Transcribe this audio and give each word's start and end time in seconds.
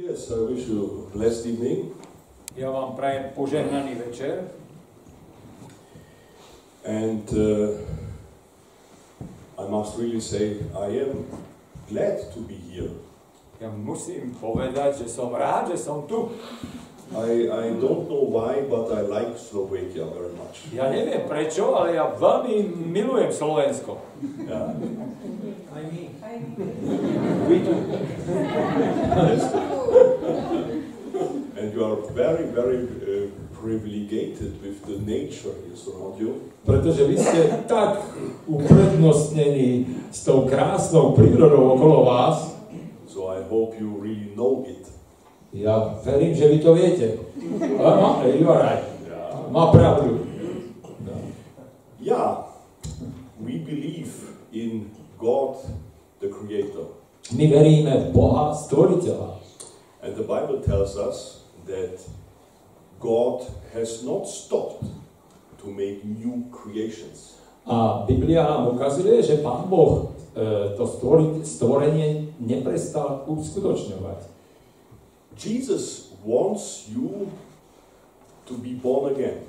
Yes, 0.00 0.30
I 0.32 0.40
wish 0.48 0.64
you 0.68 1.08
a 1.12 1.16
blessed 1.16 1.44
evening. 1.46 1.92
Ja 2.56 2.72
vám 2.72 2.96
prajem 2.96 3.36
požehnaný 3.36 3.94
večer 4.00 4.48
And 6.88 7.28
uh, 7.36 7.76
I 9.60 9.64
must 9.68 10.00
really 10.00 10.24
say, 10.24 10.64
I 10.72 11.04
am 11.04 11.28
glad 11.92 12.32
to 12.32 12.40
be 12.48 12.56
here. 12.56 12.96
ja 13.60 13.68
musím 13.68 14.32
povedať, 14.40 15.04
že 15.04 15.12
som 15.12 15.36
rád, 15.36 15.68
že 15.68 15.76
som 15.76 16.08
tu. 16.08 16.32
I, 17.12 17.52
I 17.52 17.76
don't 17.76 18.08
know 18.08 18.24
why, 18.24 18.64
but 18.64 18.88
I 18.88 19.04
like 19.04 19.36
Slovakia 19.36 20.08
very 20.08 20.32
much. 20.32 20.64
Ja 20.72 20.88
neviem 20.88 21.28
prečo, 21.28 21.76
ale 21.76 22.00
ja 22.00 22.08
veľmi 22.08 22.72
milujem 22.88 23.28
Slovensko. 23.28 24.00
Yeah, 24.48 24.72
Aj 25.76 25.84
my. 25.92 26.08
we 27.50 27.56
do. 27.60 27.74
That's 31.80 32.12
good. 32.12 32.18
And 32.18 32.20
you 32.20 32.20
are 32.20 32.36
very, 32.36 32.44
very 32.52 32.80
uh, 32.84 33.30
privileged 33.60 34.40
with 34.62 34.84
the 34.86 34.98
nature 34.98 35.52
here 35.66 35.76
surround 35.76 36.20
you. 36.20 36.40
Pretože 36.64 37.04
vy 37.08 37.16
ste 37.16 37.64
tak 37.66 38.04
uprednostnení 38.46 39.86
s 40.12 40.24
tou 40.24 40.44
krásnou 40.44 41.12
prírodou 41.16 41.72
okolo 41.72 42.04
vás, 42.04 42.52
So 43.08 43.26
I 43.32 43.42
hope 43.42 43.74
you 43.80 43.98
really 43.98 44.30
know 44.36 44.62
it. 44.68 44.86
ja 45.52 45.98
verím, 46.04 46.34
že 46.34 46.48
vy 46.48 46.58
to 46.58 46.74
viete. 46.74 47.18
Áno, 47.80 48.22
you 48.22 48.46
are 48.46 48.62
right. 48.62 48.84
Yeah. 49.02 49.50
Má 49.50 49.72
pravdu. 49.72 50.20
No. 51.02 51.14
yeah, 51.98 52.46
we 53.40 53.58
believe 53.58 54.14
in 54.52 54.94
God, 55.18 55.58
the 56.20 56.28
Creator. 56.28 56.94
My 57.34 57.50
veríme 57.50 57.98
v 57.98 58.06
Boha, 58.14 58.54
stvoriteľa. 58.54 59.42
And 60.06 60.14
the 60.14 60.22
Bible 60.22 60.62
tells 60.62 60.94
us 60.94 61.39
that 61.66 62.00
God 63.00 63.44
has 63.72 64.04
not 64.04 64.28
stopped 64.28 64.84
to 65.60 65.66
make 65.72 66.04
new 66.04 66.48
creations. 66.52 67.40
A 67.66 68.04
Biblia 68.08 68.44
nám 68.44 68.68
ukazuje, 68.72 69.22
že 69.22 69.44
Pán 69.44 69.68
Boh 69.68 70.12
to 70.76 70.84
stvori- 70.86 71.44
stvorenie 71.44 72.32
neprestal 72.40 73.24
uskutočňovať. 73.26 74.30
Jesus 75.36 76.12
wants 76.24 76.88
you 76.88 77.32
to 78.44 78.54
be 78.60 78.76
born 78.76 79.12
again. 79.12 79.44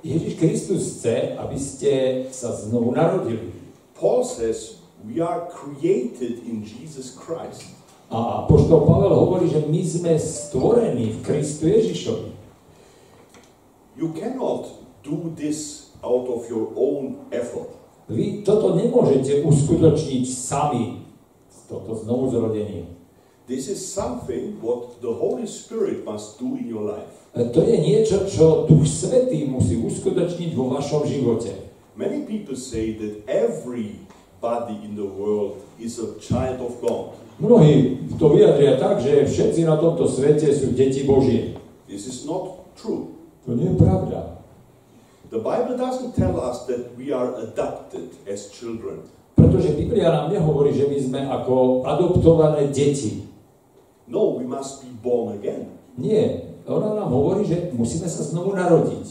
Ježiš 0.00 0.32
Kristus 0.40 0.80
chce, 0.96 1.36
aby 1.36 1.58
ste 1.60 1.92
sa 2.32 2.56
znovu 2.56 2.96
narodili. 2.96 3.52
Paul 3.96 4.24
says 4.24 4.80
we 5.04 5.20
are 5.20 5.48
created 5.52 6.44
in 6.44 6.64
Jesus 6.64 7.12
Christ. 7.12 7.79
A 8.10 8.42
poštol 8.50 8.90
Pavel 8.90 9.14
hovorí, 9.14 9.46
že 9.46 9.62
my 9.70 9.82
sme 9.86 10.18
stvorení 10.18 11.14
v 11.14 11.18
Kristu 11.22 11.70
Ježišovi. 11.70 12.34
You 13.94 14.10
cannot 14.18 14.66
do 15.06 15.30
this 15.38 15.90
out 16.02 16.26
of 16.26 16.50
your 16.50 16.74
own 16.74 17.30
effort. 17.30 17.70
Vy 18.10 18.42
toto 18.42 18.74
nemôžete 18.74 19.46
uskutočniť 19.46 20.26
sami, 20.26 21.06
toto 21.70 21.94
znovu 21.94 22.34
zrodenie. 22.34 22.90
This 23.46 23.70
is 23.70 23.78
something 23.78 24.58
what 24.58 24.98
the 24.98 25.14
Holy 25.14 25.46
Spirit 25.46 26.02
must 26.02 26.42
do 26.42 26.58
in 26.58 26.66
your 26.66 26.82
life. 26.82 27.30
E, 27.38 27.46
To 27.46 27.62
je 27.62 27.78
niečo, 27.78 28.26
čo 28.26 28.66
Duch 28.66 28.90
Svetý 28.90 29.46
musí 29.46 29.78
uskutočniť 29.78 30.50
vo 30.58 30.74
vašom 30.74 31.06
živote. 31.06 31.54
Many 31.94 32.26
people 32.26 32.58
say 32.58 32.90
that 32.98 33.22
everybody 33.30 34.82
in 34.82 34.98
the 34.98 35.06
world 35.06 35.62
is 35.78 36.02
a 36.02 36.18
child 36.18 36.58
of 36.58 36.82
God. 36.82 37.14
Mnohí 37.40 38.04
to 38.20 38.28
vyjadria 38.36 38.76
tak, 38.76 39.00
že 39.00 39.24
všetci 39.24 39.64
na 39.64 39.80
tomto 39.80 40.04
svete 40.04 40.52
sú 40.52 40.76
deti 40.76 41.08
Božie. 41.08 41.56
This 41.88 42.04
is 42.04 42.28
not 42.28 42.68
true. 42.76 43.16
To 43.48 43.56
nie 43.56 43.72
je 43.72 43.76
pravda. 43.80 44.44
The 45.32 45.40
Bible 45.40 45.80
doesn't 45.80 46.12
tell 46.12 46.36
us 46.36 46.68
that 46.68 46.92
we 47.00 47.16
are 47.16 47.32
adopted 47.40 48.12
as 48.28 48.52
children. 48.52 49.08
Pretože 49.40 49.72
Biblia 49.72 50.12
nám 50.12 50.28
nehovorí, 50.28 50.76
že 50.76 50.84
my 50.84 50.98
sme 51.00 51.20
ako 51.24 51.86
adoptované 51.88 52.68
deti. 52.68 53.24
No, 54.04 54.36
we 54.36 54.44
must 54.44 54.84
be 54.84 54.92
born 55.00 55.32
again. 55.38 55.72
Nie. 55.96 56.50
Ona 56.68 56.92
nám 56.92 57.08
hovorí, 57.08 57.48
že 57.48 57.72
musíme 57.72 58.04
sa 58.04 58.20
znovu 58.20 58.52
narodiť. 58.52 59.06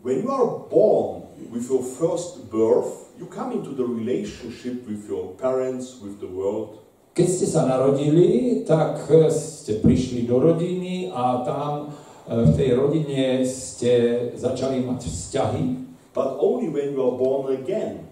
When 0.00 0.24
you 0.24 0.30
are 0.32 0.48
born 0.72 1.28
with 1.52 1.68
your 1.68 1.84
first 1.84 2.48
birth, 2.48 3.12
you 3.20 3.28
come 3.28 3.52
into 3.52 3.76
the 3.76 3.84
relationship 3.84 4.88
with 4.88 5.04
your 5.04 5.36
parents, 5.36 6.00
with 6.00 6.16
the 6.22 6.30
world. 6.30 6.87
Keď 7.18 7.26
ste 7.26 7.50
sa 7.50 7.66
narodili, 7.66 8.62
tak 8.62 9.10
e, 9.10 9.26
ste 9.26 9.82
prišli 9.82 10.22
do 10.22 10.38
rodiny 10.38 11.10
a 11.10 11.42
tam 11.42 11.90
e, 11.90 12.46
v 12.46 12.50
tej 12.54 12.78
rodine 12.78 13.42
ste 13.42 13.90
začali 14.38 14.86
mať 14.86 15.10
vzťahy. 15.10 15.82
But 16.14 16.38
only 16.38 16.70
when 16.70 16.94
you 16.94 17.02
are 17.02 17.18
born 17.18 17.58
again, 17.58 18.06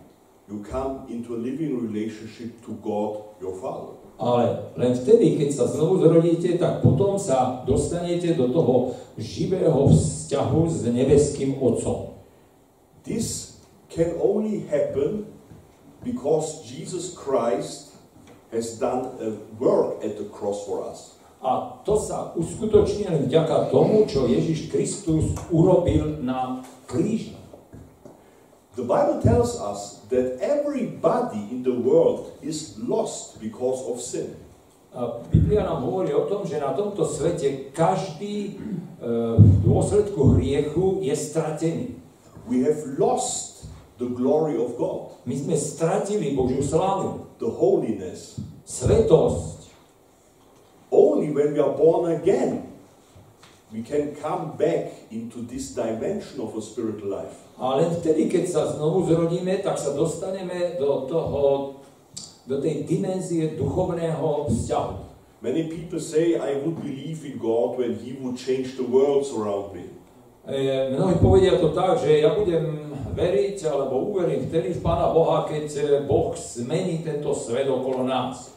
you 0.50 0.58
come 0.66 1.06
into 1.06 1.38
a 1.38 1.40
living 1.40 1.78
relationship 1.78 2.58
to 2.66 2.74
God, 2.82 3.38
your 3.38 3.54
Father. 3.62 3.94
Ale 4.18 4.74
len 4.74 4.90
vtedy, 4.98 5.38
keď 5.38 5.54
sa 5.54 5.70
znovu 5.70 6.02
zrodíte, 6.02 6.58
tak 6.58 6.82
potom 6.82 7.14
sa 7.14 7.62
dostanete 7.62 8.34
do 8.34 8.50
toho 8.50 8.90
živého 9.14 9.86
vzťahu 9.86 10.60
s 10.66 10.82
nebeským 10.82 11.62
Otcom. 11.62 12.10
This 13.06 13.62
can 13.86 14.18
only 14.18 14.66
happen 14.66 15.30
because 16.02 16.66
Jesus 16.66 17.14
Christ 17.14 17.85
has 18.52 18.78
done 18.78 19.16
a 19.20 19.30
work 19.58 20.04
at 20.04 20.16
the 20.18 20.24
cross 20.30 20.66
for 20.66 20.84
us. 20.84 21.16
A 21.42 21.82
to 21.84 22.00
sa 22.00 22.32
uskutoční 22.34 23.06
len 23.06 23.28
vďaka 23.28 23.70
tomu, 23.70 24.08
čo 24.08 24.26
Ježiš 24.26 24.72
Kristus 24.72 25.36
urobil 25.52 26.18
na 26.24 26.64
kríži. 26.88 27.36
The 28.76 28.84
Bible 28.84 29.24
tells 29.24 29.56
us 29.56 30.04
that 30.12 30.36
everybody 30.40 31.40
in 31.48 31.64
the 31.64 31.72
world 31.72 32.32
is 32.42 32.76
lost 32.76 33.40
because 33.40 33.84
of 33.88 34.00
sin. 34.00 34.36
A 34.96 35.20
Biblia 35.28 35.64
nám 35.64 35.84
hovorí 35.84 36.12
o 36.16 36.28
tom, 36.28 36.48
že 36.48 36.60
na 36.60 36.72
tomto 36.72 37.04
svete 37.04 37.72
každý 37.72 38.36
e, 38.48 38.52
v 39.36 39.56
dôsledku 39.64 40.40
hriechu 40.40 41.04
je 41.04 41.12
stratený. 41.12 42.00
We 42.48 42.64
have 42.64 42.80
lost 42.96 43.68
the 44.00 44.08
glory 44.08 44.56
of 44.56 44.76
God, 44.76 45.16
My 45.26 45.34
sme 45.34 45.58
stratili 45.58 46.38
Božiu 46.38 46.62
slávu, 46.62 47.25
the 47.38 47.48
holiness. 47.48 48.40
svetosť. 48.66 49.70
Only 50.90 51.30
when 51.30 51.54
we 51.54 51.60
are 51.62 51.74
born 51.74 52.12
again, 52.14 52.66
we 53.70 53.82
can 53.82 54.14
come 54.14 54.54
back 54.58 55.10
into 55.10 55.42
this 55.42 55.74
dimension 55.74 56.42
of 56.42 56.54
a 56.54 56.62
spiritual 56.62 57.10
life. 57.10 57.46
A 57.58 57.82
len 57.82 57.90
vtedy, 57.90 58.30
keď 58.30 58.44
sa 58.46 58.62
znovu 58.74 59.06
zrodíme, 59.10 59.58
tak 59.62 59.78
sa 59.78 59.94
dostaneme 59.94 60.78
do 60.78 61.06
toho, 61.10 61.42
do 62.46 62.56
tej 62.62 62.86
dimenzie 62.86 63.58
duchovného 63.58 64.46
vzťahu. 64.46 64.94
Many 65.42 65.68
people 65.68 65.98
say, 65.98 66.38
I 66.38 66.58
would 66.62 66.78
believe 66.82 67.26
in 67.26 67.38
God 67.38 67.78
when 67.78 67.98
He 67.98 68.14
would 68.18 68.38
change 68.38 68.78
the 68.78 68.86
worlds 68.86 69.30
around 69.34 69.74
me. 69.74 69.90
E, 70.46 70.94
mnohí 70.94 71.18
povedia 71.18 71.58
to 71.58 71.74
tak, 71.74 71.98
že 71.98 72.22
ja 72.22 72.30
budem 72.30 72.86
veriť 73.18 73.58
alebo 73.66 74.14
uverím 74.14 74.46
vtedy 74.46 74.78
v 74.78 74.82
Pána 74.84 75.10
Boha, 75.10 75.42
keď 75.42 75.66
e, 75.74 75.82
Boh 76.06 76.38
zmení 76.38 77.02
tento 77.02 77.34
svet 77.34 77.66
okolo 77.66 78.06
nás. 78.06 78.54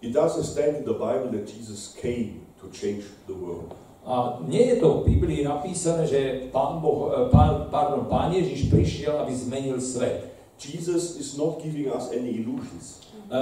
It 0.00 0.16
doesn't 0.16 0.48
stand 0.48 0.80
in 0.80 0.84
the 0.88 0.96
Bible 0.96 1.28
that 1.36 1.44
Jesus 1.44 1.92
came 1.92 2.48
to 2.56 2.72
change 2.72 3.04
the 3.28 3.36
world. 3.36 3.76
A 4.08 4.40
nie 4.48 4.72
je 4.72 4.80
to 4.80 5.04
v 5.04 5.12
Biblii 5.12 5.44
napísané, 5.44 6.08
že 6.08 6.48
Pán, 6.48 6.80
boh, 6.80 7.12
e, 7.12 7.28
pán, 7.28 7.68
pardon, 7.68 8.08
pán 8.08 8.32
Ježiš 8.32 8.72
prišiel, 8.72 9.12
aby 9.20 9.36
zmenil 9.36 9.76
svet. 9.76 10.24
Jesus 10.56 11.20
is 11.20 11.36
not 11.36 11.60
giving 11.60 11.92
us 11.92 12.08
any 12.16 12.40
illusions. 12.40 13.04
E, 13.28 13.36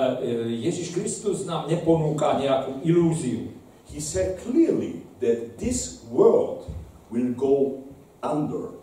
Ježiš 0.66 0.98
Kristus 0.98 1.46
nám 1.46 1.70
neponúka 1.70 2.42
nejakú 2.42 2.82
ilúziu. 2.82 3.54
He 3.86 4.02
said 4.02 4.42
clearly 4.42 5.06
that 5.22 5.62
this 5.62 5.95
world 6.10 6.70
will 7.10 7.32
go 7.34 7.84
under 8.22 8.78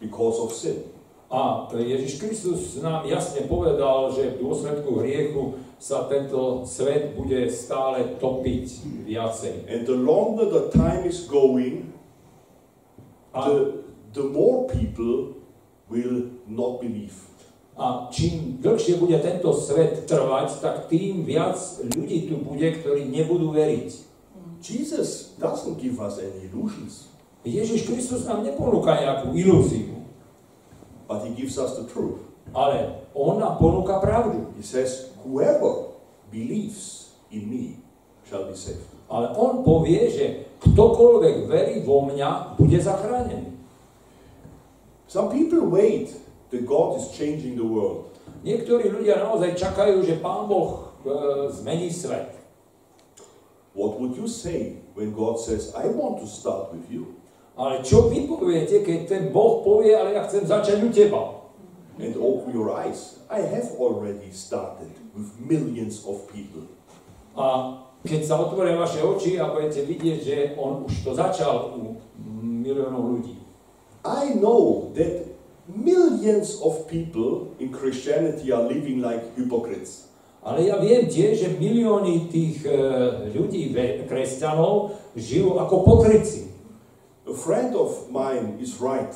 because 0.00 0.38
of 0.40 0.52
sin. 0.52 0.88
A 1.32 1.68
Ježiš 1.72 2.20
Kristus 2.20 2.76
nám 2.84 3.08
jasne 3.08 3.48
povedal, 3.48 4.12
že 4.12 4.36
v 4.36 4.44
dôsledku 4.44 5.00
hriechu 5.00 5.56
sa 5.80 6.04
tento 6.04 6.68
svet 6.68 7.16
bude 7.16 7.48
stále 7.48 8.20
topiť 8.20 8.84
viacej. 9.08 9.64
And 9.64 9.88
the 9.88 9.96
longer 9.96 10.44
the 10.44 10.68
time 10.68 11.08
is 11.08 11.24
going, 11.24 11.88
A, 13.32 13.48
the, 13.48 13.80
the 14.12 14.28
more 14.28 14.68
people 14.68 15.40
will 15.88 16.36
not 16.44 16.84
believe. 16.84 17.32
a 17.72 18.12
čím 18.12 18.60
dlhšie 18.60 19.00
bude 19.00 19.16
tento 19.18 19.48
svet 19.56 20.04
trvať, 20.04 20.60
tak 20.60 20.92
tým 20.92 21.24
viac 21.24 21.56
ľudí 21.96 22.28
tu 22.28 22.36
bude, 22.44 22.68
ktorí 22.68 23.08
nebudú 23.08 23.48
veriť. 23.48 24.11
Jesus 24.62 25.34
doesn't 25.42 25.82
give 25.82 25.98
us 25.98 26.22
any 26.22 26.46
illusions, 26.46 27.10
Ježiš 27.42 27.90
Kristus 27.90 28.22
nám 28.30 28.46
neponúka 28.46 28.94
nejakú 28.94 29.34
ilúziu, 29.34 30.06
but 31.10 31.26
he 31.26 31.34
gives 31.34 31.58
us 31.58 31.74
the 31.74 31.84
truth. 31.90 32.32
ale 32.50 33.06
on 33.14 33.40
nám 33.40 33.56
ponúka 33.56 34.02
pravdu. 34.02 34.52
He 34.58 34.64
says, 34.64 35.14
Whoever 35.24 35.94
believes 36.34 37.14
in 37.30 37.46
me 37.46 37.78
shall 38.26 38.50
be 38.50 38.56
saved. 38.58 38.84
Ale 39.06 39.30
on 39.38 39.62
povie, 39.62 40.08
že 40.10 40.26
ktokoľvek 40.64 41.36
verí 41.46 41.76
vo 41.84 42.02
mňa, 42.08 42.56
bude 42.58 42.78
zachránený. 42.80 43.54
Some 45.06 45.28
people 45.28 45.68
wait 45.68 46.16
that 46.48 46.64
God 46.64 46.96
is 46.96 47.12
changing 47.12 47.60
the 47.60 47.66
world. 47.66 48.08
Niektorí 48.42 48.88
ľudia 48.88 49.20
naozaj 49.20 49.54
čakajú, 49.54 50.00
že 50.02 50.18
Pán 50.18 50.48
Boh 50.48 50.96
e, 51.04 51.14
zmení 51.52 51.92
svet. 51.92 52.31
What 53.72 53.96
would 54.00 54.16
you 54.16 54.28
say 54.28 54.84
when 54.92 55.16
God 55.16 55.40
says, 55.40 55.72
I 55.72 55.88
want 55.88 56.20
to 56.20 56.28
start 56.28 56.76
with 56.76 56.84
you? 56.92 57.16
Ale 57.56 57.84
čo 57.84 58.08
vy 58.08 58.24
poviete, 58.28 58.80
keď 58.84 58.98
ten 59.08 59.22
Boh 59.32 59.60
povie, 59.60 59.92
ale 59.92 60.16
ja 60.16 60.24
chcem 60.24 60.44
začať 60.44 60.80
u 60.84 60.88
teba? 60.88 61.22
And 62.00 62.16
open 62.16 62.52
your 62.52 62.72
eyes. 62.72 63.20
I 63.28 63.44
have 63.44 63.76
already 63.76 64.32
started 64.32 64.92
with 65.12 65.28
millions 65.40 66.04
of 66.08 66.24
people. 66.32 66.68
A 67.36 67.76
keď 68.04 68.20
sa 68.24 68.34
otvoria 68.40 68.76
vaše 68.76 69.00
oči 69.00 69.40
a 69.40 69.52
budete 69.52 69.84
vidieť, 69.88 70.18
že 70.20 70.36
on 70.56 70.84
už 70.88 71.04
to 71.04 71.12
začal 71.16 71.76
u 71.76 71.96
miliónov 72.44 73.20
ľudí. 73.20 73.40
I 74.02 74.34
know 74.36 74.90
that 74.98 75.32
millions 75.68 76.58
of 76.60 76.88
people 76.90 77.54
in 77.62 77.70
Christianity 77.70 78.50
are 78.52 78.64
living 78.66 79.00
like 79.00 79.22
hypocrites. 79.38 80.11
Ale 80.42 80.66
ja 80.66 80.74
viem 80.82 81.06
tiež, 81.06 81.38
že 81.38 81.48
milióny 81.54 82.26
tých 82.26 82.66
e, 82.66 82.74
ľudí, 83.30 83.70
kresťanov, 84.10 84.98
žijú 85.14 85.54
ako 85.62 85.86
pokryci. 85.86 86.50
A 87.22 87.30
friend 87.30 87.78
of 87.78 88.10
mine 88.10 88.58
is 88.58 88.82
right. 88.82 89.14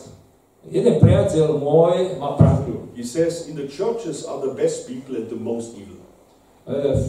Jeden 0.71 1.03
priateľ 1.03 1.59
môj 1.59 2.23
má 2.23 2.39
pravdu. 2.39 2.87
He 2.95 3.03
says 3.03 3.51
in 3.51 3.59
the 3.59 3.67
churches 3.67 4.23
are 4.23 4.39
the 4.39 4.55
best 4.55 4.87
people 4.87 5.19
and 5.19 5.27
the 5.27 5.39
most 5.39 5.75
evil. 5.75 5.99
E, 6.63 6.95
v, 6.95 7.09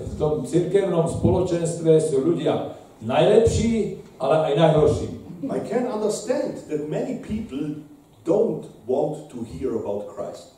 v 0.00 0.12
tom 0.16 0.48
cirkevnom 0.48 1.04
spoločenstve 1.04 2.00
sú 2.00 2.24
ľudia 2.24 2.72
najlepší, 3.04 4.00
ale 4.16 4.48
aj 4.48 4.52
najhorší. 4.56 5.08
I 5.52 5.60
can 5.60 5.86
understand 5.86 6.56
that 6.72 6.88
many 6.88 7.20
people 7.20 7.84
don't 8.24 8.64
want 8.88 9.28
to 9.30 9.44
hear 9.44 9.76
about 9.76 10.08
Christ. 10.08 10.57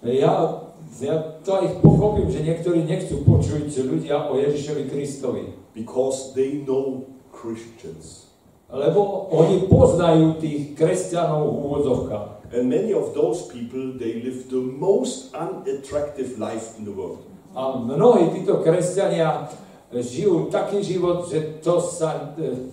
Ja, 0.00 0.64
ja 1.00 1.14
to 1.44 1.50
aj 1.60 1.84
pochopím, 1.84 2.32
že 2.32 2.44
niektorí 2.44 2.84
nechcú 2.88 3.20
počuť 3.24 3.68
ľudia 3.84 4.32
o 4.32 4.40
Ježišovi 4.40 4.88
Kristovi. 4.88 5.60
because 5.74 6.34
they 6.34 6.52
know 6.66 7.06
Christians. 7.32 8.26
Lebo 8.70 9.26
oni 9.34 9.66
poznajú 9.66 10.38
tých 10.38 10.78
kresťanov 10.78 11.42
v 11.42 11.56
úvodzovkách. 11.66 12.28
And 12.54 12.70
many 12.70 12.94
of 12.94 13.14
those 13.14 13.46
people, 13.50 13.94
they 13.98 14.22
live 14.22 14.50
the 14.50 14.62
most 14.62 15.34
unattractive 15.34 16.38
life 16.38 16.78
in 16.78 16.86
the 16.86 16.94
world. 16.94 17.26
A 17.50 17.78
mnohí 17.78 18.30
títo 18.30 18.62
kresťania 18.62 19.50
žijú 19.90 20.50
taký 20.54 20.86
život, 20.86 21.26
že 21.26 21.58
to 21.58 21.82
sa 21.82 22.34
e, 22.38 22.70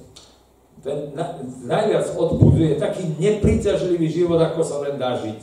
ten 0.86 1.18
na, 1.18 1.42
najviac 1.66 2.14
odbudzuje, 2.14 2.78
taký 2.78 3.18
nepriťažlivý 3.18 4.06
život, 4.06 4.38
ako 4.38 4.62
sa 4.62 4.86
len 4.86 5.02
dá 5.02 5.18
žiť. 5.18 5.42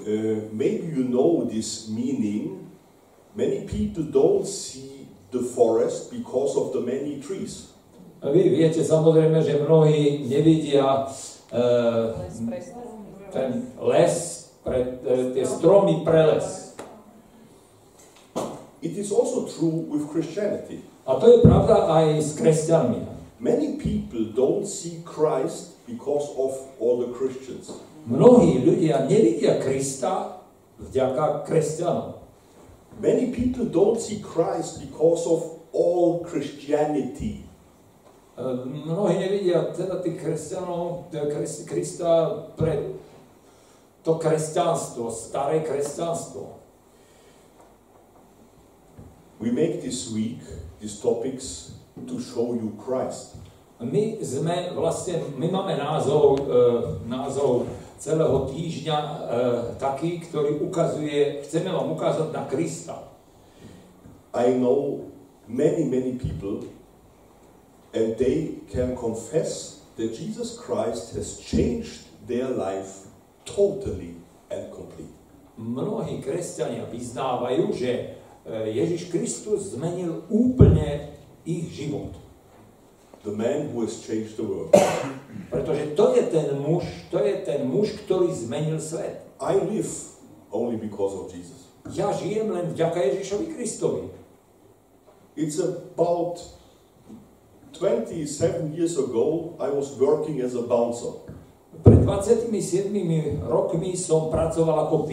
Uh, 0.00 0.48
maybe 0.52 0.88
you 0.88 1.04
know 1.04 1.44
this 1.44 1.88
meaning. 1.88 2.70
Many 3.36 3.62
people 3.68 4.02
don't 4.04 4.46
see 4.46 5.06
the 5.30 5.42
forest 5.42 6.10
because 6.10 6.56
of 6.56 6.72
the 6.72 6.80
many 6.80 7.22
trees. 7.22 7.70
A 8.20 8.28
vy 8.28 8.52
viete 8.52 8.84
samozrejme, 8.84 9.40
že 9.40 9.64
mnohí 9.64 10.28
nevidia 10.28 11.08
e, 11.48 11.64
ten 13.32 13.72
les, 13.80 14.14
pre, 14.60 15.00
e, 15.00 15.14
tie 15.32 15.46
stromy 15.46 16.04
preles. 16.04 16.76
It 18.84 18.96
is 18.96 19.08
also 19.08 19.48
true 19.48 19.88
with 19.88 20.04
Christianity. 20.12 20.84
A 21.08 21.16
to 21.16 21.26
je 21.32 21.38
pravda 21.40 21.88
aj 21.88 22.06
s 22.20 22.30
kresťanmi. 22.36 23.08
Many 23.40 23.80
people 23.80 24.36
don't 24.36 24.68
see 24.68 25.00
Christ 25.00 25.80
because 25.88 26.28
of 26.36 26.52
all 26.76 27.00
the 27.00 27.08
Christians. 27.16 27.72
Mnohí 28.08 28.64
ľudia 28.64 29.04
nevidia 29.04 29.60
Krista 29.60 30.40
vďaka 30.80 31.44
kresťanom. 31.44 32.16
Many 33.00 33.32
people 33.32 33.68
don't 33.68 34.00
see 34.00 34.20
Christ 34.20 34.80
because 34.80 35.24
of 35.28 35.60
all 35.72 36.24
Christianity. 36.24 37.44
E, 38.36 38.42
Mnohí 38.64 39.16
nevidia 39.20 39.72
teda 39.72 40.00
tých 40.00 40.20
kresťanov, 40.20 41.12
kres- 41.12 41.64
Krista 41.64 42.44
pre 42.56 42.96
to 44.00 44.16
kresťanstvo, 44.16 45.12
staré 45.12 45.60
kresťanstvo. 45.60 46.56
We 49.40 49.52
make 49.52 49.80
this 49.84 50.08
week 50.12 50.40
these 50.80 51.00
topics 51.00 51.76
to 52.08 52.16
show 52.20 52.56
you 52.56 52.76
Christ. 52.80 53.36
My 53.80 54.20
sme 54.20 54.76
vlastne, 54.76 55.20
my 55.40 55.48
máme 55.48 55.76
názov, 55.80 56.36
e, 56.36 56.40
názov 57.08 57.64
celého 58.00 58.48
týždňa 58.48 58.98
e, 58.98 59.16
taký, 59.76 60.24
ktorý 60.24 60.64
ukazuje, 60.64 61.44
chceme 61.44 61.68
vám 61.68 61.92
ukázať 61.92 62.32
na 62.32 62.48
Krista. 62.48 62.96
I 64.32 64.56
know 64.56 65.12
many, 65.44 65.84
many 65.84 66.16
people, 66.16 66.64
and 67.92 68.16
they 68.16 68.64
can 68.72 68.96
confess 68.96 69.84
that 70.00 70.16
Jesus 70.16 70.56
Christ 70.56 71.12
has 71.12 71.36
changed 71.44 72.08
their 72.24 72.48
life 72.48 73.10
totally 73.44 74.16
and 74.48 74.72
complete. 74.72 75.12
Mnohí 75.60 76.24
kresťania 76.24 76.88
vyznávajú, 76.88 77.76
že 77.76 77.92
e, 77.92 78.04
Ježiš 78.80 79.12
Kristus 79.12 79.76
zmenil 79.76 80.24
úplne 80.32 81.12
ich 81.44 81.68
život. 81.68 82.16
The 83.20 83.32
man 83.32 83.68
who 83.72 83.84
has 83.84 84.00
changed 84.00 84.36
the 84.40 84.44
world. 84.44 84.72
Pretože 85.52 85.92
to 85.92 86.16
je 86.16 86.22
ten 86.32 86.56
muž, 86.56 86.84
to 87.10 87.20
je 87.20 87.34
ten 87.44 87.68
muž, 87.68 87.92
ktorý 88.08 88.32
zmenil 88.32 88.80
svet. 88.80 89.20
I 89.36 89.60
live 89.60 89.92
only 90.48 90.80
because 90.80 91.12
of 91.12 91.28
Jesus. 91.28 91.68
Ja 91.92 92.12
žijem 92.12 92.48
len 92.52 92.72
vďaka 92.72 92.96
Ježišovi 92.96 93.56
Kristovi. 93.56 94.04
It's 95.36 95.60
about 95.60 96.40
27 97.76 98.76
years 98.76 98.96
ago, 98.96 99.56
I 99.60 99.68
was 99.72 99.96
working 99.96 100.40
as 100.40 100.54
a 100.54 100.62
bouncer. 100.62 101.16
Pred 101.80 102.04
27 102.04 102.92
rokmi 103.48 103.96
som 103.96 104.28
pracoval 104.28 104.88
ako 104.88 105.08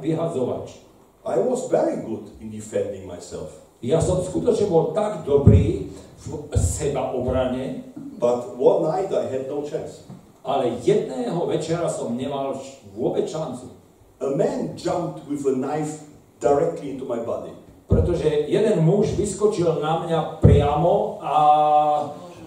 vyhadzovač. 0.00 0.80
I 1.28 1.36
was 1.36 1.68
very 1.68 2.00
good 2.00 2.32
in 2.40 2.48
defending 2.48 3.04
myself. 3.04 3.52
Ja 3.84 4.00
som 4.00 4.24
skutočne 4.24 4.68
bol 4.68 4.96
tak 4.96 5.28
dobrý 5.28 5.92
v 6.20 6.52
seba 6.56 7.12
obrane, 7.12 7.84
But 8.20 8.52
one 8.60 8.84
night 8.84 9.08
I 9.16 9.24
had 9.32 9.48
no 9.48 9.64
chance. 9.64 10.04
ale 10.44 10.76
jedného 10.84 11.44
večera 11.48 11.88
som 11.88 12.16
nemal 12.16 12.56
vôbec 12.92 13.24
šancu. 13.28 13.72
A 14.20 14.36
man 14.36 14.76
jumped 14.76 15.24
with 15.28 15.44
a 15.48 15.56
knife 15.56 16.04
directly 16.40 16.92
into 16.92 17.04
my 17.08 17.20
body. 17.24 17.52
Pretože 17.88 18.48
jeden 18.48 18.84
muž 18.84 19.16
vyskočil 19.16 19.80
na 19.80 20.04
mňa 20.04 20.20
priamo 20.44 21.16
a 21.24 21.36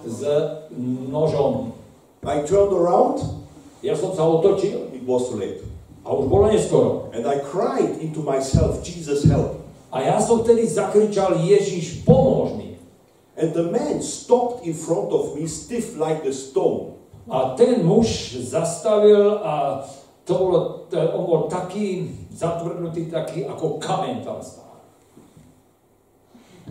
s 0.06 0.22
nožom. 1.10 1.74
I 2.24 2.42
turned 2.46 2.74
around, 2.74 3.20
Ja 3.84 3.94
som 4.00 4.15
sa 4.15 4.24
otočil 4.24 4.96
it 4.96 5.03
was 5.03 5.27
too 5.27 5.36
late. 5.36 5.60
a 6.06 6.13
už 6.15 6.25
bolo 6.32 6.48
neskoro. 6.48 7.10
And 7.12 7.25
I 7.27 7.42
cried 7.44 8.00
into 8.00 8.24
myself, 8.24 8.80
Jesus 8.86 9.25
help. 9.27 9.60
A 9.92 10.01
ja 10.01 10.18
som 10.18 10.42
vtedy 10.42 10.63
zakričal, 10.65 11.38
Ježiš, 11.44 12.01
pomôž 12.08 12.56
mi. 12.58 12.73
And 13.33 13.53
the 13.53 13.65
man 13.65 14.01
stopped 14.01 14.65
in 14.65 14.77
front 14.77 15.09
of 15.09 15.33
me, 15.33 15.49
stiff 15.49 15.97
like 15.97 16.21
a 16.25 16.33
stone. 16.33 16.93
A 17.25 17.55
ten 17.57 17.81
muž 17.81 18.35
zastavil 18.37 19.41
a 19.41 19.81
to 20.23 20.33
bolo, 20.37 20.59
on 20.91 21.23
bol 21.27 21.41
taký 21.51 22.15
zatvrdnutý, 22.31 23.11
taký 23.11 23.43
ako 23.43 23.79
kameň 23.79 24.23
tam 24.23 24.39
stál. 24.39 24.79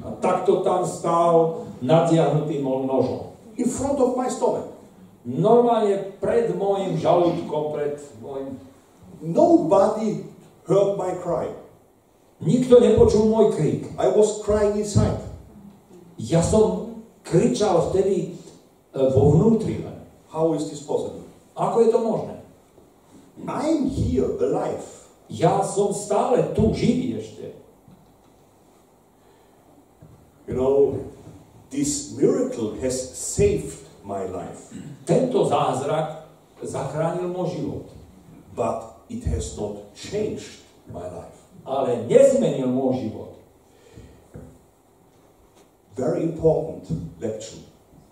A 0.01 0.09
takto 0.25 0.65
tam 0.65 0.89
stál 0.89 1.69
natiahnutým 1.85 2.65
nožom. 2.65 3.37
In 3.61 3.69
front 3.69 4.01
of 4.01 4.17
my 4.17 4.29
stomach. 4.33 4.73
Normálne 5.23 6.19
pred 6.19 6.51
môjim 6.51 6.99
žalúdkom, 6.99 7.71
pred 7.71 7.95
môjim... 8.19 8.59
Nobody 9.23 10.27
heard 10.67 10.99
my 10.99 11.15
cry. 11.23 11.47
Nikto 12.43 12.83
nepočul 12.83 13.31
môj 13.31 13.55
krik. 13.55 13.87
I 13.95 14.11
was 14.11 14.43
crying 14.43 14.75
inside. 14.75 15.22
Ja 16.23 16.39
som 16.39 16.95
kričal 17.27 17.91
vtedy 17.91 18.31
e, 18.31 19.01
vo 19.11 19.35
vnútri 19.35 19.83
len. 19.83 19.99
How 20.31 20.55
is 20.55 20.71
this 20.71 20.87
possible? 20.87 21.27
Ako 21.59 21.83
je 21.83 21.89
to 21.91 21.99
možné? 21.99 22.35
I'm 23.43 23.91
here 23.91 24.39
alive. 24.39 24.87
Ja 25.27 25.65
som 25.67 25.91
stále 25.91 26.55
tu, 26.55 26.71
živý 26.77 27.19
ešte. 27.19 27.57
You 30.47 30.55
know, 30.55 31.01
this 31.71 32.13
miracle 32.15 32.77
has 32.83 32.95
saved 33.17 33.83
my 34.05 34.27
life, 34.27 34.75
Tento 35.07 35.47
zázrak 35.47 36.27
zachránil 36.63 37.31
môj 37.31 37.59
život. 37.59 37.87
but 38.55 39.01
it 39.09 39.25
has 39.25 39.57
not 39.57 39.81
changed 39.97 40.61
my 40.93 41.03
life. 41.09 41.39
Ale 41.65 42.05
nezmenil 42.11 42.69
môj 42.69 43.09
život. 43.09 43.32
Very 45.97 46.23
important 46.25 46.89
lection. 47.21 47.61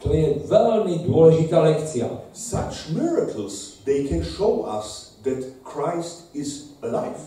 To 0.01 0.13
je 0.17 0.41
veľmi 0.49 1.05
dôležitá 1.05 1.61
lekcia. 1.61 2.09
Such 2.33 2.93
miracles, 2.97 3.85
they 3.85 4.09
can 4.09 4.25
show 4.25 4.65
us 4.65 5.17
that 5.25 5.45
Christ 5.61 6.33
is 6.33 6.73
alive. 6.81 7.21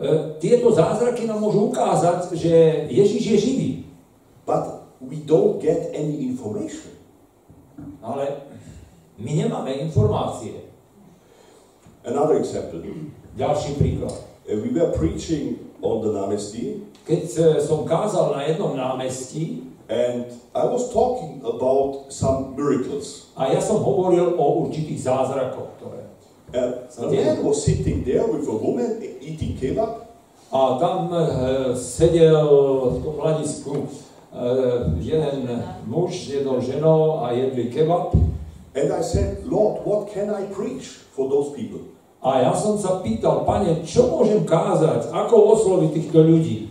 E, 0.00 0.36
tieto 0.40 0.72
zázraky 0.72 1.28
nám 1.28 1.44
môžu 1.44 1.68
ukázať, 1.72 2.32
že 2.32 2.52
Ježiš 2.88 3.22
je 3.24 3.36
živý. 3.36 3.70
But 4.48 4.88
we 5.00 5.20
don't 5.20 5.60
get 5.60 5.92
any 5.92 6.24
information. 6.24 6.96
Ale 8.00 8.48
my 9.20 9.32
nemáme 9.36 9.76
informácie. 9.84 10.72
Another 12.04 12.40
example. 12.40 12.80
Ďalší 13.36 13.76
príklad. 13.76 14.16
Uh, 14.48 14.56
we 14.64 14.72
were 14.72 14.88
preaching 14.96 15.60
on 15.84 16.00
the 16.00 16.08
Namesti, 16.08 16.80
Keď 17.06 17.22
e, 17.38 17.42
som 17.62 17.86
kázal 17.86 18.34
na 18.34 18.42
jednom 18.48 18.74
námestí 18.74 19.75
and 19.88 20.26
I 20.54 20.64
was 20.66 20.92
talking 20.92 21.42
about 21.44 22.10
some 22.10 22.56
miracles. 22.56 23.30
a 23.36 23.52
ja 23.52 23.60
som 23.60 23.82
hovoril 23.82 24.34
o 24.34 24.66
určitých 24.66 25.06
zázrakoch, 25.06 25.78
ktoré... 25.78 26.00
Uh, 26.54 26.86
a 26.86 27.04
man 27.10 27.42
was 27.42 27.62
sitting 27.62 28.06
there 28.06 28.22
with 28.26 28.46
a 28.46 28.56
woman 28.56 29.02
eating 29.20 29.58
kebab, 29.58 30.06
A 30.46 30.78
tam 30.78 31.10
e, 31.10 31.74
sedel 31.74 32.46
v 32.86 32.96
tom 33.02 33.14
hľadisku 33.18 33.74
e, 33.82 33.88
jeden 35.02 35.50
muž 35.90 36.14
s 36.14 36.38
jednou 36.38 36.62
ženou 36.62 37.26
a 37.26 37.34
jedli 37.34 37.66
kebab. 37.66 38.14
and 38.76 38.92
I 38.92 39.00
said, 39.00 39.44
Lord, 39.44 39.84
what 39.86 40.12
can 40.12 40.30
I 40.30 40.44
preach 40.52 41.00
for 41.16 41.28
those 41.28 41.56
people? 41.56 41.80
A 42.22 42.42
ja 42.42 42.52
som 42.52 42.76
sa 42.76 43.00
pýtal, 43.00 43.46
pane, 43.46 43.86
čo 43.86 44.10
môžem 44.10 44.44
kázať? 44.44 45.14
Ako 45.14 45.56
osloviť 45.56 45.90
týchto 45.94 46.20
ľudí? 46.26 46.68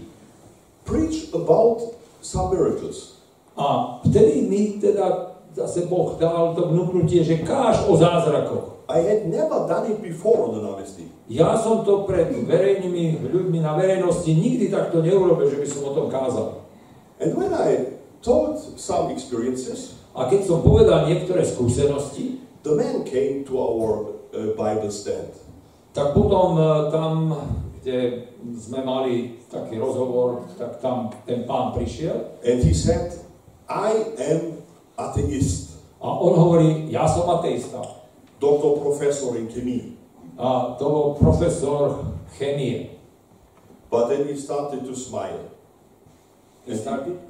Preach 0.85 1.33
about 1.33 1.94
some 2.25 2.49
miracles. 2.49 3.21
A 3.53 4.01
vtedy 4.01 4.41
mi 4.49 4.81
teda 4.81 5.37
zase 5.53 5.85
Boh 5.85 6.17
dal 6.17 6.57
to 6.57 6.73
vnúknutie, 6.73 7.21
že 7.21 7.45
káž 7.45 7.85
o 7.85 7.93
zázrakoch. 7.93 8.89
I 8.89 9.01
had 9.01 9.29
never 9.29 9.65
done 9.69 9.89
it 9.89 10.01
before 10.01 10.49
on 10.49 10.57
the 10.57 10.61
Namesti. 10.61 11.09
Ja 11.29 11.57
som 11.57 11.85
to 11.85 12.05
pred 12.05 12.33
verejnými 12.33 13.29
ľuďmi 13.29 13.61
na 13.61 13.73
verejnosti 13.77 14.29
nikdy 14.29 14.69
takto 14.69 15.01
neurobil, 15.01 15.49
že 15.49 15.61
by 15.61 15.67
som 15.69 15.81
o 15.89 15.91
tom 15.93 16.07
kázal. 16.09 16.65
And 17.21 17.33
when 17.37 17.53
I 17.53 17.97
told 18.21 18.57
some 18.77 19.13
experiences, 19.13 19.95
A 20.15 20.31
keď 20.31 20.47
som 20.47 20.63
povedal 20.63 21.11
niektoré 21.11 21.43
skúsenosti, 21.43 22.39
the 22.63 22.71
man 22.71 23.03
came 23.03 23.43
to 23.43 23.59
our 23.59 24.15
uh, 24.31 24.55
Bible 24.55 24.87
stand. 24.87 25.35
tak 25.95 26.11
potom 26.11 26.59
e, 26.59 26.91
tam, 26.91 27.31
kde 27.85 28.33
sme 28.57 28.81
mali 28.81 29.37
taký 29.45 29.77
rozhovor, 29.77 30.49
tak 30.57 30.81
tam 30.81 31.13
ten 31.29 31.45
pán 31.45 31.77
prišiel 31.77 32.41
And 32.41 32.65
he 32.65 32.73
said, 32.73 33.13
I 33.69 34.17
am 34.17 34.57
atheist, 34.97 35.77
a 36.01 36.09
on 36.09 36.33
hovorí, 36.33 36.89
ja 36.89 37.05
som 37.05 37.29
ateista. 37.29 38.05
doctor 38.39 38.79
professor 38.81 39.37
in 39.37 39.47
chemie. 39.47 39.97
A 40.37 40.75
to 40.79 40.85
bol 40.85 41.15
profesor 41.15 42.11
chemie. 42.37 42.99
But 43.89 44.09
then 44.09 44.27
he 44.27 44.35
started 44.35 44.83
to 44.85 44.95
smile. 44.95 45.51
And 46.67 46.81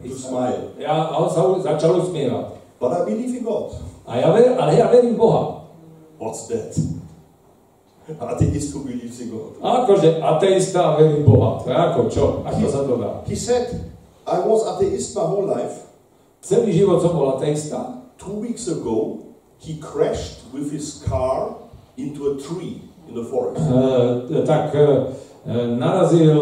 to 0.02 0.16
smile. 0.16 0.74
Ja, 0.80 1.12
a 1.12 1.20
on 1.20 1.30
sa 1.30 1.44
začal 1.60 2.00
usmievať. 2.00 2.56
But 2.80 2.92
I 2.96 3.02
believe 3.04 3.36
in 3.36 3.44
God. 3.44 3.76
A 4.08 4.18
ja 4.18 4.32
ver, 4.32 4.56
ale 4.56 4.80
ja 4.80 4.88
verím 4.88 5.20
Boha. 5.20 5.68
What's 6.18 6.48
that? 6.48 6.72
Atheist 8.06 8.74
who 8.74 8.86
believes 8.86 9.18
in 9.20 9.34
God. 9.34 9.58
Akože 9.62 10.22
ateista 10.22 10.94
a 10.94 11.02
verím 11.02 11.26
Boha. 11.26 11.58
To 11.64 11.70
je 11.70 11.76
ako, 11.76 12.02
čo? 12.06 12.26
Ako 12.46 12.66
sa 12.70 12.82
to 12.86 12.94
dá? 13.02 13.12
He 13.26 13.34
said, 13.34 13.74
I 14.30 14.38
was 14.46 14.62
atheist 14.66 15.18
my 15.18 15.26
whole 15.26 15.50
life. 15.50 15.90
Celý 16.46 16.70
život 16.70 17.02
som 17.02 17.18
bol 17.18 17.34
ateista. 17.34 18.06
Two 18.22 18.38
weeks 18.38 18.70
ago, 18.70 19.26
he 19.58 19.82
crashed 19.82 20.46
with 20.54 20.70
his 20.70 21.02
car 21.02 21.58
into 21.98 22.30
a 22.30 22.34
tree 22.38 22.86
in 23.10 23.18
the 23.18 23.26
forest. 23.26 23.66
E, 23.66 24.46
tak 24.46 24.70
e, 24.78 24.86
narazil 25.74 26.38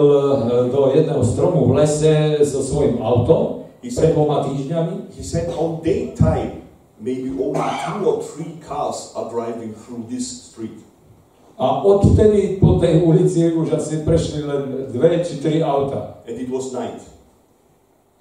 do 0.68 0.92
jedného 0.92 1.24
stromu 1.24 1.72
v 1.72 1.80
lese 1.80 2.44
so 2.44 2.60
svojím 2.60 3.00
autom 3.00 3.64
He 3.84 3.92
pred 3.92 4.16
dvoma 4.16 4.48
týždňami. 4.48 5.12
he 5.12 5.24
said 5.24 5.52
on 5.60 5.84
daytime, 5.84 6.64
maybe 7.04 7.36
only 7.36 7.60
two 7.60 8.00
or 8.08 8.24
three 8.24 8.56
cars 8.64 9.12
are 9.12 9.28
driving 9.28 9.76
through 9.76 10.08
this 10.08 10.24
street. 10.24 10.80
A 11.64 11.80
odtedy 11.80 12.60
po 12.60 12.76
tej 12.76 13.08
ulici 13.08 13.56
už 13.56 13.80
asi 13.80 14.04
prešli 14.04 14.44
len 14.44 14.92
dve 14.92 15.24
či 15.24 15.40
tri 15.40 15.64
auta. 15.64 16.20
And 16.28 16.36
it 16.36 16.52
was 16.52 16.76
night. 16.76 17.00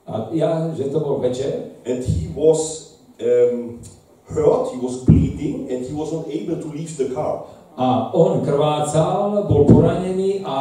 A 0.07 0.31
ja, 0.31 0.71
že 0.71 0.95
to 0.95 1.03
bol 1.03 1.19
večer, 1.19 1.75
And 1.83 2.07
he 2.07 2.31
was 2.31 2.95
um, 3.19 3.83
hurt, 4.31 4.71
he 4.71 4.79
was 4.79 5.03
bleeding, 5.03 5.67
and 5.67 5.83
he 5.83 5.91
was 5.91 6.15
not 6.15 6.31
able 6.31 6.63
to 6.63 6.69
leave 6.71 6.95
the 6.95 7.11
car. 7.11 7.51
a 7.77 8.13
on 8.13 8.45
krvácal, 8.45 9.49
bol 9.49 9.65
poranený 9.65 10.45
a 10.45 10.57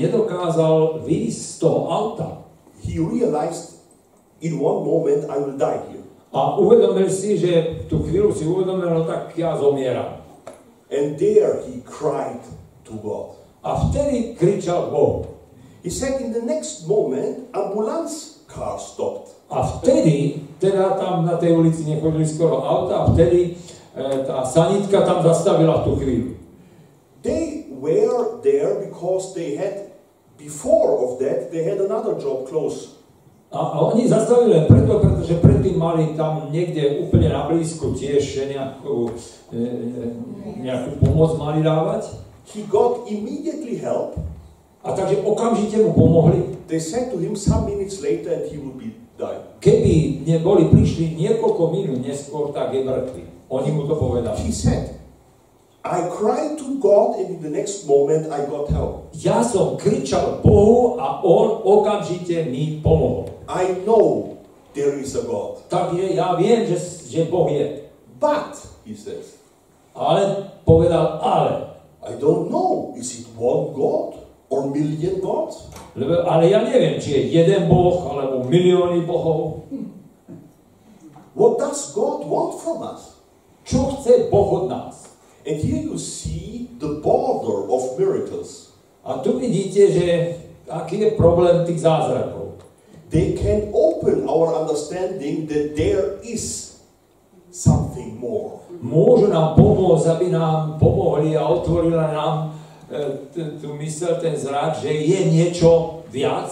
nedokázal 0.00 1.04
výjsť 1.04 1.40
z 1.40 1.54
toho 1.60 1.80
auta. 1.92 2.28
He 2.80 2.96
realized 2.96 3.76
in 4.40 4.56
one 4.56 4.80
moment, 4.84 5.28
I 5.28 5.36
will 5.36 5.60
die 5.60 5.80
here. 5.92 6.04
A 6.32 6.56
uvedomil 6.56 7.08
si, 7.08 7.36
že 7.36 7.84
tú 7.88 8.04
chvíľu 8.04 8.32
si 8.32 8.44
uvedomil, 8.48 8.92
no 8.92 9.02
tak 9.04 9.32
ja 9.36 9.56
zomieram. 9.56 10.25
And 10.90 11.18
there 11.18 11.62
he 11.66 11.82
cried 11.82 12.40
to 12.86 12.94
God. 13.02 13.34
A 13.66 13.90
vtedy 13.90 14.38
kričal 14.38 14.90
Boh. 14.94 15.26
He 15.82 15.90
said 15.90 16.20
in 16.20 16.32
the 16.32 16.42
next 16.42 16.86
moment, 16.86 17.50
ambulance 17.54 18.42
car 18.46 18.78
stopped. 18.78 19.34
A 19.50 19.62
vtedy, 19.62 20.42
teda 20.58 20.98
tam 20.98 21.26
na 21.26 21.38
tej 21.38 21.54
ulici 21.54 21.86
nechodili 21.86 22.26
skoro 22.26 22.62
auta, 22.62 23.06
a 23.06 23.14
vtedy 23.14 23.54
e, 23.94 24.02
tá 24.26 24.42
sanitka 24.42 25.06
tam 25.06 25.22
zastavila 25.22 25.82
v 25.82 25.84
tú 25.86 25.92
chvíľu. 25.98 26.30
They 27.22 27.70
were 27.70 28.42
there 28.42 28.82
because 28.82 29.34
they 29.34 29.54
had, 29.54 29.94
before 30.38 30.98
of 31.06 31.22
that, 31.22 31.54
they 31.54 31.62
had 31.62 31.78
another 31.78 32.18
job 32.18 32.46
close. 32.50 32.95
A, 33.52 33.58
a 33.58 33.76
oni 33.94 34.10
zastavili 34.10 34.58
len 34.58 34.64
preto, 34.66 34.98
pretože 34.98 35.38
predtým 35.38 35.78
mali 35.78 36.18
tam 36.18 36.50
niekde 36.50 37.06
úplne 37.06 37.30
na 37.30 37.46
blízku 37.46 37.94
tiež 37.94 38.50
nejakú, 38.50 39.14
e, 39.54 39.58
e, 39.58 40.04
nejakú 40.66 40.98
pomoc 40.98 41.38
mali 41.38 41.62
dávať. 41.62 42.10
He 42.50 42.66
got 42.66 43.06
immediately 43.06 43.78
help. 43.78 44.18
A 44.82 44.94
takže 44.94 45.22
okamžite 45.22 45.78
mu 45.82 45.94
pomohli. 45.94 46.58
They 46.66 46.82
said 46.82 47.14
to 47.14 47.18
him 47.18 47.38
some 47.38 47.70
minutes 47.70 48.02
later 48.02 48.34
and 48.34 48.50
he 48.50 48.58
would 48.58 48.78
be 48.78 48.98
died. 49.14 49.42
Keby 49.62 50.26
neboli 50.26 50.66
prišli 50.70 51.14
niekoľko 51.14 51.62
minút 51.70 52.02
neskôr, 52.02 52.50
tak 52.50 52.74
je 52.74 52.82
mŕtvy. 52.82 53.22
Oni 53.46 53.70
mu 53.70 53.86
to 53.86 53.94
povedali. 53.94 54.42
He 54.42 54.50
said, 54.50 54.95
I 55.86 56.10
cried 56.10 56.58
to 56.58 56.78
God 56.82 57.20
and 57.20 57.36
in 57.36 57.40
the 57.42 57.50
next 57.50 57.86
moment 57.86 58.32
I 58.32 58.42
got 58.50 58.68
help. 58.74 59.14
Ja 59.14 59.42
som 59.46 59.78
kričal 59.78 60.42
Bohu 60.42 60.98
a 60.98 61.22
on 61.22 61.62
okamžite 61.62 62.50
mi 62.50 62.82
pomohol. 62.82 63.30
I 63.46 63.86
know 63.86 64.36
there 64.74 64.98
is 64.98 65.14
a 65.14 65.22
God. 65.22 65.62
Tak 65.70 65.94
je, 65.94 66.18
ja 66.18 66.34
viem, 66.34 66.66
že, 66.66 66.78
že 67.06 67.30
Boh 67.30 67.46
je. 67.46 67.86
But, 68.18 68.58
he 68.82 68.96
says, 68.98 69.38
Ale 69.94 70.52
povedal 70.64 71.22
ale. 71.22 71.78
I 72.06 72.14
don't 72.20 72.50
know. 72.50 72.94
Is 72.98 73.20
it 73.20 73.26
one 73.34 73.74
God 73.74 74.20
or 74.50 74.70
million 74.70 75.18
gods? 75.20 75.70
Lebo, 75.96 76.22
ale 76.22 76.52
ja 76.52 76.62
neviem, 76.62 77.00
či 77.00 77.16
je 77.16 77.22
jeden 77.40 77.66
Boh, 77.66 78.10
alebo 78.12 78.46
milióny 78.46 79.02
bohov. 79.08 79.66
What 81.34 81.58
does 81.58 81.92
God 81.96 82.24
want 82.28 82.60
from 82.60 82.84
us? 82.84 83.18
Čo 83.66 83.96
chce 83.96 84.28
Boh 84.30 84.64
od 84.64 84.64
nás? 84.70 85.05
And 85.46 85.62
here 85.62 85.82
you 85.82 85.98
see 85.98 86.68
the 86.82 86.98
border 86.98 87.70
of 87.70 87.94
miracles. 87.98 88.74
A 89.06 89.22
tu 89.22 89.38
vidíte, 89.38 89.92
že 89.92 90.34
aký 90.66 90.98
je 90.98 91.10
problém 91.14 91.62
tých 91.62 91.86
zázrakov. 91.86 92.58
They 93.14 93.38
can 93.38 93.70
open 93.70 94.26
our 94.26 94.50
understanding 94.50 95.46
that 95.46 95.78
there 95.78 96.18
is 96.26 96.74
something 97.54 98.18
more. 98.18 98.66
Môžu 98.82 99.30
nám 99.30 99.54
pomôcť, 99.54 100.04
aby 100.10 100.26
nám 100.34 100.82
pomohli 100.82 101.38
a 101.38 101.46
otvorila 101.46 102.10
nám 102.10 102.34
e, 102.90 103.30
t- 103.30 103.54
tú 103.62 103.78
mysel, 103.78 104.18
ten 104.18 104.34
zrak, 104.34 104.82
že 104.82 104.90
je 104.90 105.30
niečo 105.30 106.02
viac, 106.10 106.50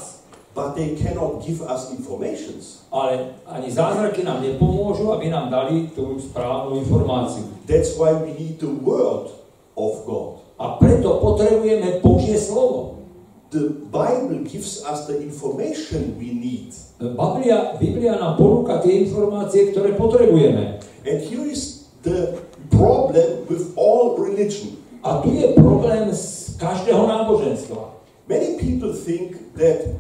But 0.55 0.79
they 0.79 0.95
cannot 0.95 1.43
give 1.43 1.61
us 1.67 1.91
informations. 1.91 2.85
ale 2.95 3.35
ani 3.47 3.71
zázraky 3.71 4.23
nám 4.23 4.39
nepomôžu, 4.43 5.11
aby 5.13 5.27
nám 5.27 5.51
dali 5.51 5.91
tú 5.99 6.15
správnu 6.15 6.79
informáciu. 6.79 7.43
That's 7.67 7.99
why 7.99 8.15
we 8.15 8.31
need 8.39 8.63
the 8.63 8.71
word 8.71 9.35
of 9.75 10.07
God. 10.07 10.39
A 10.55 10.79
preto 10.79 11.19
potrebujeme 11.19 11.99
Božie 11.99 12.39
slovo. 12.39 13.03
The 13.51 13.75
Bible 13.91 14.47
gives 14.47 14.83
us 14.87 15.11
the 15.11 15.19
information 15.19 16.15
we 16.19 16.31
need. 16.31 16.71
Biblia, 17.03 17.75
Biblia 17.83 18.15
nám 18.15 18.39
ponúka 18.39 18.79
tie 18.79 19.03
informácie, 19.03 19.75
ktoré 19.75 19.99
potrebujeme. 19.99 20.79
And 21.03 21.19
here 21.19 21.43
is 21.51 21.91
the 22.07 22.39
problem 22.71 23.51
with 23.51 23.75
all 23.75 24.15
religion. 24.15 24.79
A 25.03 25.19
tu 25.19 25.35
je 25.35 25.51
problém 25.59 26.15
z 26.15 26.55
každého 26.63 27.11
náboženstva. 27.11 27.91
Many 28.31 28.57
people 28.57 28.95
think 28.95 29.37
that 29.59 29.99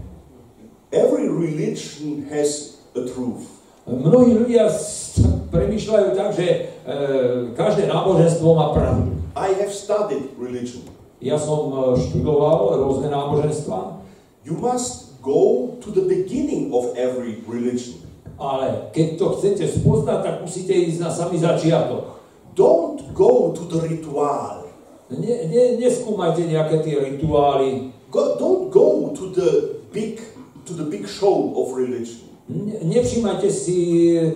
every 0.94 1.26
religion 1.26 2.24
has 2.30 2.78
a 2.94 3.02
truth. 3.10 3.50
Mnohí 3.84 4.32
ľudia 4.32 4.70
premýšľajú 5.52 6.08
tak, 6.16 6.30
že 6.32 6.46
e, 6.48 6.58
každé 7.52 7.84
náboženstvo 7.84 8.48
má 8.56 8.72
pravdu. 8.72 9.12
I 9.36 9.52
have 9.60 9.74
studied 9.74 10.32
religion. 10.40 10.86
Ja 11.20 11.36
som 11.36 11.68
e, 11.68 12.00
študoval 12.00 12.80
rôzne 12.80 13.12
náboženstva, 13.12 14.00
You 14.44 14.56
must 14.60 15.20
go 15.24 15.72
to 15.80 15.88
the 15.88 16.04
beginning 16.04 16.72
of 16.72 16.96
every 16.96 17.40
religion. 17.44 18.00
ale 18.34 18.90
keď 18.90 19.08
to 19.14 19.26
chcete 19.38 19.64
spoznať, 19.78 20.18
tak 20.20 20.34
musíte 20.42 20.74
ísť 20.74 21.00
na 21.00 21.10
samý 21.12 21.38
začiatok. 21.38 22.18
Don't 22.58 23.14
go 23.14 23.54
to 23.54 23.62
the 23.70 23.78
ritual. 23.84 24.66
Ne, 25.12 25.34
ne, 25.46 25.78
neskúmajte 25.78 26.48
nejaké 26.48 26.82
tie 26.82 26.96
rituály, 26.98 27.94
Go, 28.10 28.38
don't 28.38 28.70
go 28.70 29.10
to 29.10 29.34
the 29.34 29.50
big 29.90 30.22
to 30.64 30.72
the 30.74 30.84
big 30.84 31.06
show 31.06 31.52
of 31.54 31.76
religion. 31.76 32.28
ne, 32.48 32.76
nevšímajte 32.84 33.48
si 33.48 33.76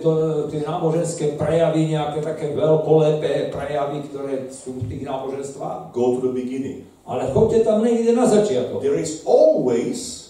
to, 0.01 0.09
tie 0.49 0.65
náboženské 0.65 1.37
prejavy, 1.37 1.93
nejaké 1.93 2.25
také 2.25 2.57
veľkolepé 2.57 3.53
prejavy, 3.53 4.01
ktoré 4.09 4.49
sú 4.49 4.81
v 4.81 4.89
tých 4.89 5.03
náboženstvách, 5.05 5.93
Go 5.93 6.17
to 6.17 6.29
the 6.29 6.33
beginning. 6.33 6.89
ale 7.05 7.29
choďte 7.33 7.65
tam 7.65 7.85
niekde 7.85 8.13
na 8.13 8.25
začiatok. 8.25 8.81
There 8.81 8.97
is 8.97 9.21
always 9.25 10.29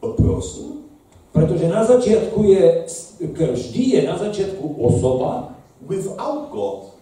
a 0.00 0.12
person 0.12 0.88
Pretože 1.36 1.68
na 1.68 1.84
začiatku 1.84 2.48
je, 2.48 2.64
vždy 3.36 3.82
je 3.92 4.00
na 4.08 4.16
začiatku 4.16 4.80
osoba 4.80 5.52
without 5.84 6.48
God, 6.48 6.96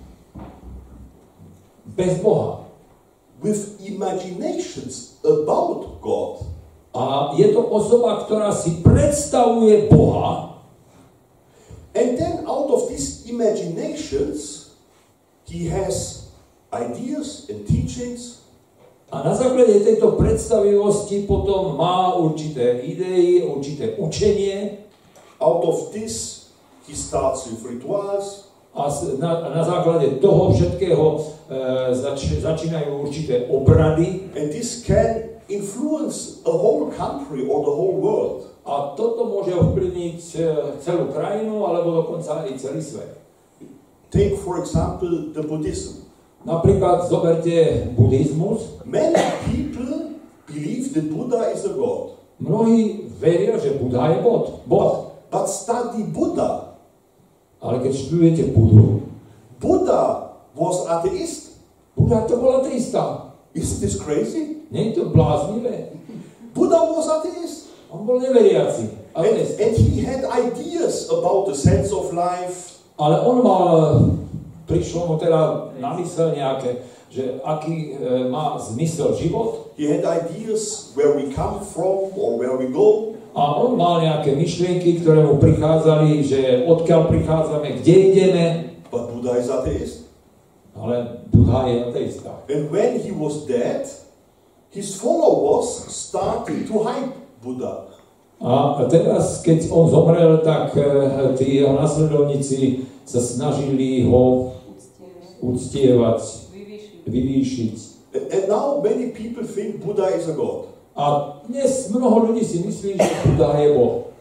bez 1.94 2.18
Boha. 2.18 2.66
with 3.38 3.78
imaginations 3.78 5.20
about 5.22 6.00
God. 6.00 6.53
A 6.94 7.34
je 7.34 7.50
to 7.50 7.58
osoba, 7.58 8.22
ktorá 8.22 8.54
si 8.54 8.78
predstavuje 8.78 9.90
Boha. 9.90 10.62
And 11.94 12.14
then 12.18 12.46
out 12.46 12.70
of 12.70 12.86
these 12.86 13.26
imaginations, 13.26 14.70
he 15.46 15.66
has 15.70 16.26
ideas 16.70 17.50
and 17.50 17.66
teachings. 17.66 18.46
A 19.10 19.22
na 19.22 19.34
základe 19.34 19.78
tejto 19.82 20.18
predstavivosti 20.18 21.22
potom 21.26 21.78
má 21.78 22.14
určité 22.18 22.82
idei, 22.82 23.46
určité 23.46 23.94
učenie. 23.98 24.86
Out 25.38 25.62
of 25.66 25.90
this, 25.94 26.46
he 26.86 26.94
starts 26.94 27.46
with 27.46 27.62
rituals, 27.62 28.54
a 28.74 28.90
na, 29.18 29.54
na 29.54 29.62
základe 29.62 30.06
toho 30.18 30.50
všetkého 30.50 31.06
e, 31.14 31.20
zač, 31.94 32.26
začínajú 32.42 33.06
určité 33.06 33.46
obrady. 33.46 34.26
And 34.34 34.50
this 34.50 34.82
can 34.82 35.33
influence 35.48 36.40
a 36.46 36.52
whole 36.52 36.90
country 36.92 37.44
or 37.46 37.64
the 37.64 37.74
whole 37.74 37.96
world. 38.00 38.54
a 38.64 38.96
toto 38.96 39.28
môže 39.28 39.52
ovplyvniť 39.52 40.20
e, 40.40 40.44
celú 40.80 41.12
krajinu 41.12 41.68
alebo 41.68 42.00
dokonca 42.00 42.48
aj 42.48 42.56
celý 42.56 42.80
svet. 42.80 43.12
Take, 44.08 44.40
for 44.40 44.56
example, 44.56 45.36
the 45.36 45.44
Buddhism. 45.44 46.08
Napríklad 46.48 47.08
zoberte 47.08 47.88
buddhizmus. 47.96 48.80
Many 48.84 49.20
people 49.48 50.16
believe 50.48 50.92
that 50.96 51.08
Buddha 51.08 51.52
is 51.52 51.64
a 51.64 51.72
god, 51.72 52.20
Mnohí 52.36 53.08
veria, 53.16 53.56
že 53.56 53.80
Buddha 53.80 54.12
je 54.12 54.18
bod, 54.20 54.64
Boh. 54.68 55.16
but 55.32 55.48
study 55.48 56.04
Buddha. 56.08 56.76
Ale 57.64 57.80
keď 57.80 57.92
študujete 57.96 58.44
Budhu, 58.52 59.08
Buddha 59.56 60.36
was 60.52 60.84
atheist. 60.84 61.56
Buddha 61.96 62.28
to 62.28 62.36
bol 62.36 62.60
ateista. 62.60 63.23
Isn't 63.54 63.80
this 63.80 63.96
crazy? 63.96 64.66
Nie 64.70 64.90
je 64.90 64.92
to 64.92 65.14
bláznivé? 65.14 65.94
Buddha 66.54 66.82
was 66.90 67.06
atheist. 67.06 67.70
On 67.90 68.02
bol 68.02 68.18
neveriaci. 68.18 68.90
And, 69.14 69.38
and 69.38 69.72
he 69.78 70.02
had 70.02 70.26
ideas 70.26 71.06
about 71.06 71.46
the 71.46 71.54
sense 71.54 71.94
of 71.94 72.10
life, 72.10 72.74
Ale 72.98 73.18
on 73.26 73.42
mal, 73.42 73.66
prišlo 74.70 75.06
mu 75.06 75.14
teda 75.18 75.70
na 75.82 75.98
mysel 75.98 76.30
nejaké, 76.34 76.82
že 77.10 77.42
aký 77.42 77.94
e, 77.94 78.30
má 78.30 78.54
zmysel 78.58 79.14
život 79.18 79.74
he 79.74 79.90
had 79.90 80.06
ideas 80.06 80.94
where 80.94 81.14
we 81.18 81.30
come 81.34 81.58
from 81.58 82.14
or 82.14 82.38
where 82.38 82.54
we 82.54 82.70
go. 82.70 83.18
a 83.34 83.42
on 83.58 83.74
mal 83.74 83.98
nejaké 83.98 84.38
myšlienky, 84.38 85.02
ktoré 85.02 85.26
mu 85.26 85.42
prichádzali, 85.42 86.22
že 86.22 86.62
odkiaľ 86.70 87.10
prichádzame, 87.10 87.82
kde 87.82 87.94
ideme, 88.14 88.44
But 88.94 89.10
Buddha 89.10 89.42
is 89.42 89.50
atheist. 89.50 90.03
Ale 90.76 91.26
Buddha 91.30 91.66
je 91.66 91.84
ateista. 91.84 92.30
And 92.50 92.70
when 92.70 93.00
he 93.00 93.12
was 93.12 93.46
dead, 93.46 93.86
his 94.70 95.00
followers 95.00 95.66
started 95.88 96.66
to 96.66 96.82
hype 96.82 97.14
Buddha. 97.42 97.94
A 98.44 98.84
teraz, 98.90 99.40
keď 99.40 99.70
on 99.70 99.88
zomrel, 99.88 100.42
tak 100.44 100.76
e, 100.76 100.82
tí 101.38 101.62
jeho 101.62 101.78
nasledovníci 101.80 102.84
sa 103.06 103.22
snažili 103.22 104.04
ho 104.04 104.52
uctievať, 105.40 106.20
vyvýšiť. 107.08 107.76
And 108.14 108.24
and 108.30 108.44
now 108.50 108.84
many 108.84 109.16
people 109.16 109.46
think 109.46 109.80
Buddha 109.80 110.12
is 110.12 110.28
a 110.28 110.34
god. 110.36 110.74
A 110.94 111.04
dnes 111.48 111.90
mnoho 111.90 112.30
ľudí 112.30 112.44
si 112.44 112.62
myslí, 112.62 113.00
že 113.00 113.14
Buddha 113.26 113.58
je 113.58 113.68
Boh. 113.74 114.12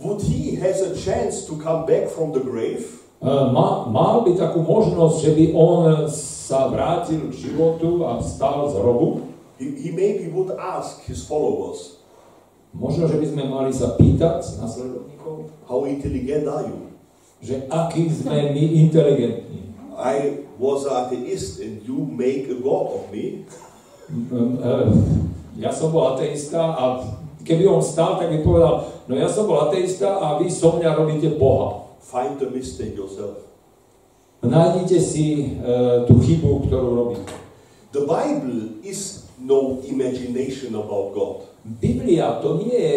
Would 0.00 0.22
he 0.22 0.60
has 0.60 0.84
a 0.84 0.94
chance 0.94 1.46
to 1.48 1.56
come 1.56 1.86
back 1.86 2.06
from 2.12 2.30
the 2.36 2.42
grave? 2.42 2.99
Má, 3.20 3.84
mal 3.84 4.24
by 4.24 4.32
takú 4.32 4.64
možnosť, 4.64 5.16
že 5.20 5.30
by 5.36 5.44
on 5.52 6.08
sa 6.08 6.72
vrátil 6.72 7.28
k 7.28 7.52
životu 7.52 8.08
a 8.08 8.16
vstal 8.16 8.72
z 8.72 8.80
hrobu? 8.80 9.28
He, 9.60 9.76
he 9.76 9.90
maybe 9.92 10.32
would 10.32 10.56
ask 10.56 11.04
his 11.04 11.28
followers, 11.28 12.00
Možno, 12.70 13.10
že 13.10 13.18
by 13.18 13.26
sme 13.26 13.44
mali 13.50 13.74
sa 13.74 13.98
pýtať 13.98 14.62
nasledovníkov, 14.62 15.52
How 15.68 15.84
intelligent 15.84 16.46
are 16.48 16.64
you? 16.64 16.90
že 17.40 17.64
aký 17.72 18.04
sme 18.12 18.52
my 18.52 18.64
inteligentní. 18.84 19.72
I 19.96 20.44
was 20.60 20.84
an 20.84 21.08
atheist 21.08 21.60
and 21.60 21.80
you 21.88 22.04
make 22.04 22.48
a 22.52 22.56
god 22.60 23.00
of 23.00 23.02
me. 23.08 23.48
E, 24.12 24.72
Ja 25.56 25.72
som 25.72 25.92
bol 25.92 26.16
ateista 26.16 26.60
a 26.72 27.04
keby 27.44 27.64
on 27.68 27.80
stal, 27.84 28.16
tak 28.16 28.32
by 28.32 28.40
povedal, 28.44 28.88
no 29.08 29.12
ja 29.12 29.28
som 29.28 29.44
bol 29.44 29.60
ateista 29.68 30.20
a 30.20 30.36
vy 30.40 30.48
so 30.52 30.76
mňa 30.76 30.96
robíte 30.96 31.32
Boha. 31.36 31.79
Find 32.00 32.40
the 32.40 32.48
mistake 32.50 32.96
yourself. 32.96 33.46
Nájdite 34.40 34.96
si 35.04 35.60
e, 35.60 36.08
tú 36.08 36.16
chybu, 36.16 36.64
ktorú 36.64 36.88
robíte. 36.96 37.28
The 37.92 38.08
Bible 38.08 38.80
is 38.80 39.28
no 39.36 39.84
imagination 39.84 40.72
about 40.72 41.12
God. 41.12 41.38
Biblia 41.60 42.40
to 42.40 42.64
nie 42.64 42.72
je 42.72 42.96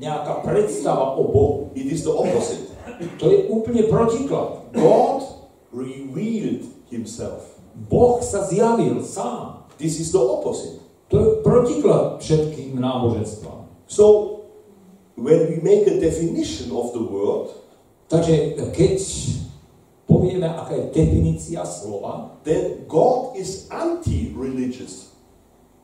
nejaká 0.00 0.40
predstava 0.40 1.12
o 1.20 1.28
Bohu. 1.28 1.56
It 1.76 1.92
is 1.92 2.08
the 2.08 2.14
opposite. 2.14 2.72
To 3.20 3.26
je 3.28 3.52
úplne 3.52 3.84
protiklad. 3.92 4.72
God 4.72 5.28
revealed 5.74 6.64
himself. 6.88 7.60
Boh 7.76 8.24
sa 8.24 8.48
zjavil 8.48 9.04
sám. 9.04 9.68
This 9.76 10.00
is 10.00 10.10
the 10.10 10.22
opposite. 10.22 10.80
To 11.12 11.16
je 11.20 11.28
protiklad 11.44 12.20
všetkým 12.20 12.80
náboženstvám. 12.80 13.68
So, 13.88 14.37
when 15.18 15.50
we 15.50 15.56
make 15.60 15.84
a 15.90 15.98
definition 15.98 16.70
of 16.70 16.94
the 16.94 17.02
word, 17.02 17.50
Takže 18.08 18.56
keď 18.72 18.96
povieme, 20.08 20.48
aká 20.48 20.80
je 20.80 20.84
definícia 20.96 21.60
slova, 21.68 22.40
then 22.40 22.88
God 22.88 23.36
is 23.36 23.68
anti-religious. 23.68 25.12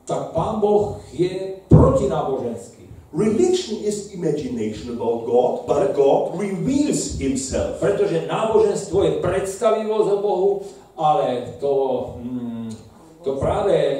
tak 0.04 0.36
Pán 0.36 0.60
Boh 0.60 1.00
je 1.12 1.60
protináboženský. 1.68 2.88
Religion 3.12 3.80
is 3.84 4.12
imagination 4.12 4.96
about 4.96 5.24
God, 5.24 5.64
but 5.68 5.96
God 5.96 6.34
reveals 6.34 7.14
himself. 7.16 7.78
Pretože 7.78 8.26
náboženstvo 8.26 8.98
je 9.06 9.12
predstavivosť 9.22 10.08
o 10.10 10.18
Bohu, 10.18 10.50
ale 10.98 11.56
to, 11.62 11.72
mm, 12.20 12.68
to 13.22 13.38
práve 13.38 13.76
e, 13.76 13.98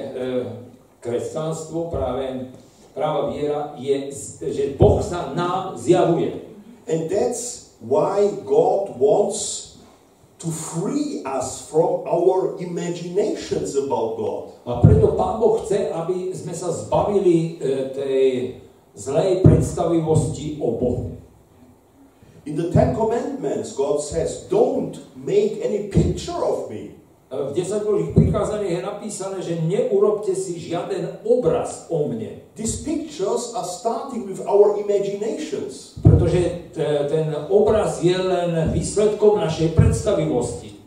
kresťanstvo, 0.98 1.94
práve 1.94 2.52
práva 2.94 3.34
viera 3.34 3.74
je, 3.76 4.14
že 4.40 4.78
Boh 4.78 5.02
sa 5.02 5.34
nám 5.34 5.74
zjavuje. 5.74 6.46
And 6.86 7.10
that's 7.10 7.74
why 7.82 8.30
God 8.46 8.96
wants 8.96 9.74
to 10.38 10.48
free 10.50 11.22
us 11.26 11.68
from 11.70 12.06
our 12.06 12.56
imaginations 12.62 13.74
about 13.74 14.16
God. 14.16 14.42
A 14.64 14.72
preto 14.80 15.18
Pán 15.18 15.40
Boh 15.42 15.60
chce, 15.64 15.90
aby 15.90 16.32
sme 16.32 16.54
sa 16.54 16.70
zbavili 16.72 17.58
e, 17.60 17.90
tej 17.92 18.24
zlej 18.94 19.42
predstavivosti 19.42 20.60
o 20.62 20.78
Bohu. 20.78 21.04
In 22.44 22.60
the 22.60 22.68
Ten 22.70 22.92
Commandments, 22.92 23.72
God 23.72 24.04
says, 24.04 24.44
Don't 24.52 25.00
make 25.16 25.64
any 25.64 25.88
picture 25.88 26.36
of 26.36 26.68
me. 26.68 26.92
E, 27.34 27.50
V 27.50 27.58
10 27.58 27.82
Božích 27.82 28.14
prikázaniach 28.14 28.70
je 28.70 28.82
napísané, 28.82 29.38
že 29.42 29.58
neurobte 29.66 30.38
si 30.38 30.54
žiaden 30.62 31.18
obraz 31.26 31.90
o 31.90 32.06
mne. 32.06 32.46
These 32.54 32.86
pictures 32.86 33.50
are 33.58 33.66
starting 33.66 34.30
with 34.30 34.38
our 34.46 34.78
imaginations. 34.78 35.98
Pretože 35.98 36.70
t- 36.70 37.02
ten 37.10 37.34
obraz 37.50 37.98
je 37.98 38.14
len 38.14 38.70
výsledkom 38.70 39.42
našej 39.42 39.74
predstavivosti. 39.74 40.78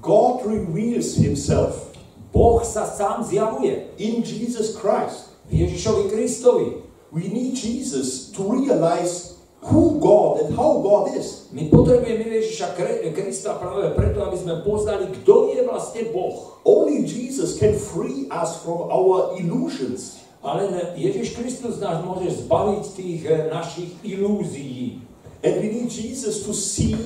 God 0.00 0.44
reveals 0.48 1.20
Himself 1.20 1.92
Boh 2.34 2.58
sa 2.66 2.82
sám 2.82 3.22
zjavuje 3.22 3.94
in 4.02 4.18
Jesus 4.26 4.74
Christ. 4.74 5.30
v 5.44 5.60
Ježišovi 5.60 6.08
Kristovi. 6.10 6.68
We 7.12 7.28
need 7.28 7.54
Jesus 7.54 8.32
to 8.32 8.48
realize 8.48 9.33
who 9.64 9.98
God 10.00 10.44
and 10.44 10.56
how 10.56 10.84
God 10.84 11.16
is. 11.16 11.48
My 11.48 11.64
potrebujeme 11.72 12.28
Ježiša 12.28 12.76
Krista 13.16 13.56
práve 13.56 13.96
preto, 13.96 14.20
aby 14.20 14.36
sme 14.36 14.60
poznali, 14.60 15.08
kto 15.08 15.56
je 15.56 15.64
vlastne 15.64 16.12
Boh. 16.12 16.60
Only 16.68 17.08
Jesus 17.08 17.56
can 17.56 17.72
free 17.72 18.28
us 18.28 18.60
from 18.60 18.92
our 18.92 19.40
illusions. 19.40 20.20
Ale 20.44 20.68
Ježiš 21.00 21.40
Kristus 21.40 21.80
nás 21.80 22.04
môže 22.04 22.44
zbaviť 22.44 22.84
tých 22.92 23.20
eh, 23.24 23.48
našich 23.48 23.96
ilúzií. 24.04 25.00
And 25.40 25.60
we 25.60 25.72
need 25.72 25.88
Jesus 25.88 26.44
to 26.44 26.52
see 26.52 26.96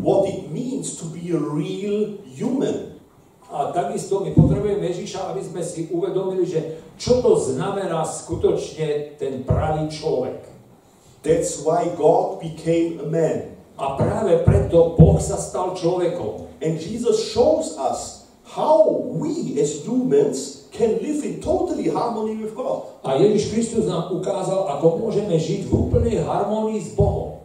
what 0.00 0.28
it 0.28 0.48
means 0.48 0.96
to 1.00 1.08
be 1.12 1.32
a 1.36 1.40
real 1.40 2.20
human. 2.24 2.96
A 3.52 3.68
takisto 3.68 4.24
my 4.24 4.32
potrebujeme 4.32 4.80
Ježiša, 4.88 5.36
aby 5.36 5.44
sme 5.44 5.60
si 5.60 5.92
uvedomili, 5.92 6.48
že 6.48 6.80
čo 6.96 7.20
to 7.20 7.36
znamená 7.36 8.00
skutočne 8.00 9.20
ten 9.20 9.44
pravý 9.44 9.92
človek. 9.92 10.51
That's 11.22 11.62
why 11.62 11.86
God 11.94 12.42
became 12.42 12.98
a 12.98 13.06
man. 13.06 13.54
A 13.78 13.94
práve 13.94 14.42
preto 14.42 14.98
Boh 14.98 15.22
sa 15.22 15.38
stal 15.38 15.78
človekom. 15.78 16.50
And 16.58 16.78
Jesus 16.78 17.30
shows 17.30 17.78
us 17.78 18.26
how 18.42 18.90
we 19.16 19.58
as 19.62 19.86
humans 19.86 20.66
can 20.74 20.98
live 20.98 21.22
in 21.22 21.38
totally 21.38 21.88
harmony 21.88 22.42
with 22.42 22.54
God. 22.58 22.90
A 23.06 23.18
Ježiš 23.18 23.54
Kristus 23.54 23.84
nám 23.86 24.10
ukázal, 24.10 24.66
ako 24.78 24.98
môžeme 24.98 25.38
žiť 25.38 25.66
v 25.66 25.72
úplnej 25.72 26.18
harmonii 26.22 26.82
s 26.82 26.94
Bohom. 26.94 27.38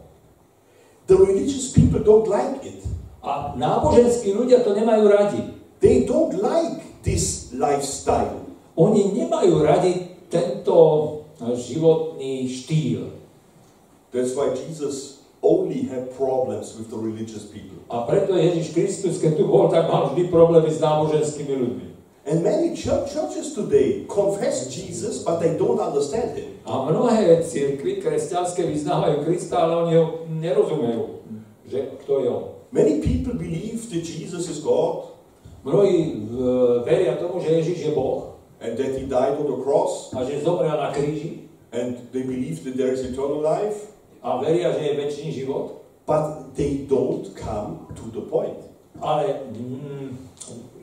The 1.08 1.16
religious 1.16 1.72
people 1.72 2.02
don't 2.02 2.28
like 2.28 2.60
it. 2.66 2.82
A 3.24 3.54
náboženskí 3.56 4.34
ľudia 4.34 4.62
to 4.62 4.74
nemajú 4.74 5.04
radi. 5.08 5.42
They 5.78 6.02
don't 6.04 6.34
like 6.38 7.02
this 7.06 7.54
lifestyle. 7.54 8.42
Oni 8.78 9.14
nemajú 9.14 9.64
radi 9.64 10.18
tento 10.30 10.76
životný 11.38 12.46
štýl. 12.46 13.17
That's 14.10 14.34
why 14.34 14.56
Jesus 14.56 15.22
only 15.42 15.86
had 15.86 16.16
problems 16.16 16.74
with 16.74 16.90
the 16.90 16.98
religious 16.98 17.46
people. 17.46 17.78
A 17.88 18.04
preto 18.04 18.34
Ježiš 18.34 18.74
Kristus, 18.74 19.22
keď 19.22 19.38
tu 19.38 19.44
bol, 19.46 19.70
tak 19.70 19.86
mal 19.86 20.10
vždy 20.10 20.28
problémy 20.32 20.68
s 20.68 20.82
náboženskými 20.82 21.54
ľuďmi. 21.54 21.86
And 22.28 22.44
many 22.44 22.76
church 22.76 23.16
churches 23.16 23.56
today 23.56 24.04
confess 24.04 24.68
Jesus, 24.68 25.24
but 25.24 25.40
they 25.40 25.56
don't 25.56 25.80
understand 25.80 26.36
him. 26.36 26.60
A 26.68 26.84
mnohé 26.84 27.40
cirkvy 27.40 28.04
kresťanské 28.04 28.68
vyznávajú 28.68 29.24
Krista, 29.24 29.64
ale 29.64 29.72
oni 29.88 29.92
ho 29.96 30.04
nerozumejú, 30.28 31.24
že 31.64 31.96
kto 32.04 32.12
je 32.20 32.28
on. 32.28 32.44
Many 32.68 33.00
people 33.00 33.32
believe 33.32 33.80
that 33.88 34.04
Jesus 34.04 34.44
is 34.52 34.60
God 34.60 35.18
Mnohí 35.68 36.22
veria 36.86 37.18
tomu, 37.18 37.42
že 37.42 37.60
Ježiš 37.60 37.78
je 37.78 37.92
Boh 37.92 38.38
and 38.62 38.78
that 38.78 38.94
he 38.94 39.06
died 39.06 39.38
on 39.38 39.46
the 39.46 39.58
cross, 39.62 40.10
a 40.14 40.24
že 40.24 40.42
zomrel 40.42 40.74
na 40.74 40.90
kríži 40.94 41.50
and 41.74 41.98
they 42.14 42.22
believe 42.22 42.62
that 42.64 42.74
there 42.78 42.94
is 42.94 43.04
eternal 43.04 43.42
life, 43.42 43.92
a 44.22 44.38
veria, 44.42 44.74
že 44.74 44.82
je 44.82 44.98
väčší 44.98 45.28
život, 45.32 45.84
but 46.06 46.54
they 46.56 46.86
don't 46.88 47.30
come 47.36 47.86
to 47.94 48.10
the 48.10 48.24
point. 48.26 48.68
ale 49.00 49.34
mm, 49.54 50.18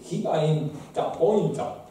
chýba 0.04 0.44
im 0.44 0.72
tá 0.94 1.12
pointa. 1.12 1.86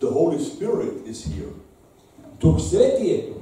The 0.00 0.10
Holy 0.10 0.40
Spirit 0.40 1.04
is 1.06 1.28
here. 1.28 1.52
Duch 2.40 2.56
Svetý 2.56 3.04
je 3.06 3.18
tu. 3.28 3.36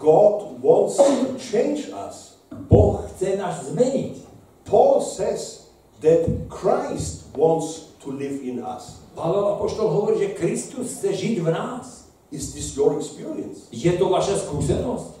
God 0.00 0.56
wants 0.64 0.96
to 0.96 1.36
change 1.36 1.92
us. 1.92 2.40
Boh 2.48 3.04
chce 3.04 3.36
nás 3.36 3.68
zmeniť. 3.68 4.24
Paul 4.64 5.04
says 5.04 5.68
that 6.00 6.24
Christ 6.48 7.28
wants 7.36 7.92
to 8.00 8.08
live 8.08 8.40
in 8.40 8.64
us. 8.64 9.04
Pavel 9.12 9.58
Apoštol 9.58 9.90
hovorí, 9.90 10.16
že 10.16 10.38
Kristus 10.38 10.96
chce 10.96 11.12
žiť 11.12 11.36
v 11.44 11.48
nás. 11.52 12.08
Is 12.32 12.56
this 12.56 12.72
your 12.72 12.96
experience? 12.96 13.68
Je 13.68 13.92
to 14.00 14.08
vaša 14.08 14.48
skúsenosť? 14.48 15.17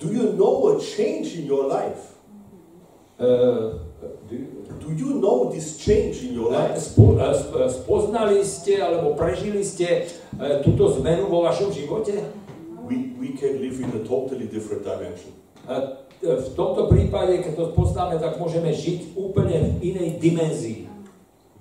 Do 0.00 0.08
you 0.08 0.32
know 0.32 0.72
a 0.72 0.80
change 0.80 1.36
in 1.36 1.44
your 1.44 1.68
life? 1.68 2.16
Uh, 3.20 3.76
Do 4.80 4.96
you 4.96 5.20
know 5.20 5.52
this 5.52 5.76
change 5.76 6.24
in 6.24 6.32
your 6.32 6.48
life? 6.48 6.80
spo, 6.80 7.20
eh, 7.20 7.36
sp- 7.36 7.68
spoznali 7.68 8.40
ste 8.40 8.80
alebo 8.80 9.12
prežili 9.12 9.60
ste 9.60 10.08
eh, 10.08 10.64
túto 10.64 10.88
zmenu 10.96 11.28
vo 11.28 11.44
vašom 11.44 11.68
živote? 11.68 12.16
We, 12.88 13.12
we 13.20 13.36
can 13.36 13.60
live 13.60 13.76
in 13.76 13.92
a 13.92 14.02
totally 14.02 14.48
different 14.48 14.82
dimension. 14.82 15.36
Eh, 15.68 16.00
V 16.20 16.52
tomto 16.52 16.84
prípade, 16.84 17.40
keď 17.40 17.52
to 17.56 17.64
poznáme, 17.72 18.20
tak 18.20 18.36
môžeme 18.36 18.76
žiť 18.76 19.16
úplne 19.16 19.80
v 19.80 19.96
inej 19.96 20.20
dimenzii. 20.20 20.84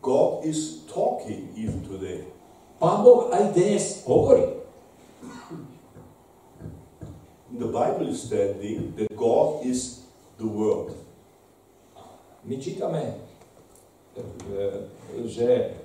God 0.04 0.43
is 0.43 0.84
talking 0.88 1.47
even 1.56 1.80
today. 1.88 2.28
Pán 2.75 3.04
Boh 3.04 3.32
aj 3.32 3.56
dnes 3.56 4.04
hovorí. 4.04 4.59
The 7.58 7.66
Bible 7.66 8.08
is 8.10 8.24
standing 8.24 8.94
that 8.96 9.16
God 9.18 9.66
is 9.66 10.06
the 10.38 10.46
Word. 10.46 10.94
My 12.46 12.56
čítame, 12.56 13.20
eh, 14.16 14.78
že 15.26 15.76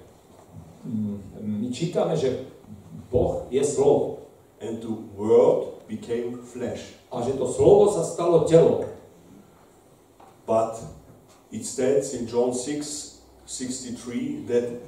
mm, 0.84 1.16
my 1.40 1.68
čítame, 1.72 2.14
že 2.16 2.46
Boh 3.10 3.48
je 3.50 3.64
slovo 3.64 4.28
And 4.60 4.80
the 4.80 4.94
Word 5.16 5.84
became 5.88 6.40
flesh. 6.40 6.96
a 7.12 7.20
že 7.20 7.36
to 7.36 7.44
slovo 7.48 7.92
sa 7.92 8.04
stalo 8.04 8.44
telom. 8.48 8.88
But 10.46 10.80
it 11.52 11.64
stands 11.64 12.12
in 12.14 12.28
John 12.28 12.52
6 12.52 13.20
63 13.44 14.48
that 14.48 14.80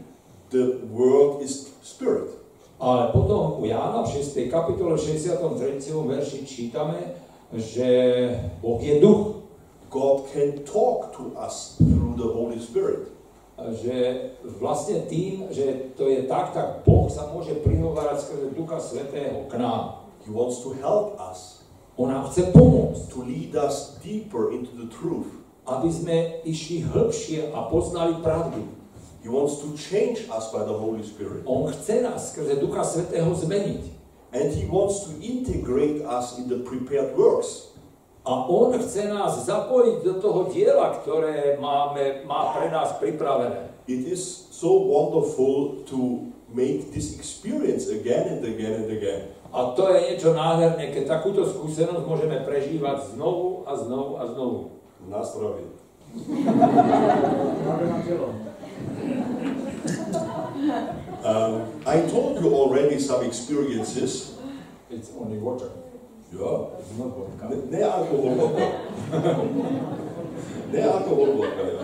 the 0.51 0.81
Word 0.89 1.43
is 1.45 1.73
Spirit. 1.85 2.46
Ale 2.77 3.09
potom 3.13 3.57
u 3.59 3.65
Jána 3.65 4.05
v 4.05 4.21
6. 4.21 4.53
kapitole 4.53 4.99
63. 5.01 5.93
verši 5.93 6.45
čítame, 6.45 7.17
že 7.53 7.89
Boh 8.61 8.81
je 8.83 9.01
duch. 9.01 9.49
God 9.89 10.29
can 10.29 10.61
talk 10.67 11.15
to 11.17 11.33
us 11.41 11.81
through 11.81 12.21
the 12.21 12.29
Holy 12.29 12.61
Spirit. 12.61 13.09
Že 13.57 14.29
vlastne 14.61 15.09
tým, 15.09 15.49
že 15.49 15.97
to 15.97 16.13
je 16.13 16.29
tak, 16.29 16.53
tak 16.53 16.85
Boh 16.85 17.09
sa 17.09 17.33
môže 17.33 17.57
prihovárať 17.65 18.29
skrze 18.29 18.53
Ducha 18.53 18.77
Svetého 18.77 19.49
k 19.49 19.57
nám. 19.57 20.05
He 20.27 20.35
wants 20.35 20.61
to 20.61 20.77
help 20.77 21.17
us, 21.17 21.65
On 21.97 22.13
nám 22.13 22.29
chce 22.29 22.53
pomôcť, 22.53 23.09
to 23.09 23.25
lead 23.25 23.57
us 23.57 23.97
deeper 24.05 24.53
into 24.53 24.77
the 24.77 24.85
truth. 24.93 25.47
aby 25.67 25.91
sme 25.91 26.17
išli 26.47 26.87
hĺbšie 26.87 27.51
a 27.51 27.67
poznali 27.67 28.23
pravdu. 28.23 28.71
He 29.27 29.33
wants 29.33 29.59
to 29.59 29.75
change 29.75 30.31
us 30.31 30.53
by 30.53 30.63
the 30.63 30.79
Holy 30.79 31.03
Spirit. 31.03 31.43
On 31.47 31.67
chce 31.73 32.03
nás 32.03 32.31
skrze 32.31 32.63
Ducha 32.63 32.87
Svetého 32.87 33.35
zmeniť. 33.35 33.83
And 34.31 34.55
He 34.55 34.71
wants 34.71 35.03
to 35.03 35.19
integrate 35.19 36.07
us 36.07 36.39
in 36.39 36.47
the 36.47 36.63
prepared 36.63 37.19
works. 37.19 37.75
A 38.23 38.47
On 38.47 38.71
chce 38.79 39.11
nás 39.11 39.35
zapojiť 39.43 40.07
do 40.07 40.15
toho 40.23 40.47
diela, 40.55 41.03
ktoré 41.03 41.59
máme, 41.59 42.23
má 42.23 42.55
pre 42.55 42.71
nás 42.71 42.95
pripravené. 43.03 43.75
It 43.91 44.07
is 44.07 44.23
so 44.55 44.79
wonderful 44.87 45.83
to 45.91 46.31
make 46.55 46.95
this 46.95 47.19
experience 47.19 47.91
again 47.91 48.39
and 48.39 48.47
again 48.47 48.87
and 48.87 48.95
again. 48.95 49.35
A 49.51 49.75
to 49.75 49.91
je 49.91 50.07
niečo 50.07 50.39
nádherné, 50.39 50.95
keď 50.95 51.19
takúto 51.19 51.43
skúsenosť 51.43 52.07
môžeme 52.07 52.47
prežívať 52.47 53.19
znovu 53.19 53.67
a 53.67 53.75
znovu 53.75 54.23
a 54.23 54.25
znovu. 54.31 54.59
Na 55.11 55.27
zdravie. 55.27 55.86
Um, 61.27 61.83
I 61.85 62.03
told 62.03 62.41
you 62.41 62.55
already 62.55 63.01
some 63.01 63.25
experiences. 63.25 64.39
It's 64.89 65.11
only 65.19 65.39
water. 65.39 65.71
Ja. 66.33 66.69
It's 66.79 66.93
not 66.99 67.17
vodka. 67.17 67.49
Ne, 67.51 67.57
ne 67.71 67.83
alkohol 67.83 68.35
vodka. 68.37 68.67
ne 70.73 70.83
alkohol 70.83 71.33
vodka. 71.37 71.63
ja. 71.67 71.81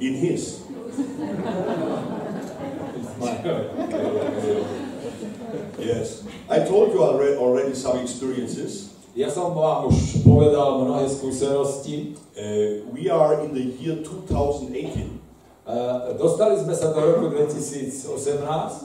In 0.00 0.14
his. 0.14 0.62
It's 2.96 3.12
my... 3.20 3.32
Yes. 5.78 6.24
I 6.48 6.60
told 6.60 6.92
you 6.92 7.02
already, 7.02 7.36
already 7.36 7.74
some 7.74 7.98
experiences. 7.98 8.91
Ja 9.12 9.28
som 9.28 9.52
vám 9.52 9.92
už 9.92 10.24
povedal 10.24 10.80
mnohé 10.80 11.04
skúsenosti. 11.04 12.16
Uh, 12.32 12.80
we 12.96 13.12
are 13.12 13.44
in 13.44 13.52
the 13.52 13.64
year 13.80 14.00
2018 14.00 15.20
Uh, 15.62 16.18
dostali 16.18 16.58
sme 16.58 16.74
sa 16.74 16.90
do 16.90 16.98
roku 16.98 17.30
2018, 17.38 18.10
uh, 18.10 18.82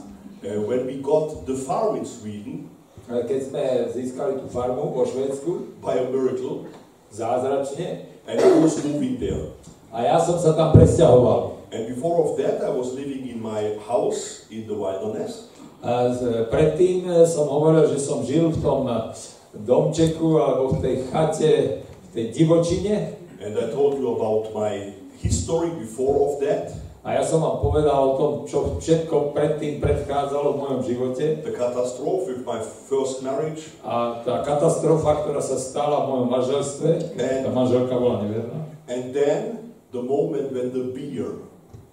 when 0.62 0.86
we 0.86 1.02
got 1.02 1.42
the 1.42 1.58
farm 1.58 1.98
in 1.98 2.06
Sweden 2.06 2.70
uh, 3.10 3.18
keď 3.26 3.50
sme 3.50 3.62
získali 3.90 4.38
tú 4.38 4.46
farmu 4.46 4.94
vo 4.94 5.02
Švédsku, 5.02 5.74
by 5.82 5.98
a 5.98 6.06
miracle, 6.06 6.70
zázračne, 7.10 8.06
and 8.30 8.38
I 8.38 8.62
was 8.62 8.78
moving 8.86 9.18
there. 9.18 9.50
a 9.90 10.06
ja 10.06 10.22
som 10.22 10.38
sa 10.38 10.54
tam 10.54 10.70
presťahoval. 10.70 11.66
And 11.74 11.90
before 11.90 12.22
of 12.22 12.38
that, 12.38 12.62
I 12.62 12.70
was 12.70 12.94
living 12.94 13.26
in 13.26 13.42
my 13.42 13.74
house 13.82 14.46
in 14.46 14.70
the 14.70 14.78
wilderness. 14.78 15.50
A 15.82 16.14
z- 16.14 16.46
predtým 16.46 17.10
eh, 17.10 17.26
som 17.26 17.50
hovoril, 17.50 17.90
že 17.90 17.98
som 17.98 18.22
žil 18.22 18.54
v 18.54 18.58
tom 18.62 18.86
eh, 18.86 19.10
domčeku 19.54 20.36
alebo 20.36 20.76
v 20.76 20.78
tej 20.82 20.96
chate, 21.08 21.52
v 21.84 22.08
tej 22.12 22.26
divočine. 22.32 22.94
And 23.38 23.54
I 23.54 23.70
told 23.70 23.96
you 23.96 24.12
about 24.12 24.50
my 24.50 24.92
history 25.18 25.70
before 25.76 26.28
of 26.28 26.32
that, 26.42 26.74
A 27.06 27.14
ja 27.16 27.24
som 27.24 27.40
vám 27.40 27.62
povedal 27.62 27.94
o 27.94 28.12
tom, 28.20 28.32
čo 28.44 28.76
všetko 28.76 29.32
predtým 29.32 29.80
predchádzalo 29.80 30.52
v 30.52 30.58
mojom 30.60 30.80
živote. 30.84 31.24
the 31.40 31.54
catastrophe 31.56 32.28
with 32.28 32.44
my 32.44 32.58
first 32.60 33.24
marriage, 33.24 33.72
A 33.80 34.20
tá 34.20 34.44
katastrofa, 34.44 35.24
ktorá 35.24 35.40
sa 35.40 35.56
stala 35.56 36.04
v 36.04 36.06
mojom 36.12 36.28
manželstve, 36.28 36.90
tá 37.16 37.48
manželka 37.48 37.96
bola 37.96 38.26
neverná. 38.26 38.60
and 38.92 39.14
then 39.16 39.72
the 39.94 40.02
moment 40.02 40.52
when 40.52 40.68
the 40.74 40.92
bear 40.92 41.40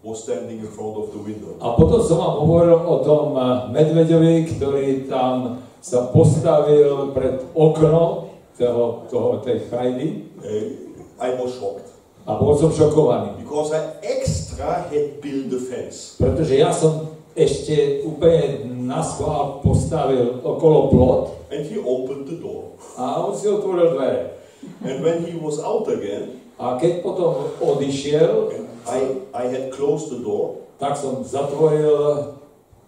was 0.04 0.20
standing 0.26 0.60
in 0.60 0.68
front 0.68 0.98
of 1.00 1.13
the 1.15 1.22
window. 1.22 1.56
A 1.63 1.78
potom 1.80 2.02
som 2.04 2.20
vám 2.20 2.36
hovoril 2.44 2.76
o 2.76 2.96
tom 3.00 3.26
eh, 3.34 3.44
medveďovi, 3.72 4.34
ktorý 4.58 5.08
tam 5.08 5.63
sa 5.86 6.10
postavil 6.10 7.13
pred 7.13 7.45
okno 7.54 8.34
toho, 8.58 9.06
toho, 9.06 9.30
tej 9.45 9.69
Uh, 9.69 11.21
I 11.21 11.30
was 11.38 11.54
shocked 11.62 11.93
a 12.26 12.41
bol 12.41 12.58
som 12.58 12.74
šokovaný. 12.74 13.38
because 13.45 13.69
I 13.69 14.02
extra 14.02 14.89
had 14.89 15.21
built 15.21 15.54
a 15.54 15.62
fence. 15.62 16.17
Pretože 16.17 16.58
ja 16.58 16.74
som 16.74 17.13
ešte 17.38 18.02
úplne 18.02 18.65
na 18.89 19.06
schvál 19.06 19.62
postavil 19.62 20.41
okolo 20.41 20.89
plot 20.89 21.24
And 21.54 21.69
he 21.69 21.78
opened 21.78 22.26
the 22.26 22.41
door. 22.41 22.74
a 22.98 23.21
on 23.21 23.38
si 23.38 23.45
otvoril 23.45 23.93
dvere. 23.93 24.41
And 24.82 25.06
when 25.06 25.21
he 25.21 25.38
was 25.38 25.62
out 25.62 25.86
again, 25.86 26.41
A 26.58 26.80
keď 26.82 27.04
potom 27.04 27.52
odišiel, 27.62 28.50
I, 28.88 29.28
I 29.36 29.43
had 29.52 29.69
closed 29.69 30.10
the 30.10 30.24
door 30.24 30.65
tak 30.80 30.98
som 31.00 31.24
zatvoril 31.24 32.36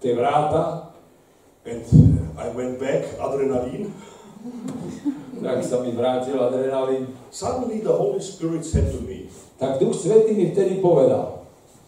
tie 0.03 0.11
vráta, 0.11 0.91
and 1.63 1.83
I 2.37 2.47
went 2.53 2.79
back, 2.79 3.03
adrenaline. 3.17 3.91
tak 5.43 5.61
sa 5.65 5.81
mi 5.81 5.93
vrátil 5.93 6.37
adrenalín. 6.37 7.13
Suddenly 7.29 7.81
the 7.81 7.93
Holy 7.93 8.21
Spirit 8.21 8.65
said 8.65 8.89
to 8.93 9.01
me, 9.01 9.29
Tak 9.57 9.81
Duch 9.81 9.97
Svetý 9.97 10.37
mi 10.37 10.53
vtedy 10.53 10.77
povedal, 10.81 11.45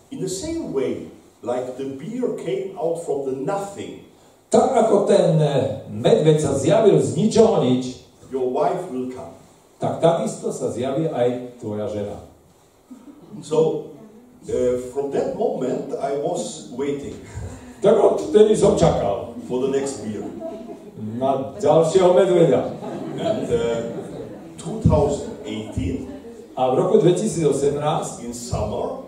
in 0.10 0.22
the 0.22 0.30
same 0.30 0.74
way, 0.74 1.14
like 1.46 1.78
the 1.78 1.86
bear 1.98 2.34
came 2.42 2.74
out 2.78 3.02
from 3.06 3.30
the 3.30 3.36
nothing, 3.38 4.10
tak 4.50 4.74
ako 4.74 5.06
ten 5.06 5.38
eh, 5.38 5.86
medveď 5.94 6.42
sa 6.42 6.58
zjavil 6.58 6.98
z 6.98 7.14
ničoho 7.14 7.62
nič, 7.62 8.02
your 8.34 8.50
wife 8.50 8.90
will 8.90 9.10
come. 9.14 9.38
tak 9.78 10.02
takisto 10.02 10.50
sa 10.50 10.74
zjaví 10.74 11.06
aj 11.06 11.62
tvoja 11.62 11.86
žena. 11.88 12.18
So 13.46 13.94
uh, 14.50 14.82
from 14.90 15.14
that 15.14 15.38
moment, 15.38 15.94
I 15.94 16.18
was 16.18 16.74
waiting 16.74 17.14
Tak 17.80 17.96
odtedy 17.96 18.56
som 18.60 18.76
čakal 18.76 19.34
for 19.48 19.64
the 19.64 19.72
next 19.72 20.04
beer. 20.04 20.28
na 21.20 21.56
ďalšieho 21.60 22.12
medveďa. 22.16 22.62
And 23.20 23.48
uh, 23.52 23.60
2018, 24.60 26.08
A 26.60 26.64
v 26.72 26.74
roku 26.76 27.00
2018 27.00 28.28
in 28.28 28.36
summer, 28.36 29.08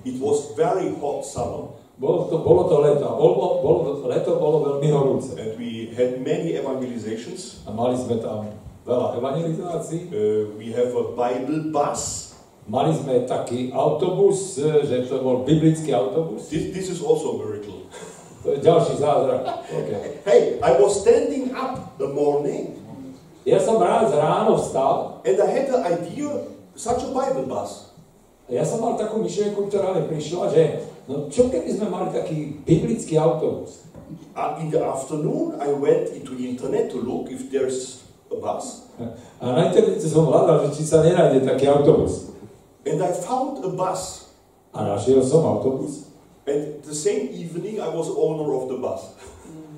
it 0.00 0.16
was 0.16 0.56
very 0.56 0.88
hot 0.96 1.28
summer, 1.28 1.76
bolo 2.00 2.32
to, 2.32 2.40
bolo 2.40 2.72
to 2.72 2.76
leto 2.80 3.04
a 3.04 3.14
bolo, 3.20 3.60
bolo, 3.60 4.00
leto 4.08 4.40
bolo 4.40 4.56
veľmi 4.64 4.88
horúce. 4.88 5.36
and 5.36 5.60
we 5.60 5.92
had 5.92 6.24
many 6.24 6.56
evangelizations. 6.56 7.60
A 7.68 7.76
mali 7.76 8.00
sme 8.00 8.16
tam 8.16 8.48
veľa 8.88 9.20
evangelizácií. 9.20 10.08
Uh, 10.08 10.56
we 10.56 10.72
have 10.72 10.88
a 10.96 11.04
Bible 11.12 11.68
bus. 11.68 12.29
Mali 12.70 12.94
sme 12.94 13.26
taký 13.26 13.74
autobus, 13.74 14.54
e, 14.62 14.86
že 14.86 15.10
to 15.10 15.18
bol 15.26 15.42
biblický 15.42 15.90
autobus. 15.90 16.46
This, 16.46 16.70
this 16.70 16.86
is 16.86 17.02
also 17.02 17.34
a 17.34 17.42
miracle. 17.42 17.90
To 18.46 18.54
je 18.54 18.58
ďalší 18.62 18.94
zázrak. 19.02 19.42
Okay. 19.68 20.22
Hey, 20.22 20.42
I 20.62 20.78
was 20.78 21.02
standing 21.02 21.50
up 21.50 21.98
the 21.98 22.06
morning 22.08 22.80
Ja 23.40 23.56
som 23.56 23.80
raz 23.80 24.12
ráno 24.12 24.60
vstal 24.60 25.24
and 25.24 25.36
I 25.40 25.48
had 25.48 25.66
the 25.72 25.80
idea, 25.80 26.44
such 26.76 27.00
a 27.00 27.08
Bible 27.08 27.48
bus. 27.48 27.88
ja 28.50 28.66
som 28.66 28.82
mal 28.84 29.00
takú 29.00 29.22
myšlienku, 29.22 29.70
ktorá 29.70 29.96
mi 29.96 30.10
prišla, 30.10 30.52
že 30.52 30.62
no 31.08 31.30
čo 31.32 31.48
keby 31.48 31.70
sme 31.72 31.86
mali 31.88 32.12
taký 32.12 32.60
biblický 32.66 33.16
autobus? 33.16 33.88
Uh, 34.34 34.58
in 34.58 34.68
the 34.74 34.82
afternoon, 34.82 35.56
I 35.62 35.70
went 35.70 36.10
into 36.12 36.34
the 36.34 36.50
internet 36.50 36.90
to 36.90 36.98
look 36.98 37.30
if 37.30 37.48
there's 37.48 38.04
a 38.28 38.36
bus, 38.36 38.90
A 39.40 39.56
na 39.56 39.72
internete 39.72 40.04
som 40.04 40.28
hľadal, 40.28 40.68
že 40.68 40.82
či 40.82 40.82
sa 40.84 41.00
nenájde 41.00 41.46
taký 41.46 41.64
autobus. 41.70 42.30
And 42.86 43.02
I 43.02 43.12
found 43.12 43.64
a 43.64 43.68
bus. 43.68 44.30
A 44.72 44.84
našiel 44.84 45.22
som 45.22 45.44
autobus. 45.44 46.06
And 46.46 46.82
the 46.82 46.94
same 46.94 47.28
evening, 47.32 47.80
I 47.80 47.88
was 47.88 48.08
owner 48.08 48.54
of 48.54 48.68
the 48.68 48.78
bus. 48.78 49.14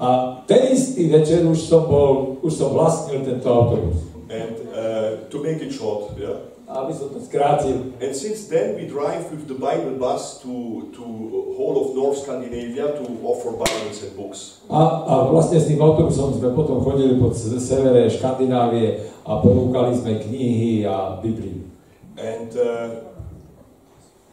A 0.00 0.42
ten 0.46 0.72
istý 0.72 1.08
večer 1.08 1.46
už 1.46 1.68
som 1.68 1.86
bol, 1.86 2.40
už 2.42 2.52
som 2.52 2.74
vlastnil 2.74 3.22
tento 3.24 3.48
autobus. 3.48 3.98
And 4.32 4.56
uh, 4.72 5.28
to 5.28 5.36
make 5.44 5.60
it 5.60 5.72
short, 5.72 6.16
yeah. 6.16 6.48
A 6.64 6.88
aby 6.88 6.96
som 6.96 7.12
to 7.12 7.20
skrátil. 7.20 7.92
And 8.00 8.16
since 8.16 8.48
then, 8.48 8.80
we 8.80 8.88
drive 8.88 9.28
with 9.28 9.44
the 9.44 9.58
Bible 9.58 10.00
bus 10.00 10.40
to 10.40 10.88
to 10.96 11.04
whole 11.52 11.76
of 11.76 11.92
North 11.92 12.24
Scandinavia 12.24 12.96
to 12.96 13.04
offer 13.20 13.52
Bibles 13.52 14.00
and 14.00 14.16
books. 14.16 14.64
A, 14.72 14.80
a 15.04 15.14
vlastne 15.28 15.60
s 15.60 15.68
tým 15.68 15.82
autobusom 15.84 16.40
sme 16.40 16.56
potom 16.56 16.80
chodili 16.80 17.20
po 17.20 17.28
severe 17.36 18.08
Škandinávie 18.08 19.04
a 19.28 19.38
ponúkali 19.44 19.92
sme 19.92 20.16
knihy 20.16 20.88
a 20.88 21.20
Bibliu. 21.20 21.71
And 22.18 22.51
uh, 22.57 22.88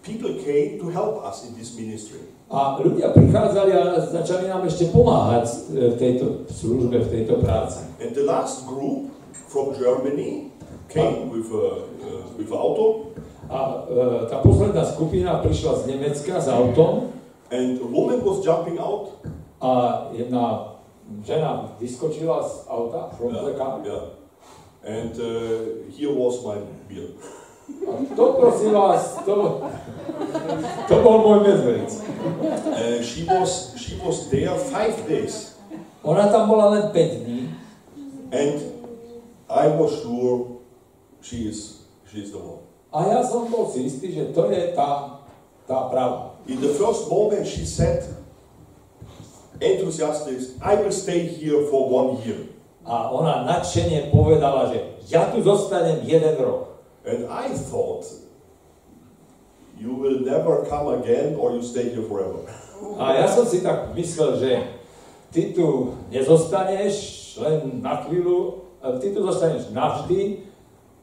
people 0.03 0.33
came 0.43 0.79
to 0.79 0.89
help 0.89 1.23
us 1.25 1.47
in 1.47 1.55
this 1.55 1.75
ministry. 1.75 2.19
A 2.49 2.81
ľudia 2.81 3.13
prichádzali 3.13 3.71
a 3.77 4.01
začali 4.09 4.49
nám 4.49 4.65
ešte 4.65 4.89
pomáhať 4.89 5.69
e, 5.69 5.93
v 5.93 5.95
tejto 6.01 6.25
službe, 6.49 6.97
v 6.97 7.09
tejto 7.13 7.37
práci. 7.45 7.85
And 8.01 8.17
the 8.17 8.25
last 8.25 8.65
group 8.65 9.13
from 9.53 9.77
Germany 9.77 10.49
came 10.89 11.29
with 11.29 11.45
a 11.53 11.85
uh, 11.85 12.25
with 12.41 12.49
an 12.49 12.57
auto, 12.57 13.13
A 13.49 13.85
e, 13.85 14.29
tá 14.29 14.41
posledná 14.41 14.81
skupina 14.81 15.41
prišla 15.45 15.85
z 15.85 15.93
Nemecka 15.93 16.41
s 16.41 16.49
autom 16.49 17.13
and 17.53 17.81
a 17.81 17.85
woman 17.85 18.21
was 18.25 18.41
jumping 18.41 18.81
out. 18.81 19.13
a 19.61 20.05
jedna 20.13 20.73
žena 21.25 21.69
vyskočila 21.79 22.41
z 22.45 22.65
auta, 22.69 23.09
from 23.17 23.33
the 23.33 23.53
car. 23.57 23.81
yeah. 23.85 24.17
And 24.85 25.13
uh, 25.19 25.85
here 25.91 26.13
was 26.13 26.41
my 26.45 26.57
beer. 26.89 27.13
A 27.89 27.91
to 28.15 28.23
prosím 28.33 28.71
vás, 28.73 29.17
to, 29.25 29.65
to 30.87 30.95
bol 31.01 31.17
môj 31.25 31.39
medveď. 31.43 31.87
Uh, 32.69 32.99
she 33.01 33.23
was 33.25 33.73
she 33.79 33.95
was 34.03 34.29
there 34.29 34.53
five 34.69 34.95
days, 35.07 35.59
Ona 36.03 36.31
tam 36.31 36.47
bola 36.47 36.71
len 36.71 36.83
5 36.91 37.27
dní 37.27 37.51
and 38.31 38.57
I 39.49 39.67
was 39.67 39.99
sure 39.99 40.63
she 41.21 41.49
is 41.49 41.83
she 42.07 42.23
is 42.23 42.31
the 42.31 42.39
one. 42.39 42.63
a 42.89 43.05
ja 43.05 43.21
som 43.21 43.45
bol 43.51 43.69
si 43.69 43.85
istý, 43.85 44.09
že 44.09 44.33
to 44.33 44.49
je 44.49 44.73
tá, 44.73 45.21
tá 45.69 45.85
pravá. 45.93 46.41
In 46.49 46.57
the 46.57 46.73
first 46.73 47.05
moment, 47.05 47.45
she 47.45 47.61
said, 47.61 48.01
enthusiastic, 49.61 50.57
I 50.57 50.73
will 50.81 50.93
stay 50.93 51.29
here 51.29 51.69
for 51.69 51.85
one 51.85 52.17
year. 52.25 52.49
A 52.81 53.13
ona 53.13 53.45
nadšene 53.45 54.09
povedala, 54.09 54.73
že 54.73 54.97
ja 55.13 55.29
tu 55.29 55.45
zostanem 55.45 56.01
jeden 56.01 56.33
rok. 56.41 56.78
And 57.05 57.31
I 57.31 57.49
thought, 57.55 58.05
you 59.79 59.93
will 59.93 60.19
never 60.19 60.65
come 60.67 60.99
again 60.99 61.35
or 61.35 61.55
you 61.55 61.63
stay 61.63 61.89
here 61.89 62.03
forever. 62.03 62.43
A 62.99 63.15
ja 63.15 63.27
som 63.27 63.43
si 63.47 63.63
tak 63.63 63.95
myslel, 63.95 64.31
že 64.39 64.51
ty 65.31 65.51
tu 65.55 65.95
nezostaneš 66.11 66.95
len 67.39 67.79
na 67.79 68.03
chvíľu, 68.03 68.67
e, 68.79 68.87
ty 68.99 69.11
tu 69.15 69.19
zostaneš 69.23 69.71
navždy, 69.71 70.47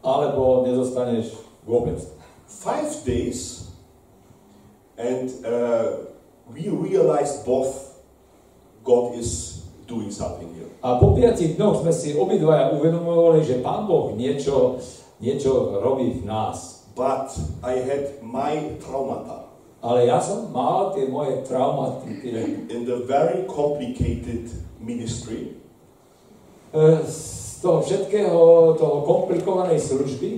alebo 0.05 0.65
nezostaneš 0.69 1.33
vôbec. 1.65 1.99
Five 2.47 3.03
days, 3.03 3.67
and 4.95 5.35
uh, 5.43 6.07
we 6.47 6.71
realized 6.71 7.43
both 7.43 7.99
God 8.87 9.19
is 9.19 9.63
doing 9.91 10.15
something 10.15 10.55
here. 10.55 10.71
A 10.79 11.03
po 11.03 11.19
piatich 11.19 11.59
dňoch 11.59 11.83
sme 11.83 11.91
si 11.91 12.15
obidvaja 12.15 12.71
uvedomovali, 12.71 13.43
že 13.43 13.59
Pán 13.59 13.91
Boh 13.91 14.15
niečo, 14.15 14.79
niečo 15.19 15.81
robí 15.81 16.21
v 16.21 16.23
nás. 16.25 16.87
But 16.97 17.29
I 17.61 17.85
had 17.85 18.25
my 18.25 18.81
traumata 18.81 19.47
Ale 19.85 20.09
ja 20.09 20.17
som 20.19 20.51
mal 20.51 20.97
tie 20.97 21.07
moje 21.07 21.45
traumaty, 21.45 22.19
tie, 22.25 22.65
in 22.73 22.89
the 22.89 23.05
very 23.05 23.45
complicated 23.45 24.49
ministry. 24.81 25.61
e, 26.73 27.05
z 27.07 27.61
toho 27.63 27.85
všetkého, 27.85 28.75
toho 28.81 28.97
komplikovanej 29.07 29.79
služby, 29.81 30.31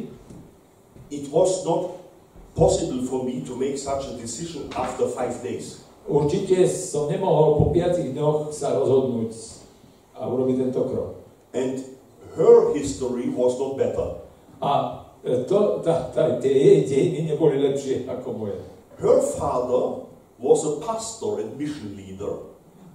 It 1.09 1.33
was 1.33 1.65
not 1.65 1.97
possible 2.53 3.01
for 3.09 3.25
me 3.25 3.41
to 3.49 3.57
make 3.57 3.81
such 3.81 4.13
a 4.13 4.15
decision 4.21 4.69
after 4.77 5.09
five 5.09 5.41
days. 5.41 5.81
určite 6.05 6.69
som 6.69 7.09
nemohol 7.09 7.57
po 7.57 7.67
piatich 7.73 8.13
dňoch 8.13 8.53
sa 8.53 8.77
rozhodnúť 8.77 9.33
a 10.19 10.29
urobiť 10.29 10.57
tento 10.69 10.83
krok. 10.85 11.11
And 11.57 11.81
her 12.37 12.77
history 12.77 13.33
was 13.33 13.57
not 13.57 13.81
better. 13.81 14.28
A 14.61 15.05
e, 15.25 15.45
to, 15.45 15.83
tá, 15.83 16.11
tá, 16.15 16.39
tie 16.43 16.51
jej 16.51 16.79
dejiny 16.87 17.21
neboli 17.31 17.59
lepšie 17.63 18.07
ako 18.11 18.33
moje. 18.35 18.59
Her 18.99 19.23
father 19.39 20.07
was 20.39 20.67
a 20.67 20.83
pastor 20.83 21.39
and 21.43 21.55
mission 21.59 21.95
leader, 21.95 22.49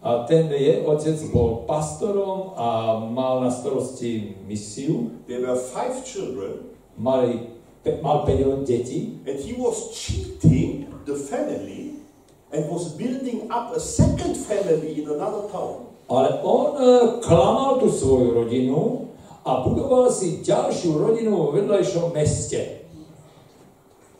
A 0.03 0.27
ten 0.27 0.51
jej 0.51 0.83
otec 0.83 1.15
bol 1.31 1.63
pastorom 1.63 2.51
a 2.59 2.99
mal 3.07 3.39
na 3.39 3.47
starosti 3.47 4.35
misiu. 4.43 5.15
There 5.31 5.39
were 5.47 5.55
five 5.55 6.03
children, 6.03 6.75
Mali 6.99 7.47
pe- 7.83 8.03
mal 8.03 8.27
5 8.27 8.67
detí 8.67 9.23
and 9.23 9.39
he 9.39 9.55
was 9.55 9.95
cheating 9.95 10.91
the 11.07 11.15
family 11.15 12.03
and 12.51 12.67
was 12.67 12.91
building 12.99 13.47
up 13.47 13.71
a 13.71 13.79
second 13.79 14.35
family 14.35 14.99
in 15.03 15.07
another 15.07 15.47
town. 15.47 15.87
ale 16.11 16.43
on 16.43 16.75
e, 16.75 16.87
klamal 17.23 17.79
tú 17.79 17.87
svoju 17.87 18.35
rodinu 18.35 19.07
a 19.43 19.51
budoval 19.63 20.07
si 20.07 20.39
ďalšiu 20.43 20.95
rodinu 20.95 21.35
vo 21.35 21.47
vedľajšom 21.51 22.15
meste. 22.15 22.87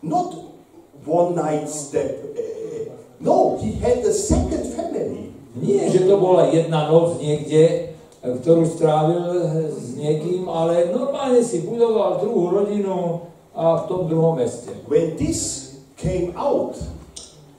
Not 0.04 0.36
one 1.08 1.36
night 1.36 1.72
step. 1.72 2.36
uh, 2.36 2.92
no, 3.24 3.56
he 3.60 3.80
had 3.80 4.04
a 4.04 4.12
second 4.12 4.68
family. 4.76 5.32
Nie, 5.56 5.88
že 5.88 6.04
to 6.06 6.20
bola 6.20 6.52
jedna 6.52 6.92
noc 6.92 7.24
niekde, 7.24 7.96
ktorú 8.20 8.66
strávil 8.66 9.22
e, 9.22 9.42
s 9.70 9.94
niekým, 9.94 10.50
ale 10.50 10.90
normálne 10.90 11.46
si 11.46 11.62
budoval 11.62 12.24
druhú 12.24 12.50
rodinu 12.50 13.30
a 13.54 13.84
v 13.84 13.84
tom 13.86 14.10
druhom 14.10 14.42
meste. 14.42 14.74
When 14.90 15.14
this 15.14 15.78
came 15.94 16.34
out, 16.34 16.74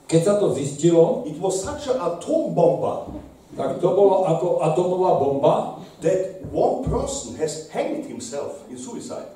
Keď 0.04 0.20
sa 0.20 0.34
to 0.36 0.52
zistilo, 0.52 1.24
it 1.24 1.40
was 1.40 1.64
such 1.64 1.88
an 1.88 1.96
atom 1.96 2.52
bomber 2.52 3.08
tak 3.54 3.78
to 3.78 3.88
bolo 3.94 4.26
ako 4.26 4.58
atomová 4.60 5.10
bomba, 5.18 5.54
that 6.02 6.42
one 6.50 6.82
person 6.84 7.38
has 7.38 7.70
hanged 7.70 8.04
himself 8.06 8.66
in 8.70 8.76
suicide. 8.76 9.30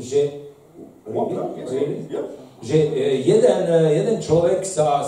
že, 0.00 0.48
One 1.04 1.28
person, 1.34 1.76
Really? 1.76 2.06
yeah. 2.08 2.24
že 2.62 2.76
e, 2.92 3.20
jeden, 3.24 3.66
e, 3.66 3.76
jeden 3.98 4.16
človek 4.22 4.62
sa, 4.64 5.02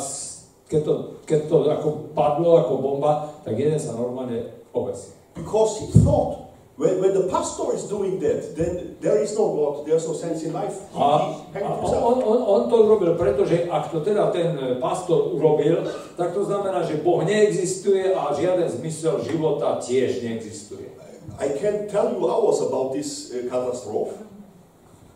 keď 0.68 0.80
to, 0.82 0.94
keď 1.24 1.40
to 1.48 1.56
ako 1.70 1.88
padlo 2.12 2.58
ako 2.60 2.72
bomba, 2.80 3.30
tak 3.46 3.54
jeden 3.56 3.78
sa 3.78 3.94
normálne 3.94 4.50
obesil. 4.74 5.14
Because 5.32 5.80
he 5.80 5.88
thought, 6.04 6.41
when, 6.82 6.98
when 6.98 7.14
the 7.14 7.30
pastor 7.30 7.70
is 7.78 7.86
doing 7.86 8.18
that, 8.18 8.56
then 8.58 8.96
there 8.98 9.22
is 9.22 9.38
no 9.38 9.54
God, 9.54 9.86
there's 9.86 10.02
no 10.02 10.14
sense 10.14 10.42
in 10.42 10.52
life. 10.52 10.74
He, 10.90 10.98
A, 10.98 11.38
he 11.54 11.62
a 11.62 11.70
on, 11.70 12.18
on, 12.18 12.38
on, 12.42 12.62
to 12.66 12.74
urobil 12.74 13.14
preto, 13.14 13.46
že 13.46 13.70
ak 13.70 13.94
to 13.94 14.02
teda 14.02 14.34
ten 14.34 14.58
pastor 14.82 15.30
urobil, 15.30 15.86
tak 16.18 16.34
to 16.34 16.42
znamená, 16.42 16.82
že 16.82 16.98
Boh 16.98 17.22
neexistuje 17.22 18.10
a 18.10 18.34
žiaden 18.34 18.66
zmysel 18.66 19.22
života 19.22 19.78
tiež 19.78 20.26
neexistuje. 20.26 20.90
I 21.38 21.54
can 21.54 21.86
tell 21.86 22.10
you 22.10 22.26
hours 22.26 22.58
about 22.58 22.90
this 22.98 23.30
uh, 23.30 23.46
catastrophe. 23.46 24.18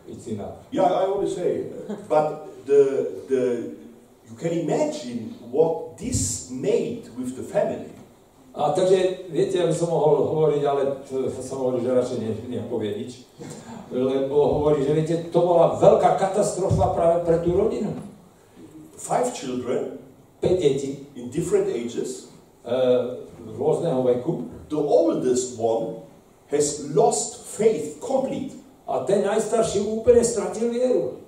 It's 0.07 0.23
enough. 0.31 0.63
Yeah, 0.71 0.87
I 0.87 1.03
only 1.11 1.27
say, 1.27 1.67
but 2.07 2.47
the 2.63 3.11
the 3.27 3.43
you 4.23 4.39
can 4.39 4.55
imagine 4.55 5.35
what 5.51 5.99
this 5.99 6.47
made 6.47 7.11
with 7.19 7.35
the 7.35 7.43
family. 7.43 7.96
A 8.57 8.73
takže, 8.73 9.29
viete, 9.29 9.61
ja 9.61 9.69
by 9.69 9.75
som 9.77 9.93
mohol 9.93 10.33
hovoriť, 10.33 10.61
ale 10.65 11.05
som 11.45 11.61
hovoril, 11.61 11.85
že 11.85 11.93
radšej 11.93 12.17
ne, 12.17 12.31
nepovie 12.57 13.05
nič. 13.05 13.29
Lebo 13.93 14.57
hovorí, 14.57 14.81
že 14.81 14.97
viete, 14.97 15.15
to 15.29 15.39
bola 15.45 15.77
veľká 15.77 16.17
katastrofa 16.17 16.97
práve 16.97 17.21
pre 17.21 17.37
tú 17.45 17.53
rodinu. 17.53 17.93
Five 18.97 19.29
children 19.37 20.01
5 20.41 20.57
detí 20.57 21.05
in 21.13 21.29
different 21.29 21.69
ages. 21.69 22.33
e, 22.67 22.75
rôzneho 23.57 24.03
veku. 24.03 24.49
The 24.67 24.75
oldest 24.77 25.55
one 25.55 26.03
has 26.51 26.83
lost 26.91 27.47
faith 27.47 28.01
complete, 28.03 28.57
A 28.87 29.03
ten 29.03 29.23
najstarší 29.23 29.83
úplne 29.83 30.23
stratil 30.23 30.71
vieru. 30.71 31.19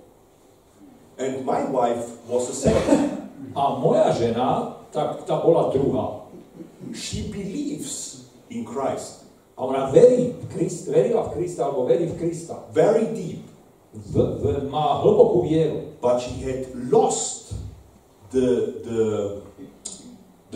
and 1.19 1.43
my 1.43 1.67
wife 1.67 2.23
was 2.27 2.47
the 2.47 2.55
second. 2.55 3.27
A 3.51 3.75
moja 3.75 4.07
žena, 4.15 4.79
tak 4.91 5.27
tá 5.27 5.35
bola 5.43 5.67
druhá. 5.67 6.28
She 6.93 7.29
believes 7.29 8.25
in 8.49 8.65
Christ 8.65 9.29
A 9.59 9.67
ona 9.67 9.91
verí 9.91 10.39
v 10.39 10.45
Krist, 10.55 10.87
verila 10.87 11.27
v 11.27 11.35
Krista, 11.35 11.67
alebo 11.67 11.83
verí 11.83 12.07
v 12.07 12.15
Krista. 12.15 12.63
very 12.71 13.11
deep, 13.11 13.43
V, 13.91 14.15
v, 14.15 14.69
má 14.71 15.03
hlbokú 15.03 15.49
vieru. 15.49 15.97
but 15.99 16.21
she 16.21 16.39
had 16.45 16.63
lost 16.87 17.57
the 18.31 18.79
the 18.85 19.01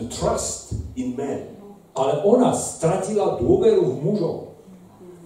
the 0.00 0.06
trust 0.08 0.72
in 0.96 1.12
man. 1.18 1.52
Ale 1.92 2.24
ona 2.24 2.56
stratila 2.56 3.36
dôveru 3.36 3.84
v 3.84 3.96
mužov. 4.00 4.53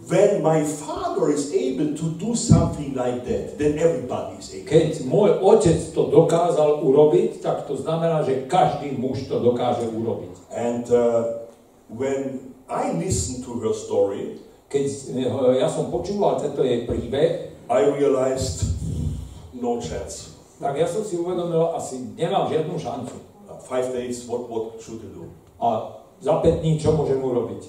When 0.09 0.41
my 0.41 0.65
father 0.65 1.29
is 1.29 1.53
able 1.53 1.93
to 1.93 2.07
do 2.17 2.33
something 2.33 2.97
like 2.97 3.29
that, 3.29 3.61
then 3.61 3.77
everybody 3.77 4.41
is 4.41 4.49
able. 4.57 4.65
Keď 4.73 5.05
môj 5.05 5.37
otec 5.45 5.77
to 5.93 6.09
dokázal 6.09 6.81
urobiť, 6.81 7.45
tak 7.45 7.69
to 7.69 7.77
znamená, 7.77 8.25
že 8.25 8.49
každý 8.49 8.97
muž 8.97 9.29
to 9.29 9.37
dokáže 9.37 9.85
urobiť. 9.85 10.33
And 10.49 10.89
uh, 10.89 11.45
when 11.93 12.41
I 12.73 12.97
listened 12.97 13.45
to 13.45 13.61
her 13.61 13.77
story, 13.77 14.41
Keď 14.69 15.17
ja 15.57 15.69
som 15.69 15.89
počúval 15.89 16.37
tento 16.41 16.61
jej 16.61 16.85
príbeh, 16.85 17.57
I 17.69 17.81
realized 17.89 18.65
no 19.57 19.81
chance. 19.81 20.37
tak 20.61 20.77
ja 20.77 20.85
som 20.85 21.05
si 21.05 21.17
uvedomil, 21.17 21.73
asi 21.73 22.01
nemám 22.17 22.49
žiadnu 22.53 22.77
šancu. 22.77 23.17
Uh, 23.49 23.57
five 23.65 23.93
days, 23.93 24.25
what 24.29 24.49
what 24.49 24.77
should 24.81 25.01
I 25.05 25.09
do? 25.13 25.33
A 25.61 26.01
za 26.21 26.41
5 26.41 26.61
dní 26.65 26.77
čo 26.81 26.93
môžem 26.97 27.21
urobiť? 27.21 27.63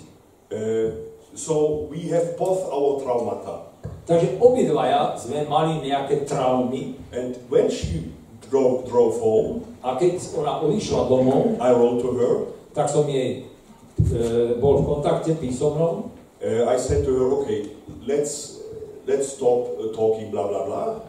Uh, 0.51 1.08
so 1.35 1.85
we 1.89 2.09
have 2.09 2.37
both 2.37 2.67
our 2.69 3.01
traumata. 3.01 3.69
Takže 4.09 4.41
obidvaja 4.41 5.13
sme 5.17 5.45
mali 5.45 5.85
nejaké 5.85 6.25
traumy 6.25 6.97
And 7.13 7.37
when 7.49 7.69
she 7.69 8.13
drove, 8.49 8.89
drove 8.89 9.21
home, 9.21 9.65
a 9.85 9.97
keď 9.97 10.17
ona 10.37 10.61
odišla 10.61 11.09
domov, 11.09 11.57
I 11.61 11.69
wrote 11.73 12.01
to 12.05 12.09
her. 12.17 12.35
tak 12.73 12.85
som 12.89 13.09
jej 13.09 13.49
e, 13.97 14.55
bol 14.61 14.81
v 14.81 14.83
kontakte 14.85 15.33
písomnom 15.37 16.13
Uh, 16.39 16.71
I 16.71 16.77
said 16.77 17.03
to 17.03 17.11
her, 17.19 17.27
okay, 17.43 17.67
let's 18.07 18.63
let's 19.03 19.35
stop 19.35 19.75
uh, 19.75 19.91
talking 19.91 20.31
blah 20.31 20.47
blah 20.47 20.63
blah. 20.65 20.99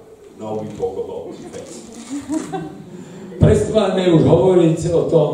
Now 0.43 0.59
we 0.59 0.67
talk 0.75 0.99
about 0.99 1.31
facts. 1.55 1.87
Prestaňme 3.39 4.11
už 4.11 4.27
hovoriť 4.27 4.91
o 4.91 5.07
tom, 5.07 5.31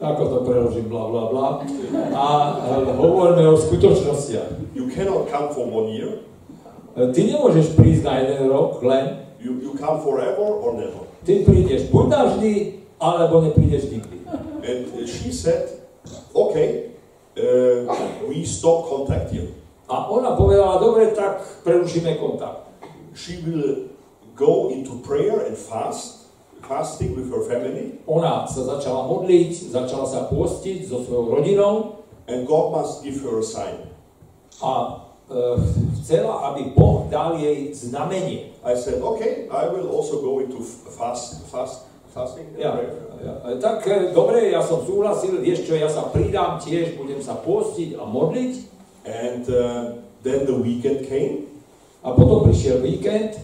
ako 0.00 0.22
to 0.26 0.36
preložím, 0.48 0.88
bla 0.88 1.04
bla 1.08 1.24
bla, 1.28 1.46
a 2.16 2.26
e, 2.56 2.96
hovoríme 2.96 3.44
o 3.48 3.56
skutočnostiach. 3.56 4.72
You 4.72 4.88
cannot 4.88 5.28
come 5.28 5.52
for 5.52 5.68
one 5.68 5.92
year. 5.92 6.24
E, 6.96 7.12
Ty 7.12 7.20
nemôžeš 7.20 7.76
prísť 7.76 8.02
na 8.08 8.24
jeden 8.24 8.48
rok 8.48 8.80
len, 8.80 9.28
You 9.40 9.56
you 9.56 9.72
come 9.72 10.00
forever 10.04 10.60
or 10.60 10.76
never. 10.76 11.08
ty 11.24 11.40
prídeš 11.44 11.88
buď 11.88 12.04
navždy, 12.12 12.52
alebo 13.00 13.40
neprídeš 13.40 13.88
nikdy. 13.88 14.20
And 14.60 14.84
uh, 14.92 15.08
she 15.08 15.32
said, 15.32 15.80
okay, 16.36 16.92
uh, 17.40 17.88
we 18.28 18.44
stop 18.44 18.84
contact 18.84 19.32
here. 19.32 19.48
A 19.88 20.12
ona 20.12 20.36
povedala, 20.36 20.76
dobre, 20.76 21.08
tak 21.16 21.40
prerušíme 21.64 22.20
kontakt. 22.20 22.68
She 23.16 23.40
will 23.40 23.88
go 24.36 24.68
into 24.68 25.00
prayer 25.00 25.40
and 25.48 25.56
fast, 25.56 26.19
fasting 26.70 27.18
with 27.18 27.26
her 27.34 27.42
family, 27.50 27.98
Ona 28.06 28.46
sa 28.46 28.62
začala 28.62 29.10
modliť, 29.10 29.74
začala 29.74 30.06
sa 30.06 30.30
postiť 30.30 30.86
so 30.86 31.02
svojou 31.02 31.34
rodinou 31.34 32.06
and 32.30 32.46
God 32.46 32.70
must 32.70 33.02
give 33.02 33.18
her 33.26 33.42
a 33.42 33.46
sign. 33.46 33.90
a 34.62 34.74
e, 35.30 35.40
chcela, 35.98 36.52
aby 36.52 36.70
Boh 36.76 37.08
dal 37.10 37.34
jej 37.40 37.74
znamenie. 37.74 38.54
I 38.62 38.76
said, 38.76 39.02
okay, 39.02 39.48
I 39.50 39.66
will 39.72 39.88
also 39.90 40.20
go 40.22 40.38
into 40.38 40.60
fast, 40.94 41.48
fast, 41.50 41.88
fasting 42.14 42.46
and 42.54 42.62
Ja, 43.20 43.36
tak 43.60 43.84
dobre, 44.16 44.48
ja 44.48 44.64
som 44.64 44.80
súhlasil, 44.80 45.44
vieš 45.44 45.68
čo, 45.68 45.76
ja 45.76 45.92
sa 45.92 46.08
pridám 46.08 46.56
tiež, 46.56 46.96
budem 46.96 47.20
sa 47.20 47.36
postiť 47.36 48.00
a 48.00 48.08
modliť. 48.08 48.52
And 49.04 49.44
uh, 49.48 50.00
then 50.24 50.48
the 50.48 50.56
weekend 50.56 51.04
came, 51.04 51.50
A 52.00 52.16
potom 52.16 52.48
prišiel 52.48 52.80
víkend 52.80 53.36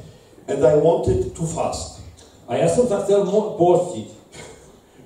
and 0.49 0.65
I 0.65 0.81
wanted 0.81 1.37
to 1.37 1.45
fast. 1.45 1.95
A 2.46 2.56
ja 2.56 2.66
som 2.70 2.87
sa 2.87 3.02
chcel 3.02 3.26
postiť. 3.59 4.09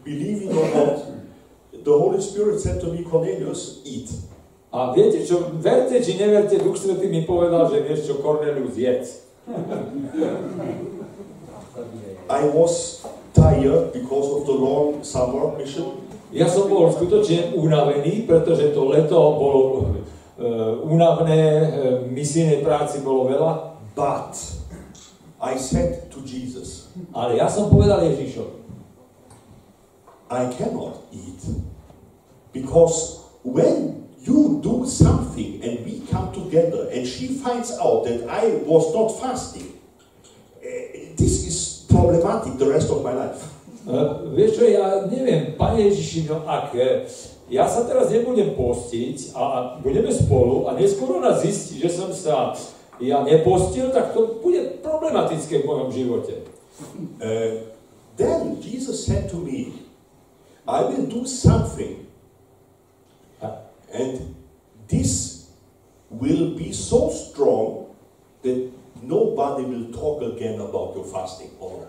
Believing 0.04 0.52
or 0.56 0.68
not, 0.72 0.96
the 1.72 1.92
Holy 1.92 2.20
Spirit 2.20 2.60
said 2.60 2.80
to 2.80 2.92
me, 2.92 3.04
Cornelius, 3.04 3.80
eat. 3.84 4.08
A 4.70 4.94
viete 4.94 5.26
čo, 5.26 5.50
verte 5.58 5.98
či 5.98 6.14
neverte, 6.14 6.62
Duch 6.62 6.78
Svetý 6.78 7.10
mi 7.10 7.26
povedal, 7.26 7.66
že 7.68 7.82
vieš 7.82 8.06
čo, 8.06 8.22
Cornelius, 8.22 8.78
jedz. 8.78 9.26
I 12.30 12.46
was 12.46 13.02
tired 13.34 13.90
because 13.90 14.28
of 14.30 14.46
the 14.46 14.54
long 14.54 15.02
summer 15.02 15.50
mission, 15.58 16.00
Ja 16.30 16.46
som 16.46 16.70
bol 16.70 16.86
skutočne 16.94 17.58
unavený, 17.58 18.22
pretože 18.22 18.70
to 18.70 18.86
leto 18.86 19.18
bolo 19.34 19.60
uh, 19.82 20.78
únavné, 20.86 21.42
uh, 21.42 21.66
misijnej 22.06 22.62
práci 22.62 23.02
bolo 23.02 23.26
veľa, 23.26 23.82
but 23.98 24.38
I 25.42 25.58
said 25.58 26.06
to 26.14 26.22
Jesus, 26.22 26.79
ale 27.14 27.38
ja 27.38 27.46
som 27.46 27.70
povedal 27.70 28.02
Ježišovi, 28.06 28.58
I 30.30 30.46
cannot 30.54 31.10
eat 31.10 31.42
because 32.54 33.26
when 33.42 34.06
you 34.22 34.62
do 34.62 34.86
something 34.86 35.58
and 35.62 35.82
we 35.82 36.06
come 36.06 36.30
together 36.30 36.86
and 36.94 37.02
she 37.02 37.34
finds 37.42 37.74
out 37.82 38.06
that 38.06 38.30
I 38.30 38.62
was 38.62 38.94
not 38.94 39.10
fasting, 39.18 39.74
eh, 40.62 41.14
this 41.18 41.46
is 41.46 41.86
problematic 41.90 42.58
the 42.58 42.70
rest 42.70 42.90
of 42.90 43.02
my 43.02 43.14
life. 43.14 43.42
Uh, 43.90 44.28
vieš 44.36 44.60
čo, 44.60 44.68
ja 44.68 45.08
neviem, 45.08 45.56
Pane 45.56 45.88
Ježiši, 45.88 46.28
no 46.28 46.44
ak 46.44 46.76
uh, 46.76 47.08
ja 47.48 47.64
sa 47.64 47.88
teraz 47.88 48.12
nebudem 48.12 48.52
postiť 48.54 49.34
a 49.34 49.74
budeme 49.80 50.12
spolu 50.12 50.68
a 50.68 50.76
neskôr 50.76 51.18
ona 51.18 51.34
zistí, 51.34 51.80
že 51.80 51.90
som 51.90 52.12
sa 52.12 52.54
ja 53.00 53.24
nepostil, 53.24 53.88
tak 53.88 54.12
to 54.12 54.38
bude 54.44 54.84
problematické 54.84 55.64
v 55.64 55.66
mojom 55.66 55.88
živote. 55.90 56.44
Uh, 57.20 57.70
then 58.16 58.60
Jesus 58.62 59.06
said 59.06 59.30
to 59.30 59.36
me, 59.36 59.72
I 60.66 60.82
will 60.82 61.06
do 61.06 61.26
something, 61.26 62.06
and 63.92 64.34
this 64.88 65.50
will 66.10 66.54
be 66.56 66.72
so 66.72 67.10
strong 67.10 67.94
that 68.42 68.70
nobody 69.02 69.64
will 69.64 69.92
talk 69.92 70.22
again 70.22 70.60
about 70.60 70.94
your 70.94 71.04
fasting 71.04 71.50
or. 71.58 71.86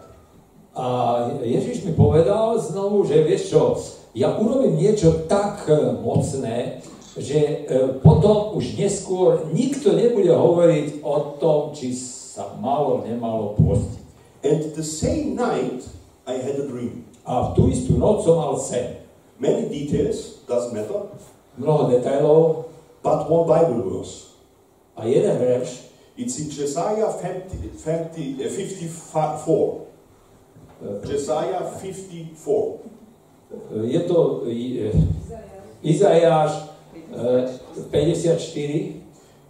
A 0.72 1.28
Ježiš 1.44 1.84
mi 1.84 1.92
povedal 1.92 2.56
znovu, 2.56 3.04
že 3.04 3.28
vieš 3.28 3.52
čo, 3.52 3.76
ja 4.16 4.39
urobím 4.39 4.80
niečo 4.80 5.28
tak 5.28 5.68
e, 5.68 6.00
mocné, 6.00 6.80
že 7.20 7.39
e, 7.44 7.56
potom 8.00 8.56
už 8.56 8.80
neskôr 8.80 9.52
nikto 9.52 9.92
nebude 9.92 10.32
hovoriť 10.32 11.04
o 11.04 11.36
tom, 11.44 11.76
či 11.76 11.92
sa 11.92 12.56
malo, 12.56 13.04
nemalo 13.04 13.52
postiť. 13.60 14.01
And 14.44 14.74
the 14.76 14.84
same 14.84 15.36
night, 15.36 15.84
I 16.26 16.34
had 16.34 16.56
a 16.60 16.68
dream. 16.68 17.06
A 17.26 17.52
v 17.52 17.56
tú 17.56 17.70
istú 17.70 17.98
noc 17.98 18.26
som 18.26 18.38
mal 18.38 18.58
sen. 18.58 18.98
Many 19.38 19.70
details, 19.70 20.42
doesn't 20.48 20.74
matter, 20.74 21.10
Mnoho 21.58 21.89
detailov 21.94 22.66
but 23.04 23.30
one 23.30 23.46
Bible 23.46 23.82
verse. 23.89 24.34
a 24.98 25.06
jeden 25.06 25.38
verš, 25.38 25.92
It's 26.18 26.38
in 26.39 26.50
Josiah 26.52 27.10
50, 27.10 27.72
50, 27.74 28.46
uh, 28.46 28.50
54. 28.50 29.88
Eh, 30.82 31.08
Josiah 31.08 31.64
54. 31.82 32.80
Eh, 33.52 33.94
je 33.94 34.00
to 34.08 34.44
Izajáš 35.84 36.52
e, 37.14 37.48
54 37.92 39.02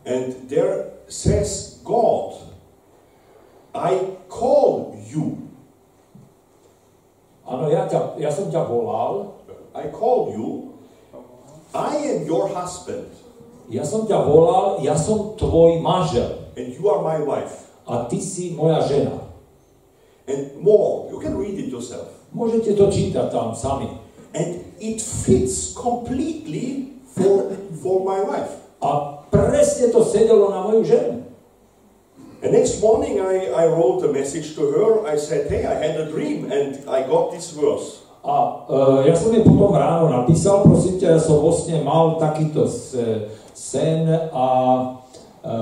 And 0.06 0.50
there 0.50 0.86
says 1.08 1.80
God, 1.84 2.34
I 3.74 3.92
call 4.28 4.96
you. 5.08 5.48
Áno, 7.48 7.68
ja, 7.68 7.88
ťa, 7.88 8.16
ja 8.20 8.32
som 8.32 8.48
ťa 8.48 8.64
volal, 8.68 9.40
I 9.76 9.92
call 9.92 10.32
you. 10.32 10.76
I 11.72 11.96
am 12.16 12.28
your 12.28 12.52
husband, 12.52 13.08
ja 13.72 13.88
som 13.88 14.04
ťa 14.04 14.28
volal, 14.28 14.84
ja 14.84 14.96
som 15.00 15.40
tvoj 15.40 15.80
manžel 15.80 16.42
and 16.60 16.76
you 16.76 16.84
are 16.92 17.00
my 17.00 17.24
wife. 17.24 17.72
a 17.88 18.06
ty 18.06 18.22
si 18.22 18.52
moja 18.56 18.82
žena. 18.88 19.12
And 20.28 20.62
more, 20.62 21.10
you 21.12 21.20
can 21.20 21.38
read 21.38 21.60
it 21.60 21.68
yourself. 21.72 22.08
Môžete 22.32 22.78
to 22.78 22.88
čítať 22.88 23.28
tam 23.34 23.52
sami. 23.52 23.90
And 24.32 24.64
it 24.80 25.04
fits 25.04 25.76
completely 25.76 26.96
for, 27.12 27.52
for 27.84 28.08
my 28.08 28.24
wife. 28.24 28.64
A 28.80 29.20
presne 29.28 29.92
to 29.92 30.06
sedelo 30.08 30.48
na 30.54 30.64
moju 30.64 30.88
ženu. 30.88 31.21
And 32.42 32.54
next 32.54 32.82
morning 32.82 33.22
I, 33.22 33.54
I 33.54 33.68
wrote 33.68 34.04
a 34.04 34.12
message 34.12 34.56
to 34.56 34.62
her. 34.72 35.06
I 35.06 35.16
said, 35.16 35.50
Hey, 35.52 35.66
I 35.66 35.76
had 35.76 36.00
a 36.02 36.10
dream 36.10 36.52
and 36.52 36.90
I 36.90 37.06
got 37.06 37.32
this 37.32 37.52
verse. 37.52 38.02
A 38.22 38.66
e, 38.70 39.10
ja 39.10 39.18
som 39.18 39.34
jej 39.34 39.42
potom 39.42 39.74
ráno 39.74 40.06
napísal, 40.10 40.62
prosím 40.62 41.02
ťa, 41.02 41.18
ja 41.18 41.20
som 41.22 41.42
vlastne 41.42 41.82
mal 41.82 42.22
takýto 42.22 42.70
sen 43.54 44.06
a 44.30 44.48
e, 45.42 45.54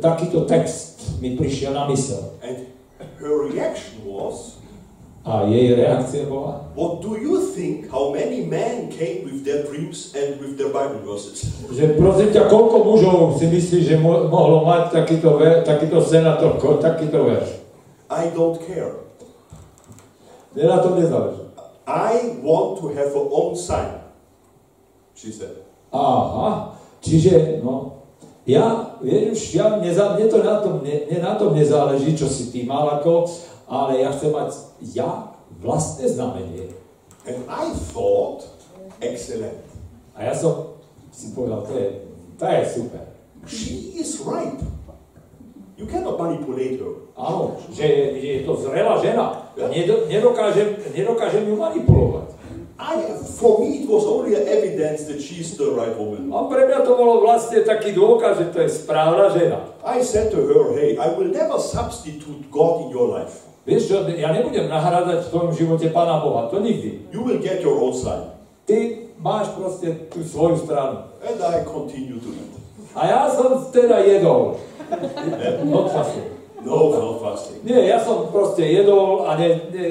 takýto 0.00 0.48
text 0.48 1.20
mi 1.20 1.36
prišiel 1.36 1.76
na 1.76 1.84
mysel. 1.92 2.32
And 2.40 2.68
her 3.20 3.48
reaction 3.48 4.08
was, 4.08 4.57
A 5.26 5.44
jej 5.50 5.74
reakcia 5.74 6.24
bola, 6.30 6.68
What 6.78 7.02
do 7.02 7.18
you 7.18 7.42
think 7.52 7.90
how 7.90 8.14
many 8.14 8.46
men 8.46 8.86
came 8.88 9.26
with 9.26 9.42
their 9.42 9.66
dreams 9.66 10.14
and 10.14 10.38
with 10.38 10.54
their 10.56 10.70
Bible 10.70 11.02
verses? 11.04 11.42
že 11.74 11.98
prosím 11.98 12.30
ťa, 12.32 12.46
koľko 12.46 12.76
mužov 12.86 13.18
si 13.36 13.50
myslíš, 13.50 13.82
že 13.82 13.96
mo- 13.98 14.30
mohlo 14.30 14.62
mať 14.64 14.94
takýto, 14.94 15.36
ver, 15.36 15.66
takýto 15.66 15.98
sen 16.00 16.22
a 16.22 16.38
toľko, 16.38 16.78
takýto 16.80 17.28
verš? 17.28 17.60
I 18.08 18.30
don't 18.32 18.56
care. 18.62 19.04
Mne 20.56 20.64
na 20.64 20.78
tom 20.80 20.96
nezáleží. 20.96 21.44
I 21.84 22.40
want 22.40 22.80
to 22.80 22.92
have 22.92 23.10
her 23.12 23.26
own 23.28 23.56
sign, 23.56 24.00
she 25.12 25.32
said. 25.34 25.66
Aha, 25.92 26.78
čiže, 27.00 27.64
no, 27.64 28.04
ja, 28.44 28.96
vieš, 29.00 29.56
ja, 29.56 29.76
mne, 29.76 29.92
to 30.28 30.40
na 30.40 30.60
tom, 30.60 30.80
mne, 30.80 31.04
mne 31.08 31.18
na 31.20 31.32
tom 31.36 31.52
nezáleží, 31.52 32.16
čo 32.16 32.28
si 32.28 32.48
ty 32.48 32.64
mal 32.64 33.00
ako, 33.00 33.28
ale 33.68 34.04
ja 34.04 34.12
chcem 34.12 34.32
mať 34.32 34.67
ja 34.80 35.34
vlastné 35.60 36.06
znamenie. 36.08 36.70
And 37.26 37.44
I 37.48 37.74
thought, 37.92 38.46
excellent. 39.02 39.64
A 40.14 40.30
ja 40.30 40.34
som 40.34 40.80
si 41.12 41.34
povedal, 41.34 41.62
to 41.66 41.72
je, 41.76 41.88
to 42.38 42.44
je 42.46 42.62
super. 42.66 43.04
She 43.46 43.98
is 43.98 44.18
ripe. 44.22 44.64
You 45.78 45.86
cannot 45.86 46.18
manipulate 46.18 46.82
her. 46.82 47.06
Áno, 47.14 47.58
že, 47.70 48.18
že 48.18 48.28
je 48.34 48.40
to 48.42 48.58
zrelá 48.58 48.98
žena. 48.98 49.50
Nedo, 49.54 50.10
nedokážem, 50.10 50.74
nedokážem 50.90 51.46
ju 51.46 51.54
manipulovať. 51.54 52.28
I, 52.78 53.10
for 53.34 53.58
me, 53.58 53.82
it 53.82 53.90
was 53.90 54.06
only 54.06 54.38
an 54.38 54.46
evidence 54.46 55.02
that 55.10 55.18
she's 55.18 55.58
the 55.58 55.66
right 55.74 55.98
woman. 55.98 56.30
A 56.30 56.46
pre 56.46 56.62
mňa 56.62 56.86
to 56.86 56.94
bolo 56.94 57.26
vlastne 57.26 57.66
taký 57.66 57.90
dôkaz, 57.90 58.38
že 58.38 58.46
to 58.54 58.58
je 58.62 58.70
správna 58.70 59.34
žena. 59.34 59.74
I 59.82 59.98
said 59.98 60.30
to 60.30 60.38
her, 60.46 60.78
hey, 60.78 60.94
I 60.94 61.10
will 61.10 61.26
never 61.26 61.58
substitute 61.58 62.46
God 62.54 62.86
in 62.86 62.94
your 62.94 63.10
life. 63.10 63.47
Vieš 63.68 63.82
čo, 63.84 63.96
ja 64.08 64.32
nebudem 64.32 64.64
nahrádať 64.72 65.28
v 65.28 65.30
tvojom 65.30 65.52
živote 65.52 65.92
Pána 65.92 66.24
Boha, 66.24 66.48
to 66.48 66.64
nikdy. 66.64 67.04
You 67.12 67.20
will 67.20 67.36
get 67.36 67.60
your 67.60 67.76
own 67.76 67.92
sign. 67.92 68.32
Ty 68.64 69.12
máš 69.20 69.52
proste 69.52 70.08
tú 70.08 70.24
svoju 70.24 70.64
stranu. 70.64 71.04
And 71.20 71.36
I 71.36 71.68
continue 71.68 72.16
to 72.16 72.32
eat. 72.32 72.52
A 72.96 73.00
ja 73.04 73.20
som 73.28 73.68
teda 73.68 74.00
jedol. 74.00 74.56
Od 75.68 75.86
času. 75.92 76.38
No, 76.64 76.90
not 76.90 77.22
fasting. 77.22 77.62
Nie, 77.62 77.86
ja 77.86 78.02
som 78.02 78.32
proste 78.34 78.66
jedol 78.66 79.28
a 79.28 79.38
ne, 79.38 79.70
ne, 79.70 79.84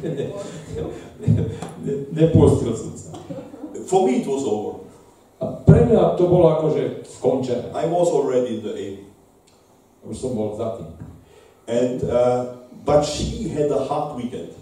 ne, 0.00 0.10
ne, 0.16 0.24
ne, 1.20 1.28
ne, 1.84 1.92
nepustil 2.14 2.72
som 2.72 2.94
sa. 2.96 3.12
For 3.84 4.08
me, 4.08 4.24
it 4.24 4.26
was 4.26 4.46
over. 4.48 4.86
A 5.42 5.60
pre 5.66 5.84
mňa 5.84 6.16
to 6.16 6.24
bolo 6.24 6.56
akože 6.56 7.04
skončené. 7.04 7.68
I 7.76 7.84
was 7.90 8.08
already 8.08 8.58
in 8.58 8.60
the 8.64 8.72
A. 8.72 8.88
Už 10.08 10.16
som 10.16 10.32
bol 10.32 10.56
za 10.56 10.80
tým. 10.80 10.88
And, 11.68 11.98
uh, 12.06 12.64
but 12.86 13.02
she 13.02 13.50
had 13.50 13.68
a 13.68 13.82
hard 13.84 14.14
weekend. 14.14 14.54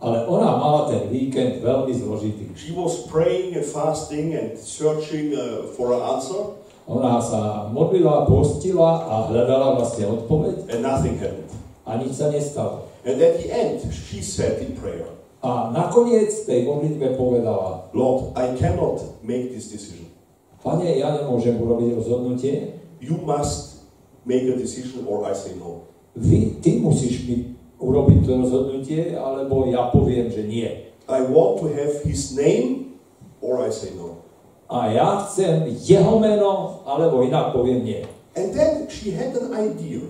Ale 0.00 0.24
ona 0.24 0.56
mala 0.56 0.88
ten 0.88 1.12
víkend 1.12 1.60
veľmi 1.60 1.92
zložitý. 1.92 2.48
She 2.56 2.72
was 2.72 3.04
praying 3.04 3.52
and 3.52 3.68
fasting 3.68 4.32
and 4.32 4.56
searching 4.56 5.36
uh, 5.36 5.68
for 5.76 5.92
an 5.92 6.00
answer, 6.16 6.56
Ona 6.90 7.22
sa 7.22 7.70
modlila, 7.70 8.26
postila 8.26 9.06
a 9.06 9.30
hľadala 9.30 9.78
vlastne 9.78 10.10
odpoveď 10.10 10.74
and 10.74 10.80
nothing 10.82 11.14
happened. 11.20 11.52
a 11.86 12.00
nič 12.00 12.18
sa 12.18 12.32
nestalo. 12.32 12.88
And 13.04 13.20
at 13.20 13.38
the 13.38 13.48
end, 13.52 13.84
she 13.92 14.24
said 14.24 14.58
in 14.64 14.74
prayer, 14.74 15.06
A 15.40 15.72
nakoniec 15.72 16.32
tej 16.44 16.68
modlitbe 16.68 17.16
povedala, 17.16 17.88
Lord, 17.96 18.36
I 18.36 18.52
cannot 18.60 19.00
make 19.24 19.52
this 19.52 19.72
decision. 19.72 20.08
Pane, 20.60 21.00
ja 21.00 21.16
nemôžem 21.16 21.56
urobiť 21.56 21.96
rozhodnutie, 21.96 22.76
You 23.00 23.16
must 23.24 23.88
make 24.28 24.44
a 24.44 24.56
decision 24.56 25.08
or 25.08 25.24
I 25.24 25.32
say 25.32 25.56
no. 25.56 25.88
Vy, 26.16 26.58
ty 26.58 26.82
musíš 26.82 27.26
mi 27.26 27.54
urobiť 27.78 28.18
to 28.26 28.32
rozhodnutie, 28.44 29.14
alebo 29.14 29.66
ja 29.70 29.88
poviem, 29.88 30.28
že 30.28 30.44
nie. 30.44 30.68
I 31.10 31.18
want 31.26 31.58
to 31.62 31.70
have 31.70 32.02
his 32.06 32.34
name 32.34 32.98
or 33.40 33.64
I 33.66 33.70
say 33.72 33.96
no. 33.96 34.22
A 34.70 34.90
ja 34.94 35.26
chcem 35.26 35.66
jeho 35.82 36.22
meno, 36.22 36.84
alebo 36.86 37.26
inak 37.26 37.50
poviem 37.50 37.82
nie. 37.82 38.02
And 38.38 38.54
then 38.54 38.86
she 38.86 39.10
had 39.10 39.34
an 39.34 39.50
idea. 39.50 40.06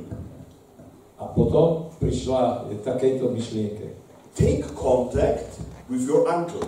A 1.17 1.25
potom 1.33 1.89
prišla 1.97 2.69
k 2.69 2.85
takejto 2.85 3.33
myšlienke. 3.33 3.97
Take 4.37 4.69
contact 4.77 5.57
with 5.89 6.05
your 6.05 6.29
uncle. 6.29 6.65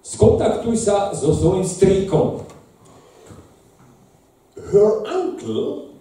Skontaktuj 0.00 0.76
sa 0.80 1.12
so 1.12 1.36
svojím 1.36 1.68
strýkom. 1.68 2.42
Her 4.72 5.04
uncle, 5.04 5.92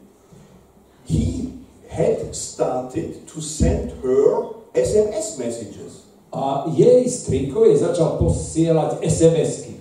he 1.04 1.51
had 1.92 2.32
started 2.32 3.28
to 3.28 3.42
send 3.44 3.92
her 4.00 4.56
SMS 4.74 5.36
messages. 5.38 6.08
A 6.32 6.64
jej 6.72 7.04
strýko 7.12 7.68
jej 7.68 7.76
začal 7.76 8.16
posielať 8.16 9.04
SMS-ky. 9.04 9.76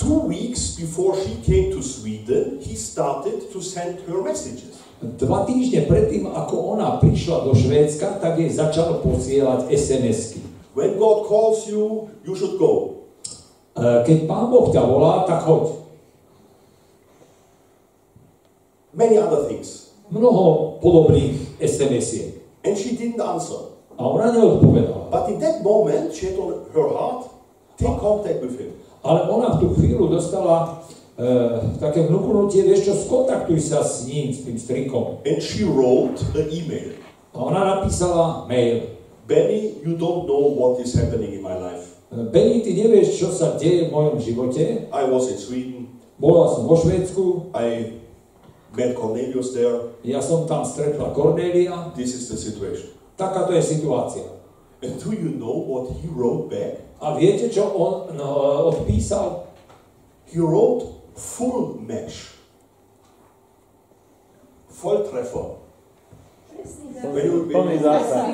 Two 0.00 0.24
weeks 0.24 0.80
before 0.80 1.12
she 1.20 1.36
came 1.44 1.68
to 1.76 1.84
Sweden, 1.84 2.64
he 2.64 2.72
started 2.72 3.52
to 3.52 3.60
send 3.60 4.00
her 4.08 4.24
messages. 4.24 4.80
Dva 5.04 5.44
týždne 5.44 5.84
predtým, 5.84 6.24
ako 6.32 6.80
ona 6.80 6.96
prišla 6.96 7.44
do 7.44 7.52
Švédska, 7.52 8.18
tak 8.18 8.40
jej 8.40 8.48
začal 8.48 9.04
posielať 9.04 9.68
SMS-ky. 9.68 10.40
When 10.72 10.96
God 10.96 11.28
calls 11.28 11.68
you, 11.68 12.08
you 12.24 12.32
should 12.32 12.56
go. 12.56 13.04
E, 13.76 14.08
Keď 14.08 14.24
Pán 14.24 14.48
Boh 14.48 14.72
ťa 14.72 14.82
volá, 14.88 15.28
tak 15.28 15.44
choď. 15.44 15.76
Many 18.96 19.20
other 19.20 19.44
things. 19.44 19.87
Mnoho 20.08 20.78
podobných 20.80 21.60
SMS-iek. 21.60 22.40
And 22.64 22.74
she 22.74 22.96
didn't 22.96 23.20
answer. 23.20 23.76
A 23.98 24.02
ona 24.06 24.30
neodpovedala. 24.32 25.10
But 25.10 25.28
in 25.28 25.38
that 25.42 25.60
moment, 25.60 26.14
she 26.14 26.32
had 26.32 26.38
on 26.38 26.70
her 26.70 26.88
heart, 26.88 27.28
take 27.76 27.98
contact 27.98 28.40
with 28.40 28.56
him. 28.56 28.72
Ale 29.02 29.26
ona 29.30 29.56
v 29.56 29.56
tú 29.62 29.66
chvíľu 29.78 30.10
dostala 30.10 30.82
také 31.82 32.06
vnúknutie, 32.06 32.62
vieš 32.62 32.86
čo, 32.86 32.94
skontaktuj 32.94 33.58
sa 33.58 33.82
s 33.82 34.06
ním, 34.06 34.30
s 34.30 34.46
tým 34.46 34.54
strikom. 34.54 35.18
And 35.26 35.42
she 35.42 35.66
wrote 35.66 36.22
an 36.38 36.46
email. 36.46 36.94
A 37.34 37.38
ona 37.42 37.60
napísala 37.78 38.46
mail. 38.46 38.94
Benny, 39.26 39.82
you 39.82 39.98
don't 39.98 40.30
know 40.30 40.46
what 40.56 40.78
is 40.80 40.94
happening 40.94 41.36
in 41.36 41.42
my 41.42 41.58
life. 41.58 42.00
Benny, 42.08 42.64
ty 42.64 42.72
nevieš, 42.72 43.18
čo 43.20 43.28
sa 43.34 43.58
deje 43.58 43.90
v 43.90 43.92
mojom 43.92 44.16
živote. 44.22 44.88
I 44.88 45.02
was 45.04 45.28
in 45.28 45.36
Sweden. 45.36 46.00
Bola 46.16 46.48
som 46.54 46.64
vo 46.64 46.74
Švédsku, 46.78 47.52
I 47.52 47.98
met 48.76 48.94
Cornelius 48.94 49.52
there. 49.52 49.92
ja 50.04 50.20
som 50.20 50.44
tam 50.44 50.64
stretla 50.64 51.14
Cornelia. 51.14 51.92
This 51.96 52.14
is 52.14 52.28
the 52.28 52.36
situation. 52.36 52.92
Takáto 53.16 53.52
je 53.52 53.62
situácia. 53.62 54.26
And 54.82 54.94
do 55.02 55.10
you 55.10 55.34
know 55.34 55.58
what 55.58 55.90
he 55.98 56.06
wrote 56.06 56.50
back? 56.50 56.86
A 57.02 57.18
viete, 57.18 57.50
čo 57.50 57.66
on 57.66 58.14
no, 58.14 58.28
odpísal? 58.70 59.50
He 60.30 60.38
wrote 60.38 60.86
full 61.18 61.82
match. 61.82 62.38
Volltreffer. 64.78 65.58
Plný 67.50 67.76
zásah. 67.82 68.26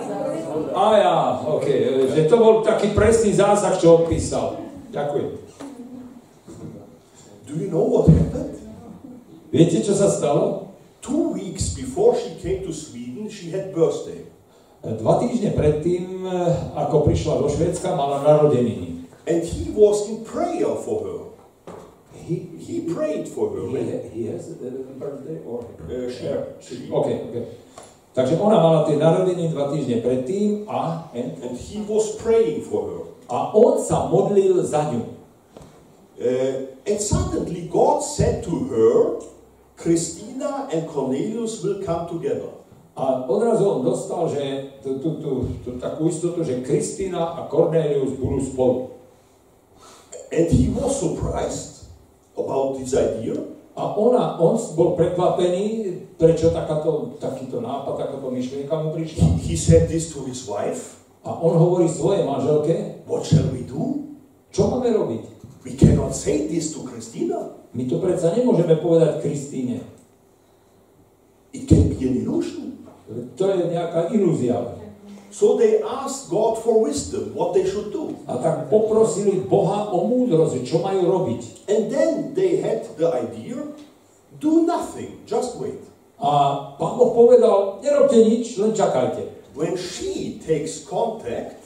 A 0.73 0.85
ja, 0.97 1.17
ok, 1.45 1.67
že 2.13 2.29
to 2.29 2.37
bol 2.41 2.61
taký 2.65 2.93
presný 2.93 3.33
zásah, 3.37 3.77
čo 3.77 4.05
odpísal. 4.05 4.61
Ďakujem. 4.93 5.45
do 7.55 7.61
you 7.61 7.71
know 7.71 7.85
what? 7.85 8.24
Viete, 9.55 9.87
čo 9.87 9.95
sa 9.95 10.11
stalo? 10.11 10.75
Two 10.99 11.31
weeks 11.31 11.79
before 11.79 12.19
she 12.19 12.35
came 12.43 12.67
to 12.67 12.75
Sweden, 12.75 13.31
she 13.31 13.55
had 13.55 13.71
birthday. 13.71 14.27
Dva 14.83 15.23
týždne 15.23 15.55
predtým, 15.55 16.27
eh, 16.27 16.51
ako 16.75 17.07
prišla 17.07 17.39
do 17.39 17.47
Švédska, 17.47 17.95
mala 17.95 18.27
narodeniny. 18.27 19.07
And 19.31 19.47
he 19.47 19.71
was 19.71 20.11
in 20.11 20.27
prayer 20.27 20.75
for 20.75 20.99
her. 21.07 21.21
He, 22.19 22.51
He 22.59 22.89
prayed 22.91 23.31
for 23.31 23.55
her. 23.55 23.69
right? 23.71 24.11
he 24.11 24.27
has 24.27 24.51
a 24.51 24.57
birthday 24.99 25.39
or... 25.47 25.63
Uh, 25.87 26.11
she, 26.11 26.27
she, 26.59 26.91
OK, 26.91 27.09
OK. 27.31 27.37
Takže 28.15 28.35
ona 28.41 28.59
mala 28.59 28.89
tie 28.91 28.99
narodeniny 28.99 29.55
dva 29.55 29.71
týždne 29.71 30.03
predtým 30.03 30.67
a, 30.67 31.13
and, 31.15 31.39
and 31.45 31.55
he 31.55 31.79
was 31.87 32.19
praying 32.19 32.65
for 32.67 32.83
her. 32.91 33.01
a 33.31 33.55
on 33.55 33.79
sa 33.79 34.11
modlil 34.11 34.67
za 34.67 34.91
ňu. 34.91 35.15
Uh, 36.19 36.75
and 36.89 36.99
suddenly 36.99 37.71
God 37.71 38.03
said 38.03 38.43
to 38.43 38.55
her, 38.73 39.21
Christina 39.77 40.69
and 40.73 40.87
Cornelius 40.87 41.63
will 41.63 41.83
come 41.83 42.07
together. 42.09 42.51
A 42.95 43.27
odrazu 43.27 43.67
on 43.67 43.83
dostal, 43.83 44.31
že 44.31 44.71
tú, 44.87 45.03
tú, 45.03 45.19
tú, 45.19 45.31
tú 45.67 45.71
takú 45.83 46.07
istotu, 46.07 46.47
že 46.47 46.63
Kristina 46.63 47.35
a 47.35 47.51
Cornelius 47.51 48.15
budú 48.15 48.39
spolu. 48.39 48.81
And 50.31 50.47
he 50.47 50.71
was 50.71 50.95
surprised 50.95 51.91
about 52.39 52.79
this 52.79 52.95
idea. 52.95 53.35
A 53.75 53.99
ona, 53.99 54.39
on 54.39 54.55
bol 54.79 54.95
prekvapený, 54.95 55.91
prečo 56.15 56.55
takáto, 56.55 57.19
takýto 57.19 57.59
nápad, 57.59 57.99
takáto 57.99 58.31
myšlienka 58.31 58.71
mu 58.79 58.95
prišla. 58.95 59.43
He 59.43 59.59
said 59.59 59.91
this 59.91 60.15
to 60.15 60.23
his 60.23 60.47
wife. 60.47 61.03
A 61.27 61.35
on 61.35 61.59
hovorí 61.59 61.91
svojej 61.91 62.23
manželke, 62.23 63.03
What 63.11 63.27
shall 63.27 63.51
we 63.51 63.67
do? 63.67 64.07
čo 64.55 64.71
máme 64.71 64.95
robiť? 64.95 65.23
We 65.67 65.75
cannot 65.75 66.15
say 66.15 66.47
this 66.47 66.71
to 66.79 66.87
Christina. 66.87 67.64
My 67.75 67.83
to 67.91 67.99
predsa 67.99 68.31
nemôžeme 68.39 68.79
povedať 68.79 69.19
Kristíne. 69.27 69.83
It 71.51 71.67
can 71.67 71.91
be 71.91 71.99
an 72.07 72.23
illusion. 72.23 72.87
To 73.11 73.45
je 73.51 73.75
nejaká 73.75 74.15
ilúzia. 74.15 74.59
So 75.35 75.59
they 75.59 75.83
asked 75.83 76.31
God 76.31 76.63
for 76.63 76.79
wisdom, 76.87 77.35
what 77.35 77.59
they 77.59 77.67
should 77.67 77.91
do. 77.91 78.15
A 78.31 78.39
tak 78.39 78.71
poprosili 78.71 79.43
Boha 79.43 79.91
o 79.91 80.07
múdrosť, 80.07 80.63
čo 80.63 80.79
majú 80.79 81.11
robiť. 81.11 81.67
And 81.67 81.91
then 81.91 82.39
they 82.39 82.63
had 82.63 82.87
the 82.95 83.11
idea, 83.11 83.59
do 84.39 84.63
nothing, 84.63 85.27
just 85.27 85.59
wait. 85.59 85.83
A 86.23 86.31
pán 86.79 86.95
Boh 86.95 87.11
povedal, 87.11 87.83
nerobte 87.83 88.23
nič, 88.23 88.55
len 88.63 88.79
čakajte. 88.79 89.27
When 89.59 89.75
she 89.75 90.39
takes 90.39 90.87
contact 90.87 91.59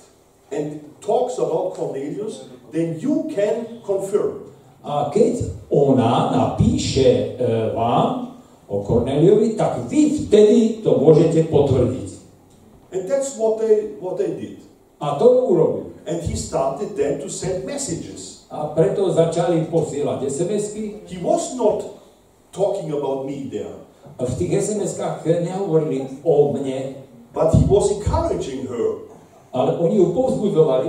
and 0.49 0.81
talks 1.05 1.37
about 1.37 1.77
Cornelius, 1.77 2.49
then 2.73 2.97
you 2.97 3.29
can 3.29 3.85
confirm. 3.85 4.48
A 4.85 5.11
keď 5.11 5.43
ona 5.69 6.31
napíše 6.33 7.07
e, 7.09 7.27
vám 7.75 8.39
o 8.69 8.81
Korneliovi, 8.83 9.59
tak 9.59 9.91
vy 9.91 10.27
vtedy 10.27 10.81
to 10.87 10.97
môžete 10.97 11.51
potvrdiť. 11.51 12.09
And 12.89 13.05
that's 13.05 13.37
what 13.37 13.61
they 13.61 13.99
what 14.01 14.17
they 14.17 14.33
did. 14.33 14.65
A 15.01 15.19
to 15.21 15.27
urobil. 15.29 15.93
And 16.09 16.25
he 16.25 16.33
started 16.33 16.97
then 16.97 17.21
to 17.21 17.29
send 17.29 17.69
messages. 17.69 18.49
A 18.49 18.73
preto 18.73 19.13
začali 19.13 19.69
posielať 19.69 20.25
SMS-ky. 20.25 21.05
He 21.05 21.21
was 21.21 21.53
not 21.53 21.85
talking 22.49 22.89
about 22.97 23.29
me 23.29 23.53
there, 23.53 23.85
A 24.17 24.25
v 24.25 24.33
tých 24.41 24.73
SMS-kách 24.73 25.21
nehovorili 25.45 26.25
o 26.25 26.57
mne, 26.57 26.97
but 27.37 27.53
he 27.53 27.69
was 27.69 27.93
encouraging 27.93 28.65
her. 28.65 29.05
ale 29.53 29.79
oni 29.79 29.97
ju 29.97 30.07
povzbudzovali. 30.15 30.89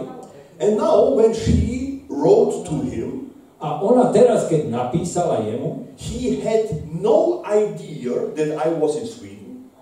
And 0.59 0.77
now 0.77 1.15
when 1.15 1.33
she 1.33 1.99
wrote 2.09 2.63
to 2.67 2.75
him, 2.83 3.18
A 3.59 3.83
ona 3.83 4.07
teraz, 4.15 4.47
keď 4.47 4.71
napísala 4.71 5.43
jemu, 5.43 5.91
he 5.99 6.39
had 6.39 6.71
no 6.95 7.43
idea 7.43 8.31
that 8.31 8.55
I 8.55 8.71
was 8.71 8.95
in 8.95 9.03
Sweden. 9.03 9.37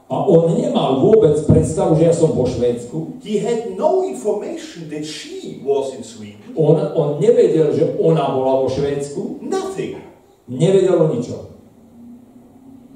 a 0.08 0.18
on 0.24 0.56
nemal 0.56 1.04
vôbec 1.04 1.36
predstavu, 1.44 2.00
že 2.00 2.08
ja 2.08 2.14
som 2.16 2.32
vo 2.32 2.48
Švédsku, 2.48 3.20
He 3.22 3.44
had 3.44 3.76
no 3.76 4.08
information 4.08 4.88
that 4.88 5.04
she 5.04 5.60
was 5.62 5.92
in 5.94 6.02
Sweden. 6.02 6.56
on, 6.56 6.80
on 6.96 7.20
nevedel, 7.20 7.76
že 7.76 8.00
ona 8.00 8.32
bola 8.32 8.64
vo 8.64 8.72
Švédsku, 8.72 9.44
Nothing. 9.44 10.00
nevedel 10.48 10.96
o 10.96 11.12
ničom. 11.12 11.52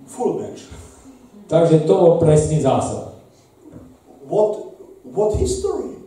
Full 0.08 0.40
match. 0.40 0.72
Takže 1.52 1.84
to 1.84 1.94
bol 1.94 2.16
presný 2.16 2.64
zásah. 2.64 3.12
What 4.24 4.72
what 5.04 5.36
history? 5.36 6.00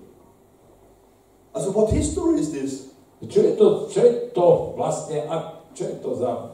Also 1.53 1.69
what 1.71 1.93
history 1.93 2.41
is 2.41 2.49
this? 2.49 2.94
Čo 3.23 3.39
je 3.41 3.53
to, 3.55 3.67
čo 3.89 4.01
je 4.03 4.13
to 4.35 4.47
vlastne, 4.75 5.23
a 5.31 5.63
čo 5.75 5.91
je 5.91 5.97
to 6.03 6.11
za 6.19 6.51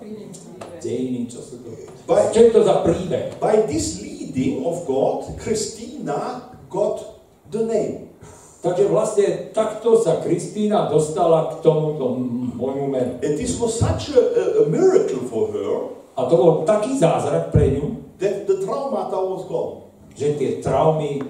dejiny, 0.81 1.29
čo 1.29 1.41
sú 1.41 1.61
to? 1.65 1.73
By, 2.09 2.33
Čo 2.33 2.41
je 2.47 2.51
to 2.53 2.61
za 2.65 2.85
príbeh? 2.85 3.37
by 3.41 3.65
this 3.69 4.01
leading 4.01 4.65
of 4.65 4.85
God, 4.85 5.29
Christina 5.41 6.51
got 6.69 7.21
the 7.51 7.65
name. 7.65 8.13
Takže 8.61 8.93
vlastne 8.93 9.27
takto 9.57 9.97
sa 9.97 10.21
Kristína 10.21 10.93
dostala 10.93 11.49
k 11.57 11.65
tomuto 11.65 12.13
môjmu 12.55 12.93
menu. 12.93 13.13
And 13.25 13.41
this 13.41 13.57
was 13.57 13.73
such 13.73 14.13
a, 14.13 14.21
a, 14.21 14.43
a 14.61 14.63
miracle 14.69 15.25
for 15.33 15.49
her 15.49 15.97
A 16.21 16.29
to 16.29 16.35
bol 16.37 16.53
taký 16.69 17.01
zázrak 17.01 17.49
pre 17.49 17.81
ňu, 17.81 17.97
that 18.21 18.45
the 18.45 18.61
traumata 18.61 19.17
was 19.17 19.49
gone. 19.49 19.89
že 20.13 20.37
tie 20.37 20.61
traumy 20.61 21.25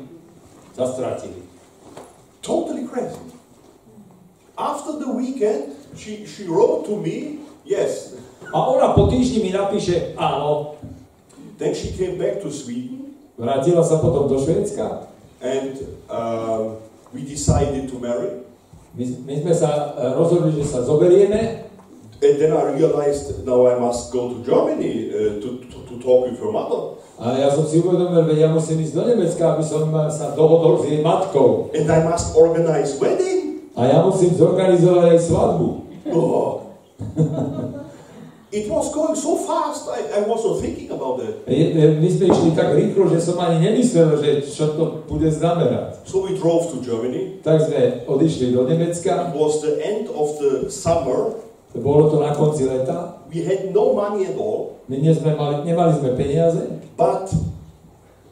sa 0.74 0.90
stratili. 0.90 1.46
Totally 2.42 2.82
crazy. 2.90 3.20
After 4.60 5.00
the 5.00 5.08
weekend, 5.08 5.72
she, 5.96 6.28
she 6.28 6.44
wrote 6.44 6.84
to 6.92 7.00
me, 7.00 7.40
yes. 7.64 8.12
A 8.52 8.60
ona 8.60 8.92
po 8.92 9.08
týždni 9.08 9.48
mi 9.48 9.50
napíše, 9.56 10.12
áno, 10.20 10.76
Then 11.56 11.72
she 11.72 11.96
came 11.96 12.20
back 12.20 12.44
to 12.44 12.52
Sweden 12.52 13.00
vrátila 13.40 13.80
sa 13.80 13.96
potom 13.96 14.28
do 14.28 14.36
Švédska. 14.36 15.08
and 15.40 15.80
um, 16.12 16.76
we 17.16 17.24
decided 17.24 17.88
to 17.88 17.96
marry. 17.96 18.44
My, 18.92 19.04
my 19.24 19.34
sme 19.40 19.54
sa 19.56 19.96
e, 19.96 20.12
rozhodli, 20.18 20.60
že 20.60 20.68
sa 20.68 20.84
zoberieme 20.84 21.64
And 22.20 22.36
then 22.36 22.52
I 22.52 22.76
realized 22.76 23.48
now 23.48 23.64
I 23.64 23.80
must 23.80 24.12
go 24.12 24.28
to 24.28 24.44
Germany 24.44 25.08
uh, 25.08 25.40
to, 25.40 25.64
to, 25.72 25.76
to 25.88 25.94
talk 26.04 26.28
with 26.28 26.36
her 26.36 26.52
mother. 26.52 27.00
a 27.16 27.32
ja 27.40 27.48
som 27.48 27.64
si 27.64 27.80
uvedomil, 27.80 28.28
že 28.28 28.44
ja 28.44 28.52
musím 28.52 28.84
ísť 28.84 28.92
do 28.92 29.02
Nemecka, 29.08 29.56
aby 29.56 29.64
som 29.64 29.88
sa 30.12 30.36
dohodol 30.36 30.84
s 30.84 30.88
jej 30.88 31.00
matkou. 31.00 31.72
And 31.72 31.88
I 31.88 32.04
must 32.04 32.36
organize 32.36 33.00
wedding. 33.00 33.39
A 33.78 33.86
ja 33.86 33.98
musím 34.02 34.34
zorganizovať 34.34 35.04
aj 35.14 35.20
svadbu. 35.20 35.68
Oh. 36.10 36.74
it 38.52 38.66
was 38.66 38.90
going 38.90 39.14
so 39.14 39.38
fast, 39.46 39.86
I, 39.88 40.20
I 40.20 40.20
was 40.26 40.42
not 40.42 40.58
thinking 40.58 40.90
about 40.90 41.22
that. 41.22 41.46
Je- 41.46 41.70
e, 41.70 42.00
My 42.02 42.08
sme 42.10 42.24
išli 42.34 42.50
tak 42.58 42.74
rýchlo, 42.74 43.06
že 43.06 43.22
som 43.22 43.38
ani 43.38 43.62
nemyslel, 43.62 44.18
že 44.18 44.42
čo 44.42 44.74
to 44.74 45.06
bude 45.06 45.30
znamenať. 45.30 46.02
So 46.02 46.26
we 46.26 46.34
drove 46.34 46.66
to 46.74 46.82
Germany. 46.82 47.38
Tak 47.46 47.70
sme 47.70 48.04
odišli 48.10 48.50
do 48.50 48.66
Nemecka, 48.66 49.30
It 49.30 49.38
was 49.38 49.62
the 49.62 49.78
end 49.78 50.10
of 50.10 50.34
the 50.42 50.66
summer. 50.66 51.38
bolo 51.70 52.10
to 52.10 52.18
na 52.18 52.34
konci 52.34 52.66
leta, 52.66 53.22
We 53.30 53.46
had 53.46 53.70
no 53.70 53.94
money 53.94 54.26
at 54.26 54.34
all, 54.34 54.82
my 54.90 54.98
sme 55.14 55.38
mali, 55.38 55.62
nemali 55.62 55.92
sme 56.02 56.18
peniaze, 56.18 56.66
but 56.98 57.30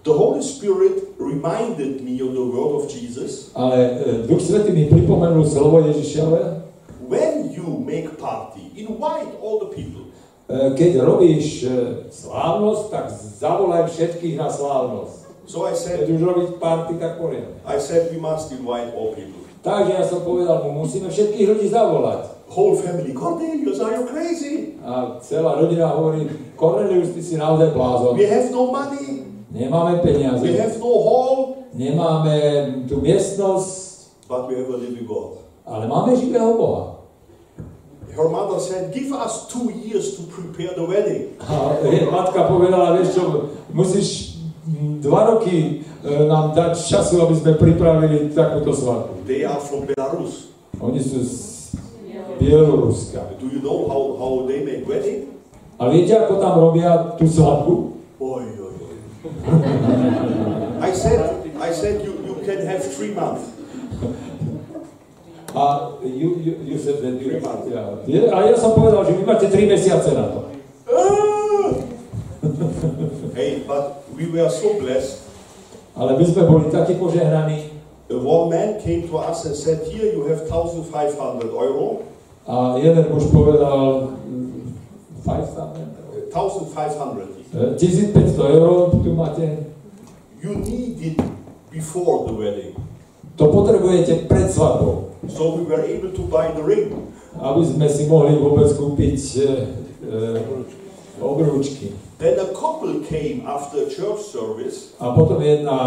the 0.09 0.17
Holy 0.17 0.41
Spirit 0.41 1.13
reminded 1.21 2.01
me 2.01 2.17
of 2.25 2.33
the 2.33 2.41
word 2.41 2.81
of 2.81 2.89
Jesus. 2.89 3.53
ale 3.53 3.77
e, 3.77 4.25
Duch 4.25 4.41
Svety 4.41 4.73
mi 4.73 4.89
pripomenul 4.89 5.45
slovo 5.45 5.85
Ježišove, 5.85 6.65
When 7.09 7.53
you 7.53 7.81
make 7.85 8.17
party, 8.21 8.73
invite 8.77 9.29
all 9.45 9.61
the 9.61 9.71
people. 9.73 10.09
e, 10.49 10.73
keď 10.73 11.05
robíš 11.05 11.65
e, 11.65 11.69
slávnosť, 12.09 12.83
tak 12.89 13.05
zavolaj 13.13 13.93
všetkých 13.93 14.41
na 14.41 14.49
slávnosť. 14.49 15.29
So 15.49 15.65
I 15.65 15.73
Keď 15.73 15.81
said, 15.81 16.01
už 16.09 16.21
robiť 16.21 16.49
party, 16.61 17.01
tak 17.01 17.17
poriadne. 17.17 17.57
I 17.65 17.81
said 17.81 18.13
we 18.13 18.21
must 18.21 18.53
invite 18.53 18.93
all 18.93 19.13
people. 19.17 19.45
Takže 19.61 19.93
ja 19.97 20.05
som 20.05 20.21
povedal 20.25 20.65
mu, 20.65 20.85
musíme 20.85 21.09
všetkých 21.13 21.47
ľudí 21.49 21.67
zavolať. 21.69 22.37
Whole 22.49 22.77
family, 22.81 23.13
Cornelius, 23.13 23.77
are 23.81 23.93
you 23.93 24.05
crazy? 24.09 24.81
A 24.81 25.21
celá 25.21 25.61
rodina 25.61 25.93
hovorí, 25.93 26.25
Cornelius, 26.57 27.13
ty 27.13 27.21
si 27.21 27.37
naozaj 27.37 27.77
blázon. 27.77 28.17
We 28.17 28.25
have 28.25 28.49
no 28.49 28.73
money. 28.73 29.28
Nemáme 29.51 29.93
We 29.95 30.01
peniaze, 30.05 30.45
have 30.61 30.77
no 30.79 30.93
hall. 31.01 31.37
nemáme 31.73 32.35
tú 32.89 33.01
miestnosť, 33.01 33.89
But 34.29 34.49
we 34.49 34.61
have 34.61 34.69
a 34.69 34.77
living 34.77 35.09
God. 35.09 35.41
ale 35.65 35.89
máme 35.89 36.13
živého 36.17 36.53
Boha. 36.57 36.85
Her 38.13 38.29
mother 38.29 38.59
said, 38.59 38.91
give 38.93 39.09
us 39.15 39.47
two 39.47 39.71
years 39.71 40.17
to 40.19 40.27
prepare 40.27 40.75
the 40.75 40.83
wedding. 40.85 41.39
A 41.39 41.79
matka 42.11 42.45
povedala, 42.51 42.99
vieš 42.99 43.15
čo, 43.15 43.25
musíš 43.71 44.09
dva 44.99 45.33
roky 45.33 45.87
e, 46.03 46.27
nám 46.27 46.51
dať 46.51 46.77
času, 46.77 47.23
aby 47.23 47.35
sme 47.39 47.53
pripravili 47.55 48.35
takúto 48.35 48.75
svadbu. 48.75 49.23
They 49.23 49.47
are 49.47 49.63
from 49.63 49.87
Belarus. 49.87 50.51
Oni 50.83 50.99
sú 50.99 51.23
z 51.23 51.35
Bieloruska. 52.39 53.39
Do 53.39 53.47
you 53.47 53.63
know 53.63 53.87
how, 53.87 54.03
how 54.19 54.31
they 54.51 54.67
make 54.67 54.83
wedding? 54.85 55.31
A 55.79 55.87
viete, 55.89 56.11
ako 56.13 56.43
tam 56.43 56.59
robia 56.59 57.15
tú 57.17 57.25
svadbu? 57.25 57.75
Oi. 58.19 58.58
I 60.81 60.93
said, 60.93 61.21
I 61.61 61.71
said 61.73 62.05
you, 62.05 62.13
you 62.25 62.35
can 62.45 62.67
have 62.67 62.83
three 62.85 63.13
months. 63.15 63.51
A, 65.55 65.97
you, 66.05 66.37
you, 66.45 66.53
you 66.65 66.77
said 66.79 67.01
that 67.03 67.17
you, 67.19 67.31
Three 67.31 67.41
months. 67.41 67.67
je- 68.07 68.29
a 68.29 68.39
ja 68.45 68.57
som 68.57 68.77
povedal, 68.77 69.05
že 69.05 69.17
vy 69.17 69.25
máte 69.25 69.49
3 69.49 69.65
mesiace 69.67 70.13
na 70.13 70.29
to. 70.29 70.41
Ah! 70.87 71.73
hey, 73.35 73.65
but 73.67 74.05
we 74.13 74.29
were 74.29 74.49
so 74.49 74.77
blessed. 74.79 75.25
Ale 75.97 76.15
my 76.15 76.25
sme 76.25 76.43
boli 76.47 76.69
takí 76.71 76.95
požehnaní 76.97 77.75
Uh, 78.09 78.17
One 78.25 78.49
man 78.49 78.81
came 78.81 79.05
to 79.05 79.21
us 79.21 79.45
and 79.45 79.53
said, 79.53 79.85
here 79.85 80.09
you 80.09 80.25
have 80.33 80.41
1,500 80.49 80.89
euro. 81.53 82.09
a 82.49 82.81
jeden 82.81 83.05
muž 83.13 83.29
povedal 83.29 84.17
mm, 84.25 84.73
500, 85.29 85.77
Uh, 86.09 86.33
1,500. 86.33 87.38
E, 87.55 87.77
1500 87.77 88.51
eur 88.51 88.91
tu 88.91 89.13
máte. 89.15 89.59
You 90.43 90.55
need 90.55 91.03
it 91.03 91.19
before 91.73 92.27
the 92.27 92.35
wedding. 92.35 92.75
To 93.37 93.47
potrebujete 93.51 94.27
pred 94.27 94.51
svadbou, 94.51 95.15
So 95.29 95.55
we 95.59 95.63
were 95.67 95.83
able 95.83 96.11
to 96.11 96.23
buy 96.27 96.51
the 96.55 96.63
ring. 96.63 96.95
aby 97.39 97.63
sme 97.63 97.87
si 97.87 98.07
mohli 98.11 98.35
vôbec 98.35 98.67
kúpiť 98.75 99.19
e, 99.39 99.47
e, 100.03 100.19
obrúčky. 101.23 101.95
Then 102.19 102.35
a 102.43 102.51
couple 102.51 103.07
came 103.07 103.47
after 103.47 103.87
church 103.87 104.27
service 104.27 104.91
A 104.99 105.15
potom 105.15 105.39
jedna 105.39 105.79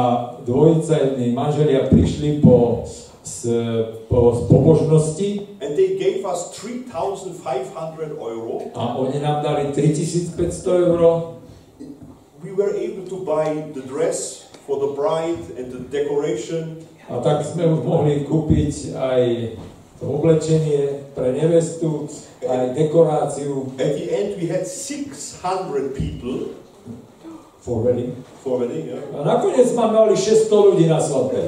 dvojica, 0.48 0.96
jedni 0.96 1.36
manželia 1.36 1.92
prišli 1.92 2.40
po, 2.40 2.88
z, 3.24 3.52
po 4.08 4.32
z 4.32 4.40
pobožnosti 4.48 5.30
and 5.60 5.76
they 5.76 6.00
gave 6.00 6.24
us 6.24 6.56
3,500 6.56 8.16
euro. 8.16 8.72
a 8.76 8.96
oni 8.96 9.20
nám 9.20 9.44
dali 9.44 9.76
3500 9.76 10.88
eur. 10.88 11.02
We 12.44 12.52
were 12.52 12.74
able 12.74 13.06
to 13.08 13.18
buy 13.24 13.70
the 13.74 13.82
dress 13.82 14.50
for 14.66 14.80
the 14.80 14.94
bride 14.98 15.42
and 15.58 15.72
the 15.72 15.82
decoration. 15.90 16.82
A 17.06 17.20
tak 17.22 17.44
sme 17.46 17.68
už 17.70 17.84
mohli 17.84 18.24
kúpiť 18.26 18.96
aj 18.96 19.22
to 20.00 20.10
oblečenie 20.10 21.06
pre 21.14 21.36
nevestu, 21.36 22.08
aj 22.42 22.74
dekoráciu 22.74 23.70
At 23.78 23.94
the 23.94 24.08
end, 24.10 24.40
we 24.42 24.50
had 24.50 24.66
600 24.66 25.94
people 25.94 26.56
for 27.62 27.86
wedding. 27.86 28.18
for 28.42 28.66
wedding, 28.66 28.90
yeah? 28.90 29.04
A 29.14 29.22
nakoniec 29.22 29.70
sme 29.70 29.94
mali 29.94 30.18
600 30.18 30.50
ľudí 30.50 30.90
na 30.90 30.98
svadbe. 30.98 31.46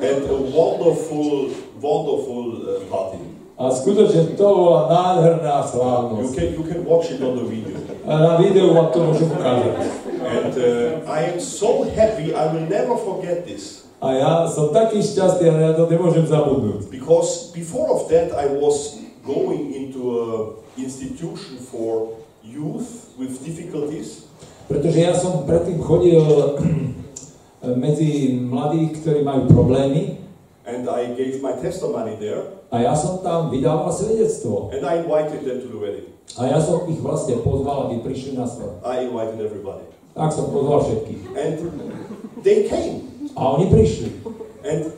and 0.00 0.20
a 0.30 0.38
wonderful, 0.54 1.50
wonderful 1.82 2.44
uh, 2.62 2.86
party. 2.86 3.18
A 3.58 3.68
skutočne 3.68 4.38
to 4.38 4.46
bola 4.46 4.86
nádherná 4.88 5.60
You 5.60 5.68
slávnosť. 5.74 6.32
can 6.38 6.48
you 6.54 6.64
can 6.64 6.80
watch 6.86 7.10
it 7.10 7.18
on 7.18 7.34
the 7.34 7.44
video. 7.44 7.76
A 8.06 8.12
na 8.16 8.32
videu 8.38 8.72
vám 8.72 8.88
to 8.90 8.98
môžem 9.04 9.28
ukázať. 9.28 9.74
And 10.20 10.54
uh, 10.54 10.64
I 11.04 11.32
am 11.32 11.38
so 11.40 11.84
happy. 11.90 12.32
I 12.32 12.44
will 12.52 12.64
never 12.64 12.96
forget 12.96 13.44
this 13.44 13.88
A 14.00 14.16
ja 14.16 14.32
som 14.48 14.72
taký 14.72 15.04
šťastný, 15.04 15.52
ale 15.52 15.60
ja 15.60 15.72
to 15.76 15.84
nemôžem 15.84 16.24
zabudnúť. 16.24 16.88
because 16.88 17.52
before 17.52 17.92
of 17.92 18.08
that, 18.08 18.32
I 18.32 18.48
was 18.48 18.96
going 19.20 19.76
into 19.76 20.00
a 20.16 20.24
institution 20.80 21.60
for 21.60 22.16
youth 22.40 23.12
with 23.20 23.36
difficulties. 23.44 24.24
Pretože 24.72 24.98
ja 25.04 25.12
som 25.12 25.44
predtým 25.44 25.84
chodil 25.84 26.24
medzi 27.84 28.40
mladých, 28.40 29.04
ktorí 29.04 29.20
majú 29.20 29.52
problémy 29.52 30.16
And 30.64 30.86
I 30.86 31.12
gave 31.18 31.42
my 31.42 31.56
testimony 31.58 32.14
there, 32.16 32.62
a 32.70 32.80
ja 32.80 32.94
som 32.94 33.20
tam 33.20 33.50
vydával 33.50 33.90
svedectvo. 33.90 34.70
and 34.70 34.80
I 34.86 35.02
invited 35.02 35.42
them 35.42 35.60
to 35.60 35.68
the 35.68 35.76
wedding. 35.76 36.08
A 36.38 36.46
ja 36.46 36.58
som 36.62 36.86
ich 36.86 37.02
vlastne 37.02 37.40
pozval, 37.42 37.90
aby 37.90 38.06
prišli 38.06 38.38
na 38.38 38.46
svadbu. 38.46 38.84
I 38.86 39.08
invited 39.10 39.38
everybody, 39.42 39.82
Tak 40.14 40.30
som 40.30 40.50
pozval 40.50 40.86
všetkých. 40.86 41.22
and 41.34 41.54
they 42.46 42.68
came. 42.70 43.10
A 43.34 43.58
oni 43.58 43.66
prišli. 43.70 44.08
And 44.62 44.92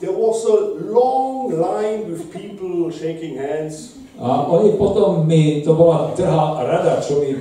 there 0.00 0.14
was 0.14 0.44
a 0.48 0.58
long 0.80 1.52
line 1.52 2.08
with 2.08 2.32
people 2.32 2.88
shaking 2.88 3.36
hands. 3.36 3.96
A 4.20 4.44
oni 4.48 4.76
potom 4.76 5.24
mi, 5.26 5.64
to 5.64 5.72
bola 5.74 6.12
trhá 6.14 6.62
rada, 6.62 7.00
čo 7.00 7.20
mi 7.20 7.36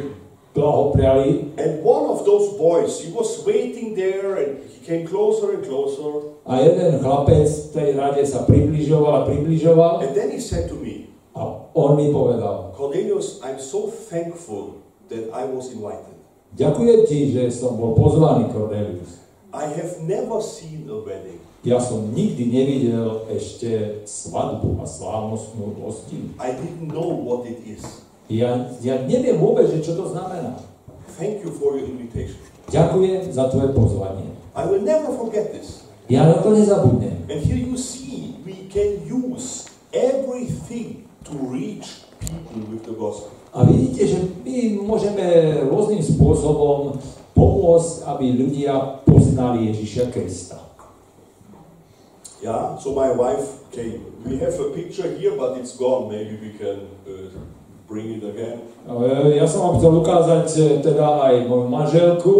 blahopriali. 0.55 1.55
And 1.59 1.83
one 1.83 2.07
of 2.09 2.23
those 2.25 2.55
boys, 2.57 2.99
he 2.99 3.11
was 3.11 3.43
waiting 3.47 3.95
there 3.95 4.35
and 4.39 4.59
he 4.71 4.79
came 4.83 5.07
closer 5.07 5.55
and 5.55 5.63
closer. 5.63 6.35
A 6.47 6.59
jeden 6.63 6.99
chlapec 6.99 7.47
v 7.47 7.67
tej 7.75 7.89
rade 7.95 8.23
sa 8.27 8.43
približoval 8.47 9.13
a 9.13 9.27
približoval. 9.27 10.03
And 10.03 10.11
then 10.15 10.31
he 10.31 10.39
said 10.41 10.67
to 10.71 10.75
me, 10.79 11.10
A 11.31 11.41
on 11.71 11.95
mi 11.95 12.11
povedal, 12.11 12.75
Cornelius, 12.75 13.39
I'm 13.39 13.59
so 13.59 13.87
thankful 13.87 14.83
that 15.07 15.31
I 15.31 15.47
was 15.47 15.71
invited. 15.71 16.19
ďakujem 16.51 16.99
ti, 17.07 17.31
že 17.31 17.47
som 17.47 17.79
bol 17.79 17.95
pozvaný, 17.95 18.51
Cornelius. 18.51 19.23
I 19.51 19.67
have 19.67 20.03
never 20.03 20.39
seen 20.43 20.87
a 20.87 20.99
wedding. 20.99 21.39
Ja 21.61 21.77
som 21.77 22.11
nikdy 22.11 22.47
nevidel 22.49 23.27
ešte 23.29 24.01
svadbu 24.07 24.79
a 24.81 24.85
slávnostnú 24.87 25.75
hostinu. 25.79 26.35
I 26.39 26.55
didn't 26.55 26.91
know 26.91 27.11
what 27.11 27.47
it 27.47 27.59
is. 27.63 27.83
Ja, 28.31 28.71
ja 28.79 29.03
neviem 29.03 29.39
vôbec, 29.39 29.67
čo 29.83 29.93
to 29.95 30.11
znamená. 30.11 30.55
Thank 31.19 31.43
you 31.43 31.51
for 31.51 31.75
your 31.75 31.85
invitation. 31.85 32.39
Ďakujem 32.71 33.31
za 33.35 33.51
tvoje 33.51 33.75
pozvanie. 33.75 34.31
I 34.55 34.63
will 34.67 34.83
never 34.83 35.11
forget 35.15 35.51
this. 35.51 35.83
Ja 36.07 36.27
na 36.27 36.39
to 36.39 36.55
nezabudnem. 36.55 37.27
And 37.27 37.39
here 37.43 37.59
you 37.59 37.75
see, 37.75 38.39
we 38.47 38.67
can 38.71 39.03
use 39.07 39.67
everything 39.91 41.10
to 41.23 41.33
reach 41.49 42.05
people 42.19 42.61
with 42.71 42.83
the 42.85 42.93
gospel. 42.93 43.31
A 43.51 43.67
vidíte, 43.67 44.07
že 44.07 44.17
my 44.47 44.79
môžeme 44.79 45.27
rôznym 45.67 45.99
spôsobom 45.99 46.95
pomôcť, 47.35 48.07
aby 48.07 48.25
ľudia 48.39 49.03
poznali 49.03 49.67
Ježiša 49.75 50.07
Krista. 50.07 50.57
Yeah, 52.41 52.73
so 52.79 52.95
my 52.97 53.11
wife 53.13 53.69
came. 53.69 54.01
We 54.25 54.41
have 54.41 54.57
a 54.57 54.73
picture 54.73 55.05
here, 55.13 55.37
but 55.37 55.59
it's 55.61 55.77
gone. 55.77 56.09
Maybe 56.09 56.41
we 56.41 56.57
can 56.57 56.89
uh, 57.05 57.29
bring 57.85 58.17
it 58.17 58.23
again. 58.25 58.65
E, 58.87 59.37
Ja 59.37 59.45
som 59.45 59.61
vám 59.61 59.73
chcel 59.77 59.93
ukázať 59.99 60.47
e, 60.57 60.61
teda 60.81 61.21
aj 61.21 61.45
moju 61.45 61.67
manželku, 61.69 62.35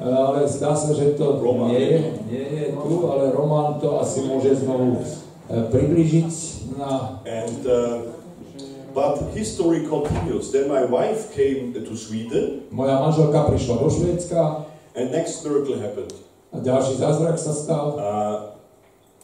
e, 0.00 0.06
ale 0.06 0.48
zdá 0.48 0.72
sa, 0.72 0.96
že 0.96 1.12
to 1.12 1.44
Roman. 1.44 1.68
nie, 1.76 2.08
nie 2.30 2.46
je 2.56 2.66
tu, 2.72 3.04
ale 3.04 3.36
Roman 3.36 3.76
to 3.82 4.00
asi 4.00 4.24
môže 4.24 4.64
znovu 4.64 4.96
e, 4.96 5.04
približiť 5.68 6.30
na... 6.78 7.20
And 7.26 7.66
uh, 7.66 8.12
but 8.92 9.32
history 9.32 9.88
continues. 9.88 10.52
Then 10.52 10.68
my 10.68 10.84
wife 10.84 11.32
came 11.32 11.72
to 11.72 11.92
Sweden, 11.96 12.68
Moja 12.70 13.00
manželka 13.00 13.48
prišla 13.48 13.80
do 13.80 13.88
Švédska 13.88 14.42
and 14.92 15.08
next 15.12 15.40
miracle 15.44 15.80
happened. 15.80 16.12
a 16.52 16.60
ďalší 16.60 17.00
zázrak 17.00 17.40
sa 17.40 17.52
stal. 17.56 17.96
Uh, 17.96 18.52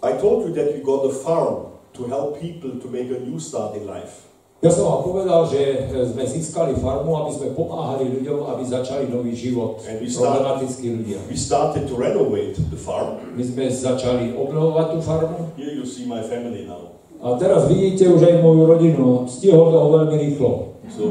I 0.00 0.16
told 0.16 0.48
you 0.48 0.54
that 0.56 0.72
we 0.72 0.80
got 0.80 1.04
a 1.04 1.12
farm 1.12 1.76
to 1.92 2.08
help 2.08 2.40
people 2.40 2.80
to 2.80 2.86
make 2.88 3.12
a 3.12 3.20
new 3.20 3.36
start 3.36 3.76
in 3.76 3.84
life. 3.84 4.24
Ja 4.58 4.74
som 4.74 4.90
vám 4.90 5.06
povedal, 5.06 5.46
že 5.46 5.86
e, 5.86 6.02
sme 6.02 6.26
získali 6.26 6.74
farmu, 6.82 7.14
aby 7.14 7.30
sme 7.30 7.54
pomáhali 7.54 8.10
ľuďom, 8.10 8.42
aby 8.42 8.66
začali 8.66 9.06
nový 9.06 9.30
život. 9.30 9.78
And 9.86 10.02
we 10.02 10.10
start- 10.10 10.42
Problematickí 10.42 10.86
ľudia. 10.98 11.18
We 11.30 11.38
started 11.38 11.86
to 11.86 11.94
renovate 11.94 12.58
the 12.58 12.74
farm. 12.74 13.22
My 13.38 13.42
sme 13.46 13.70
začali 13.70 14.34
obnovovať 14.34 14.86
tú 14.94 14.98
farmu 14.98 15.54
Here 15.54 15.78
you 15.78 15.86
see 15.86 16.10
my 16.10 16.26
family 16.26 16.66
now. 16.66 16.87
A 17.18 17.34
teraz 17.34 17.66
vidíte 17.66 18.08
už 18.08 18.22
aj 18.22 18.36
moju 18.40 18.62
rodinu. 18.66 19.06
Stihol 19.26 19.70
toho 19.70 19.88
veľmi 19.92 20.16
rýchlo. 20.16 20.50
So 20.88 21.04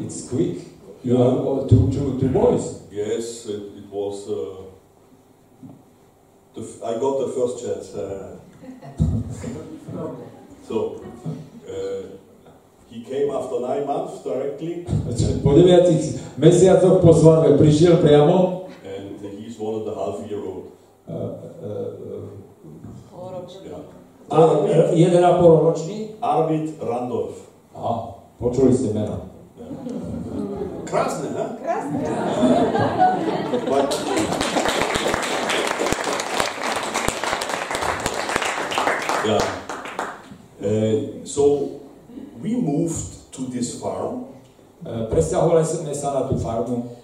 It's 0.00 0.26
quick. 0.26 0.66
You 1.02 1.16
have 1.16 1.38
uh, 1.40 1.64
two, 1.64 1.88
two, 1.88 2.18
two 2.18 2.28
boys. 2.28 2.82
yes, 2.90 3.46
it, 3.46 3.62
it 3.78 3.86
was. 3.88 4.26
Uh, 4.28 4.68
the, 6.52 6.60
f- 6.60 6.82
I 6.82 6.98
got 6.98 7.24
the 7.24 7.30
first 7.32 7.62
chance. 7.62 7.94
Uh, 7.94 8.36
so 10.66 11.00
uh, 11.64 12.02
he 12.90 13.02
came 13.02 13.30
after 13.30 13.60
nine 13.60 13.86
months 13.86 14.22
directly, 14.22 14.84
Po 15.46 15.54
9 15.56 16.36
mesiacoch 16.36 17.00
po 17.00 17.10
svadbe 17.14 17.54
prišiel 17.56 18.02
priamo. 18.02 18.66
and 18.84 19.16
he's 19.38 19.56
one 19.56 19.80
and 19.82 19.88
a 19.88 19.94
half 19.94 20.20
year 20.28 20.42
old. 20.42 20.74
Uh, 21.06 21.14
uh, 21.64 21.88
Yeah. 23.66 23.99
A, 24.30 24.38
1,5 24.94 25.66
ročný? 25.66 26.08
Arvid 26.22 26.78
Randolph. 26.78 27.50
Aha, 27.74 28.14
počuli 28.38 28.70
ste 28.70 28.94
meno. 28.94 29.26
Krásne, 30.86 31.34
huh? 31.34 31.58
Krásne. 31.58 31.98
But, 33.66 33.90
yeah. 39.26 39.44
Uh, 40.60 41.24
so 41.24 41.80
we 42.38 42.54
moved 42.54 43.32
to 43.32 43.48
this 43.50 43.80
farm 43.80 44.30
Presťahovali 44.80 45.60
sme 45.60 45.92
sa 45.92 46.16
na 46.16 46.22
tú 46.24 46.40
farmu 46.40 46.96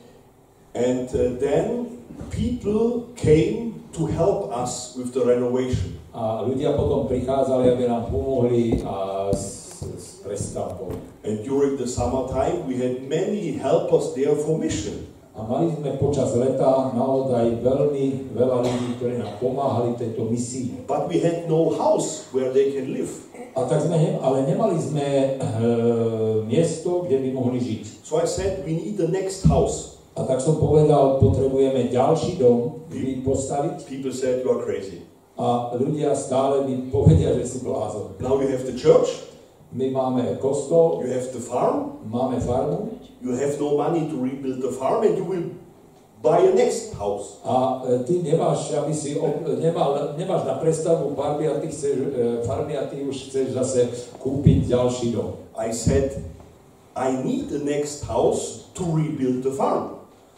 and 0.72 1.09
uh, 1.12 1.37
then 1.37 2.01
people 2.33 3.12
came 3.12 3.66
to 3.97 4.07
help 4.07 4.53
us 4.53 4.94
with 4.94 5.11
the 5.16 5.24
renovation. 5.24 5.97
a 6.16 6.40
ľudia 6.49 6.72
potom 6.72 7.05
prichádzali, 7.05 7.76
aby 7.76 7.84
nám 7.92 8.09
pomohli 8.09 8.80
a 8.88 9.28
s, 9.36 9.76
s 9.84 10.24
prestavbou. 10.24 10.97
And 11.20 11.44
during 11.44 11.76
the 11.76 11.84
summertime 11.84 12.64
we 12.64 12.80
had 12.80 13.05
many 13.05 13.61
helpers 13.61 14.16
there 14.16 14.32
for 14.32 14.57
mission. 14.57 15.12
A 15.36 15.44
mali 15.44 15.68
sme 15.76 16.01
počas 16.01 16.32
leta 16.32 16.97
naozaj 16.97 17.61
veľmi 17.61 18.32
veľa 18.32 18.64
ľudí, 18.64 18.97
ktorí 18.97 19.20
nám 19.20 19.36
pomáhali 19.36 19.92
tejto 20.01 20.24
misii. 20.24 20.88
But 20.88 21.12
we 21.12 21.20
had 21.20 21.44
no 21.44 21.76
house 21.76 22.32
where 22.32 22.49
they 22.49 22.72
can 22.72 22.97
live. 22.97 23.12
A 23.53 23.68
tak 23.68 23.84
sme, 23.84 24.16
ale 24.16 24.49
nemali 24.49 24.80
sme 24.80 25.05
e, 25.05 25.28
miesto, 26.49 27.05
kde 27.05 27.20
by 27.20 27.28
mohli 27.36 27.61
žiť. 27.61 27.84
So 28.01 28.16
I 28.16 28.24
said 28.24 28.64
we 28.64 28.72
need 28.72 28.97
the 28.97 29.12
next 29.12 29.44
house. 29.44 29.95
A 30.17 30.25
tak 30.25 30.41
som 30.41 30.57
povedal, 30.57 31.21
potrebujeme 31.21 31.93
ďalší 31.93 32.41
dom 32.41 32.89
vy 32.89 33.21
postaviť. 33.21 33.85
People 33.85 34.12
said 34.17 34.41
you 34.41 34.49
are 34.49 34.64
crazy. 34.64 35.05
A 35.37 35.77
ľudia 35.77 36.17
stále 36.17 36.64
mi 36.64 36.89
povedia, 36.89 37.37
že 37.37 37.45
si 37.45 37.59
blázon. 37.61 38.17
Now 38.25 38.41
you 38.41 38.49
have 38.49 38.64
the 38.64 38.73
church, 38.73 39.29
My 39.77 39.91
máme 39.91 40.39
kostol, 40.39 41.03
you 41.05 41.11
have 41.11 41.29
the 41.35 41.43
farm, 41.43 42.01
máme 42.07 42.41
farmu 42.41 42.97
you 43.21 43.33
have 43.35 43.59
no 43.61 43.77
money 43.77 44.09
to 44.09 44.17
rebuild 44.17 44.62
the 44.62 44.71
farm 44.71 45.03
and 45.03 45.19
you 45.19 45.25
will 45.25 45.51
buy 46.23 46.39
a 46.39 46.55
next 46.55 46.95
house. 46.95 47.41
a 47.45 47.83
e, 47.89 47.99
ty 48.05 48.23
nemáš, 48.23 48.73
aby 48.73 48.95
si 48.95 49.19
ob, 49.19 49.43
nemal, 49.61 50.14
nemáš 50.17 50.45
na 50.45 50.55
prestavbu 50.55 51.14
farmy 51.14 51.49
a 51.49 51.61
ty 51.61 51.69
chceš, 51.69 51.93
e, 51.93 52.47
farmy 52.47 52.79
a 52.79 52.87
ty 52.87 53.03
už 53.03 53.17
chceš 53.17 53.53
zase 53.53 53.89
kúpiť 54.23 54.71
ďalší 54.71 55.12
dom. 55.12 55.37
I 55.59 55.73
said 55.73 56.23
I 56.97 57.12
need 57.25 57.51
the 57.53 57.61
next 57.61 58.05
house 58.07 58.71
to 58.79 58.85
rebuild 58.87 59.43
the 59.43 59.53
farm. 59.53 59.95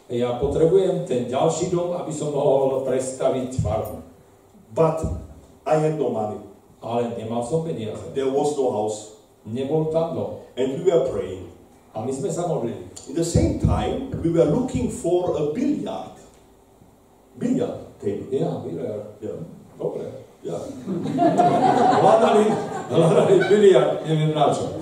Ja 0.09 0.41
potrebujem 0.41 1.05
ten 1.05 1.29
ďalší 1.29 1.69
dom, 1.69 1.93
aby 1.93 2.09
som 2.09 2.33
mohol 2.33 2.81
prestaviť 2.81 3.61
farmu. 3.61 4.01
But 4.73 5.05
I 5.69 5.77
had 5.77 6.01
no 6.01 6.09
money. 6.09 6.41
Ale 6.81 7.13
nemal 7.13 7.45
som 7.45 7.61
peniaze. 7.61 8.01
There 8.17 8.25
was 8.25 8.57
no 8.57 8.73
house. 8.73 9.21
Nebol 9.45 9.93
tam 9.93 10.17
dom. 10.17 10.31
And 10.57 10.81
we 10.81 10.89
were 10.89 11.05
praying. 11.13 11.53
A 11.93 12.01
my 12.01 12.09
sme 12.09 12.33
sa 12.33 12.49
modlili. 12.49 12.89
At 12.89 13.13
the 13.13 13.25
same 13.25 13.61
time, 13.61 14.09
we 14.25 14.33
were 14.33 14.49
looking 14.49 14.89
for 14.89 15.37
a 15.37 15.53
billiard. 15.53 16.17
Billiard 17.37 17.89
table. 18.01 18.33
Ja, 18.33 18.65
biliard. 18.65 19.13
Yeah. 19.21 19.45
Dobre. 19.77 20.09
Yeah. 20.41 20.57
Hľadali, 22.01 22.45
hľadali 22.89 23.35
biliard, 23.45 24.01
neviem 24.07 24.31
na 24.33 24.49
čo. 24.49 24.73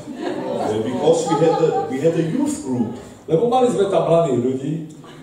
Because 0.87 1.19
we 1.27 1.35
had 1.41 1.57
a, 1.59 1.69
we 1.91 1.97
had 1.99 2.15
a 2.15 2.25
youth 2.31 2.63
group. 2.63 2.95
Lebo 3.27 3.51
mali 3.51 3.67
sme 3.67 3.91
tam 3.91 4.07
mladých 4.07 4.39
ľudí 4.39 4.71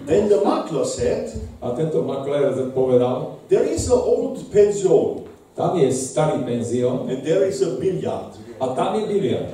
Then 0.04 0.28
the 0.28 0.44
makler 0.44 0.84
said, 0.84 1.32
a 1.64 1.72
tento 1.72 2.04
maklér 2.04 2.52
povedal, 2.76 3.40
there 3.48 3.64
is 3.64 3.88
an 3.88 4.00
old 4.00 4.52
pension 4.52 5.24
tam 5.54 5.78
je 5.78 5.86
starý 5.86 6.42
penzión 6.42 7.06
and 7.06 7.22
there 7.22 7.46
is 7.46 7.62
a 7.62 7.78
billiard. 7.78 8.34
a 8.60 8.66
tam 8.74 9.00
je 9.00 9.06
biliard. 9.06 9.50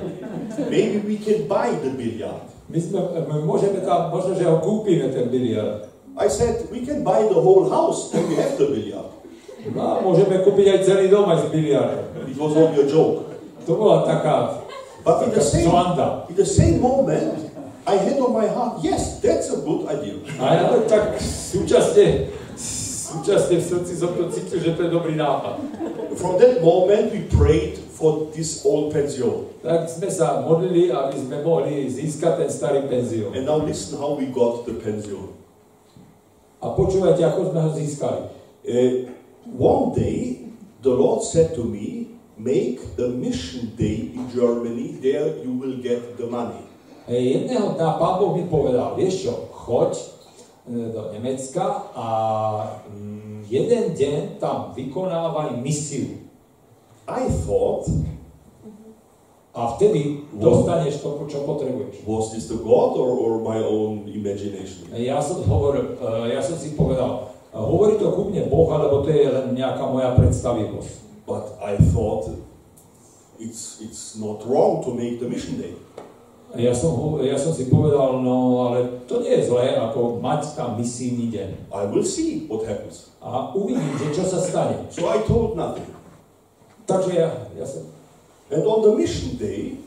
Maybe 0.69 0.97
we 1.05 1.17
can 1.17 1.47
buy 1.47 1.73
the 1.77 1.89
billiard. 1.89 2.49
My, 2.69 2.79
sme, 2.79 2.99
my 3.27 3.37
môžeme 3.43 3.83
tam, 3.83 4.13
možno, 4.13 4.33
že 4.37 4.45
ho 4.47 4.61
kúpime, 4.63 5.11
ten 5.11 5.27
biliard. 5.29 5.89
I 6.17 6.27
said, 6.27 6.67
we 6.71 6.85
can 6.85 7.03
buy 7.03 7.23
the 7.23 7.39
whole 7.39 7.69
house 7.69 8.13
and 8.13 8.27
we 8.29 8.35
have 8.35 8.57
the 8.57 8.67
billiard. 8.67 9.09
No 9.61 10.01
môžeme 10.01 10.41
kúpiť 10.41 10.65
aj 10.73 10.79
celý 10.89 11.05
dom 11.13 11.29
aj 11.29 11.45
s 11.45 11.53
biliardom. 11.53 12.25
It 12.25 12.37
was 12.37 12.53
only 12.57 12.81
a 12.81 12.87
joke. 12.89 13.29
To 13.69 13.71
bola 13.77 14.01
taká, 14.09 14.65
But 15.05 15.29
in 15.29 15.33
taká 15.33 15.37
the 15.37 15.45
same, 15.45 15.67
sranda. 15.69 16.07
in 16.29 16.35
the 16.37 16.49
same 16.49 16.77
moment, 16.81 17.50
I 17.85 17.95
had 17.97 18.19
on 18.21 18.33
my 18.33 18.47
heart, 18.47 18.83
yes, 18.83 19.19
that's 19.19 19.49
a 19.49 19.57
good 19.57 19.89
idea. 19.89 20.21
A 20.37 20.53
ja 20.53 20.65
tak 20.85 21.17
súčasne, 21.17 22.29
súčasne 22.53 23.57
v 23.57 23.65
srdci 23.65 23.93
som 23.97 24.13
to 24.13 24.29
cítil, 24.29 24.61
že 24.61 24.77
to 24.77 24.85
je 24.85 24.91
dobrý 24.93 25.17
nápad. 25.17 25.57
From 26.13 26.37
that 26.37 26.61
moment, 26.61 27.09
we 27.09 27.25
prayed 27.25 27.81
for 27.89 28.29
this 28.37 28.61
old 28.61 28.93
pension. 28.93 29.49
Tak 29.65 29.89
sme 29.89 30.13
sa 30.13 30.45
modlili, 30.45 30.93
aby 30.93 31.17
sme 31.25 31.41
mohli 31.41 31.89
získať 31.89 32.45
ten 32.45 32.49
starý 32.53 32.85
penzión. 32.85 33.33
And 33.33 33.49
now 33.49 33.57
listen 33.57 33.97
how 33.97 34.13
we 34.13 34.29
got 34.29 34.69
the 34.69 34.77
pension. 34.77 35.33
A 36.61 36.77
počúvajte, 36.77 37.25
ako 37.25 37.49
sme 37.49 37.59
ho 37.65 37.69
získali. 37.73 38.21
Uh, 38.61 39.09
one 39.57 39.97
day, 39.97 40.45
the 40.85 40.93
Lord 40.93 41.25
said 41.25 41.57
to 41.57 41.65
me, 41.65 42.13
make 42.37 42.77
a 43.01 43.09
mission 43.09 43.73
day 43.73 44.13
in 44.13 44.29
Germany, 44.29 45.01
there 45.01 45.41
you 45.41 45.49
will 45.57 45.81
get 45.81 46.21
the 46.21 46.29
money. 46.29 46.70
Jedného 47.11 47.75
dňa 47.75 47.99
pán 47.99 48.23
Boh 48.23 48.31
mi 48.39 48.47
povedal, 48.47 48.95
vieš 48.95 49.27
čo, 49.27 49.33
choď 49.51 49.91
e, 49.99 50.05
do 50.95 51.11
Nemecka 51.11 51.91
a 51.91 52.07
mm, 52.87 53.51
jeden 53.51 53.91
deň 53.91 54.39
tam 54.39 54.71
vykonávaj 54.71 55.59
misiu. 55.59 56.23
I 57.11 57.27
thought, 57.43 57.91
A 59.51 59.75
vtedy 59.75 60.23
dostaneš 60.31 61.03
to, 61.03 61.27
čo 61.27 61.43
potrebuješ. 61.43 62.07
was 62.07 62.31
this 62.31 62.47
the 62.47 62.55
God 62.55 62.95
or, 62.95 63.11
or 63.19 63.43
my 63.43 63.59
own 63.59 64.07
imagination? 64.07 64.87
E, 64.95 65.03
Ja 65.03 65.19
som 65.19 65.43
hovoril, 65.43 65.99
e, 65.99 66.31
ja 66.31 66.39
som 66.39 66.55
si 66.55 66.71
povedal, 66.79 67.35
hovorí 67.51 67.99
to 67.99 68.15
ku 68.15 68.31
mne 68.31 68.47
Boh, 68.47 68.71
alebo 68.71 69.03
to 69.03 69.11
je 69.11 69.27
len 69.27 69.51
nejaká 69.51 69.83
moja 69.83 70.15
predstavivosť. 70.15 71.03
But 71.27 71.59
I 71.59 71.75
thought 71.91 72.31
it's, 73.43 73.83
it's 73.83 74.15
not 74.15 74.39
wrong 74.47 74.79
to 74.87 74.95
make 74.95 75.19
the 75.19 75.27
mission 75.27 75.59
day. 75.59 75.75
A 76.51 76.59
Ja 76.59 76.75
som, 76.75 76.91
ho- 76.99 77.23
ja 77.23 77.39
som 77.39 77.55
si 77.55 77.71
povedal, 77.71 78.19
no 78.19 78.67
ale 78.67 79.07
to 79.07 79.23
nie 79.23 79.39
je 79.39 79.47
zlé, 79.47 79.79
ako 79.79 80.19
mať 80.19 80.55
tam 80.59 80.75
misijný 80.75 81.31
deň. 81.31 81.49
I 81.71 81.81
will 81.87 82.03
see 82.03 82.45
what 82.51 82.67
happens. 82.67 83.11
A 83.23 83.55
uvidím, 83.55 83.95
že 83.95 84.11
čo 84.11 84.27
sa 84.27 84.39
stane. 84.43 84.83
So 84.91 85.07
I 85.07 85.23
told 85.23 85.55
nothing. 85.55 85.87
Takže 86.83 87.11
ja, 87.15 87.29
ja 87.55 87.63
som... 87.63 87.87
And 88.51 88.67
on 88.67 88.83
the 88.83 88.91
mission 88.99 89.39
day, 89.39 89.79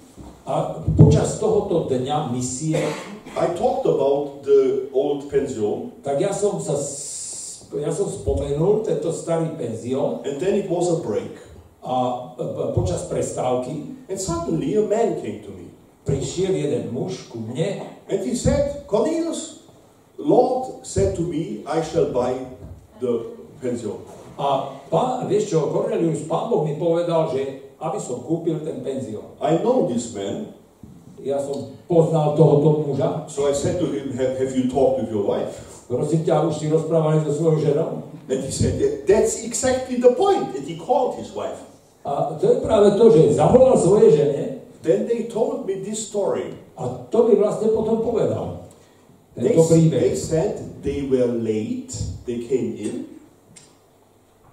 A 0.44 0.76
počas 0.92 1.40
tohoto 1.40 1.88
dňa 1.88 2.28
misie, 2.28 2.76
I 3.32 3.46
talked 3.56 3.88
about 3.88 4.44
the 4.44 4.92
old 4.92 5.24
pension, 5.32 5.96
tak 6.04 6.20
ja 6.20 6.36
som 6.36 6.60
sa... 6.60 6.76
Ja 7.74 7.88
som 7.88 8.06
spomenul 8.06 8.84
tento 8.84 9.08
starý 9.10 9.56
penzión 9.56 10.20
and 10.22 10.38
then 10.38 10.54
it 10.54 10.68
was 10.68 10.92
a 10.92 11.00
break. 11.00 11.32
a 11.84 11.96
e, 12.38 12.44
počas 12.76 13.08
prestávky 13.08 14.04
And 14.08 14.20
suddenly 14.20 14.76
a 14.76 14.84
man 14.84 15.16
came 15.20 15.40
to 15.42 15.50
me. 15.56 15.63
Prišiel 16.04 16.52
jeden 16.52 16.92
muž 16.92 17.28
ku 17.28 17.40
mne 17.40 17.82
And 18.04 18.20
he 18.20 18.36
said, 18.36 18.84
Cornelius, 18.84 19.64
Lord 20.20 20.84
said 20.84 21.16
to 21.16 21.24
me, 21.24 21.64
I 21.64 21.80
shall 21.80 22.12
buy 22.12 22.36
the 23.00 23.32
pension. 23.58 23.96
a 24.36 24.76
pán, 24.92 25.24
vieš 25.24 25.56
čo, 25.56 25.72
Cornelius, 25.72 26.28
pán 26.28 26.52
Boh 26.52 26.62
mi 26.62 26.76
povedal, 26.76 27.32
že 27.32 27.64
aby 27.80 27.96
som 27.96 28.20
kúpil 28.20 28.60
ten 28.60 28.84
penzión. 28.84 29.36
I 29.40 29.56
know 29.64 29.88
this 29.88 30.12
man, 30.12 30.52
Ja 31.24 31.40
som 31.40 31.72
poznal 31.88 32.36
tohoto 32.36 32.84
muža. 32.84 33.24
so 33.32 33.48
I 33.48 33.56
said 33.56 33.80
to 33.80 33.88
him, 33.88 34.12
Have, 34.12 34.36
have 34.36 34.52
you 34.52 34.68
talked 34.68 35.00
with 35.00 35.08
your 35.08 35.24
wife? 35.24 35.56
Prosím 35.88 36.20
ťa, 36.20 36.44
už 36.44 36.60
si 36.60 36.68
rozprávali 36.68 37.24
so 37.24 37.32
svojou 37.32 37.64
ženou? 37.64 37.90
And 38.28 38.44
he 38.44 38.52
said, 38.52 38.76
"Yeah, 38.76 39.04
That's 39.08 39.40
exactly 39.40 39.96
the 40.00 40.12
point. 40.12 40.52
And 40.52 40.64
he 40.68 40.76
called 40.76 41.16
his 41.16 41.32
wife. 41.32 41.60
A 42.04 42.36
to 42.36 42.44
je 42.44 42.56
práve 42.60 43.00
to, 43.00 43.04
že 43.08 43.40
zavolal 43.40 43.72
svojej 43.80 44.12
žene 44.12 44.42
Then 44.84 45.08
they 45.08 45.24
told 45.32 45.64
me 45.66 45.80
this 45.80 46.08
story. 46.08 46.52
a 46.76 47.08
to 47.10 47.18
mi 47.28 47.34
vlastne 47.40 47.72
potom 47.72 48.04
povedal. 48.04 48.68
They, 49.34 49.56
they 49.90 50.14
said 50.14 50.60
they 50.84 51.08
were 51.08 51.26
late. 51.26 51.90
They 52.28 52.44
came 52.46 52.76
in 52.78 52.94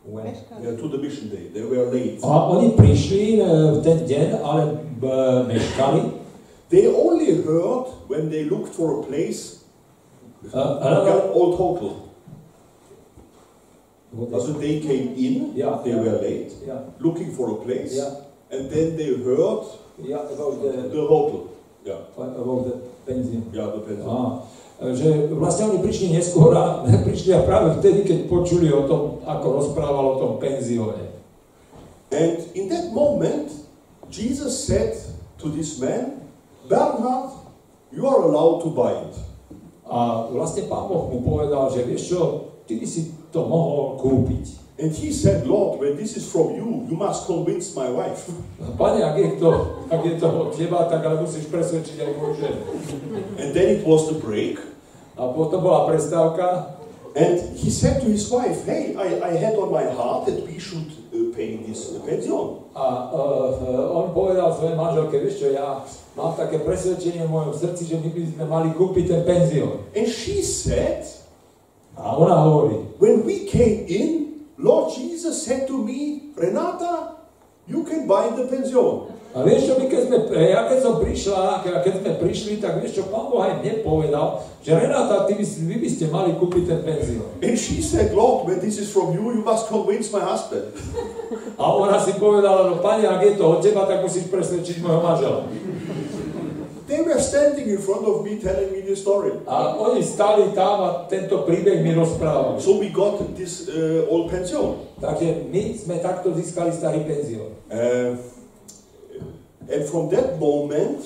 When? 0.02 0.34
uh, 0.34 0.74
to 0.74 0.86
the 0.90 0.98
mission 0.98 1.30
day. 1.30 1.54
They 1.54 1.62
were 1.62 1.86
late. 1.92 2.18
A 2.26 2.50
oni 2.50 2.74
prišli 2.74 3.38
e, 3.38 3.46
v 3.46 3.78
ten 3.86 4.00
deň, 4.10 4.28
ale 4.42 4.64
e, 4.98 5.16
meškali. 5.46 6.02
They 6.74 6.90
only 6.90 7.44
heard 7.46 7.94
when 8.10 8.32
they 8.34 8.48
looked 8.50 8.74
for 8.74 8.98
a 8.98 9.06
place, 9.06 9.62
A, 10.50 10.58
like 10.82 11.06
a, 11.06 11.30
an. 11.30 11.94
Also 14.34 14.54
they 14.58 14.80
came 14.82 15.14
in, 15.14 15.54
Yeah, 15.54 15.78
they 15.86 15.92
yeah. 15.94 16.02
were 16.02 16.18
late, 16.18 16.52
ja, 16.66 16.82
looking 17.00 17.32
for 17.32 17.52
a 17.52 17.58
place, 17.62 17.96
ja, 17.96 18.26
and 18.50 18.68
then 18.74 18.98
they 18.98 19.14
heard 19.22 19.64
ja, 20.06 20.20
about 20.26 20.62
the, 20.62 20.89
the 20.89 21.02
hotel. 21.02 21.52
Yeah, 21.86 22.02
about 22.18 22.66
the 22.66 22.74
penzion. 23.06 23.49
yeah, 23.54 23.74
the 23.74 23.82
pension. 23.82 24.06
Á, 24.06 24.45
že 24.93 25.30
vlastne 25.34 25.70
oni 25.70 25.80
prišli 25.82 26.14
neskôr 26.14 26.54
a 26.58 26.82
prišli 27.08 27.38
a 27.38 27.45
práve 27.45 27.78
vtedy, 27.82 28.02
keď 28.06 28.20
počuli 28.26 28.70
o 28.74 28.86
tom, 28.89 29.22
ako 29.26 29.47
rozprával 29.62 30.06
o 30.06 30.20
tom 30.22 30.32
penzióne. 30.41 31.14
And 32.12 32.43
in 32.58 32.68
that 32.70 32.91
moment, 32.91 33.49
Jesus 34.12 34.52
said 34.52 34.97
to 35.39 35.49
this 35.49 35.80
man, 35.80 36.28
Bernhard, 36.68 37.32
you 37.91 38.04
are 38.08 38.22
allowed 38.22 38.62
to 38.68 38.70
buy 38.70 38.91
it. 39.08 39.16
A 39.88 40.28
vlastne 40.32 40.72
pán 40.72 40.88
Boh 40.88 41.12
mu 41.12 41.20
povedal, 41.20 41.68
že 41.68 41.84
vieš 41.84 42.16
čo, 42.16 42.22
ty 42.64 42.80
by 42.80 42.88
si 42.88 43.12
to 43.32 43.43
mohol 43.43 43.99
kúpiť. 43.99 44.61
And 44.82 44.90
he 44.90 45.14
said, 45.14 45.46
Lord, 45.46 45.78
when 45.80 45.94
this 45.96 46.18
is 46.18 46.26
from 46.26 46.58
you, 46.58 46.90
you 46.90 46.98
must 46.98 47.30
convince 47.30 47.78
my 47.78 47.86
wife. 47.86 48.26
Pane, 48.58 49.06
ak 49.06 49.14
je 49.14 49.38
to, 49.38 49.52
ak 49.94 50.02
je 50.02 50.18
to 50.18 50.26
od 50.26 50.50
teba, 50.58 50.90
tak 50.90 51.06
ale 51.06 51.22
musíš 51.22 51.46
presvedčiť 51.54 52.02
aj 52.02 52.12
moju 52.18 52.34
ženu. 52.42 52.62
And 53.38 53.54
then 53.54 53.78
it 53.78 53.86
was 53.86 54.10
the 54.10 54.18
break. 54.18 54.58
A 55.22 55.30
potom 55.30 55.62
bola 55.62 55.86
prestávka 55.86 56.78
And 57.12 57.60
he 57.60 57.70
said 57.70 58.00
to 58.02 58.08
his 58.08 58.32
wife, 58.32 58.64
Hey, 58.64 58.96
I, 58.96 59.20
I 59.20 59.32
had 59.36 59.60
on 59.60 59.68
my 59.68 59.84
heart 59.84 60.32
that 60.32 60.48
we 60.48 60.56
should 60.56 60.88
uh, 61.12 61.36
pay 61.36 61.60
this 61.60 61.92
uh, 61.92 62.00
pension. 62.08 62.64
a 62.72 63.12
uh, 63.12 64.00
on 64.00 64.16
povedal 64.16 64.48
svojej 64.56 64.80
manželke, 64.80 65.20
vieš 65.20 65.44
čo, 65.44 65.48
ja 65.52 65.84
mám 66.16 66.40
také 66.40 66.64
presvedčenie 66.64 67.28
v 67.28 67.32
mojom 67.36 67.52
srdci, 67.52 67.84
že 67.84 68.00
my 68.00 68.10
by 68.16 68.22
sme 68.32 68.46
mali 68.48 68.70
kúpiť 68.72 69.06
ten 69.12 69.22
penzión. 69.28 69.84
And 69.92 70.08
she 70.08 70.40
said, 70.40 71.04
A 72.00 72.16
ona 72.16 72.48
hovorí, 72.48 72.96
When 72.96 73.28
we 73.28 73.44
came 73.44 73.84
in, 73.92 74.31
Lord 74.62 74.93
Jesus 74.93 75.41
said 75.41 75.68
to 75.68 75.84
me, 75.84 76.32
Renata, 76.38 77.18
you 77.68 77.84
can 77.84 78.07
buy 78.07 78.30
the 78.30 78.45
pension. 78.45 79.12
a 79.32 79.47
vieš 79.47 79.72
čo, 79.72 79.74
my 79.80 79.88
keď 79.88 80.01
sme, 80.12 80.18
ja 80.43 80.68
keď 80.68 80.80
som 80.84 80.99
prišla, 80.99 81.64
keď 81.64 82.03
sme 82.03 82.12
prišli, 82.20 82.53
tak 82.59 82.84
vieš 82.84 82.99
čo, 82.99 83.03
pán 83.07 83.32
Boh 83.32 83.39
aj 83.39 83.64
mne 83.64 83.80
povedal, 83.80 84.43
že 84.59 84.76
Renata, 84.76 85.24
ty 85.24 85.39
by, 85.39 85.45
vy 85.47 85.76
by 85.80 85.88
ste 85.88 86.05
mali 86.12 86.36
kúpiť 86.36 86.64
ten 86.68 86.80
penzión. 86.84 87.32
And 87.39 87.55
she 87.55 87.80
said, 87.80 88.12
Lord, 88.12 88.51
when 88.51 88.59
this 88.59 88.76
is 88.76 88.91
from 88.91 89.16
you, 89.16 89.24
you 89.32 89.39
must 89.39 89.72
convince 89.72 90.12
my 90.12 90.20
husband. 90.20 90.76
A 91.55 91.64
ona 91.64 91.95
si 92.03 92.12
povedala, 92.20 92.68
no 92.68 92.84
pane, 92.84 93.07
ak 93.07 93.24
je 93.24 93.39
to 93.39 93.45
od 93.47 93.64
teba, 93.64 93.88
tak 93.88 94.03
musíš 94.03 94.28
presvedčiť 94.28 94.84
môjho 94.84 94.99
manžela. 94.99 95.47
They 96.92 97.00
were 97.00 97.24
standing 97.24 97.72
in 97.72 97.80
front 97.80 98.04
of 98.04 98.20
me 98.28 98.36
telling 98.36 98.76
me 98.76 98.84
this 98.84 99.00
story. 99.00 99.32
A 99.48 99.80
oni 99.80 100.04
stáli 100.04 100.52
tam 100.52 100.84
a 100.84 100.89
tento 101.08 101.48
príbeh 101.48 101.80
mi 101.80 101.96
rozprávali. 101.96 102.60
So 102.60 102.84
we 102.84 102.92
got 102.92 103.16
this 103.32 103.72
uh, 103.72 104.12
old 104.12 104.28
pension. 104.28 104.92
Takže 105.00 105.48
my 105.48 105.72
sme 105.72 106.04
takto 106.04 106.36
získali 106.36 106.76
starý 106.76 107.08
penzión. 107.08 107.56
Uh, 107.72 108.20
and 109.72 109.88
from 109.88 110.12
that 110.12 110.36
moment, 110.36 111.00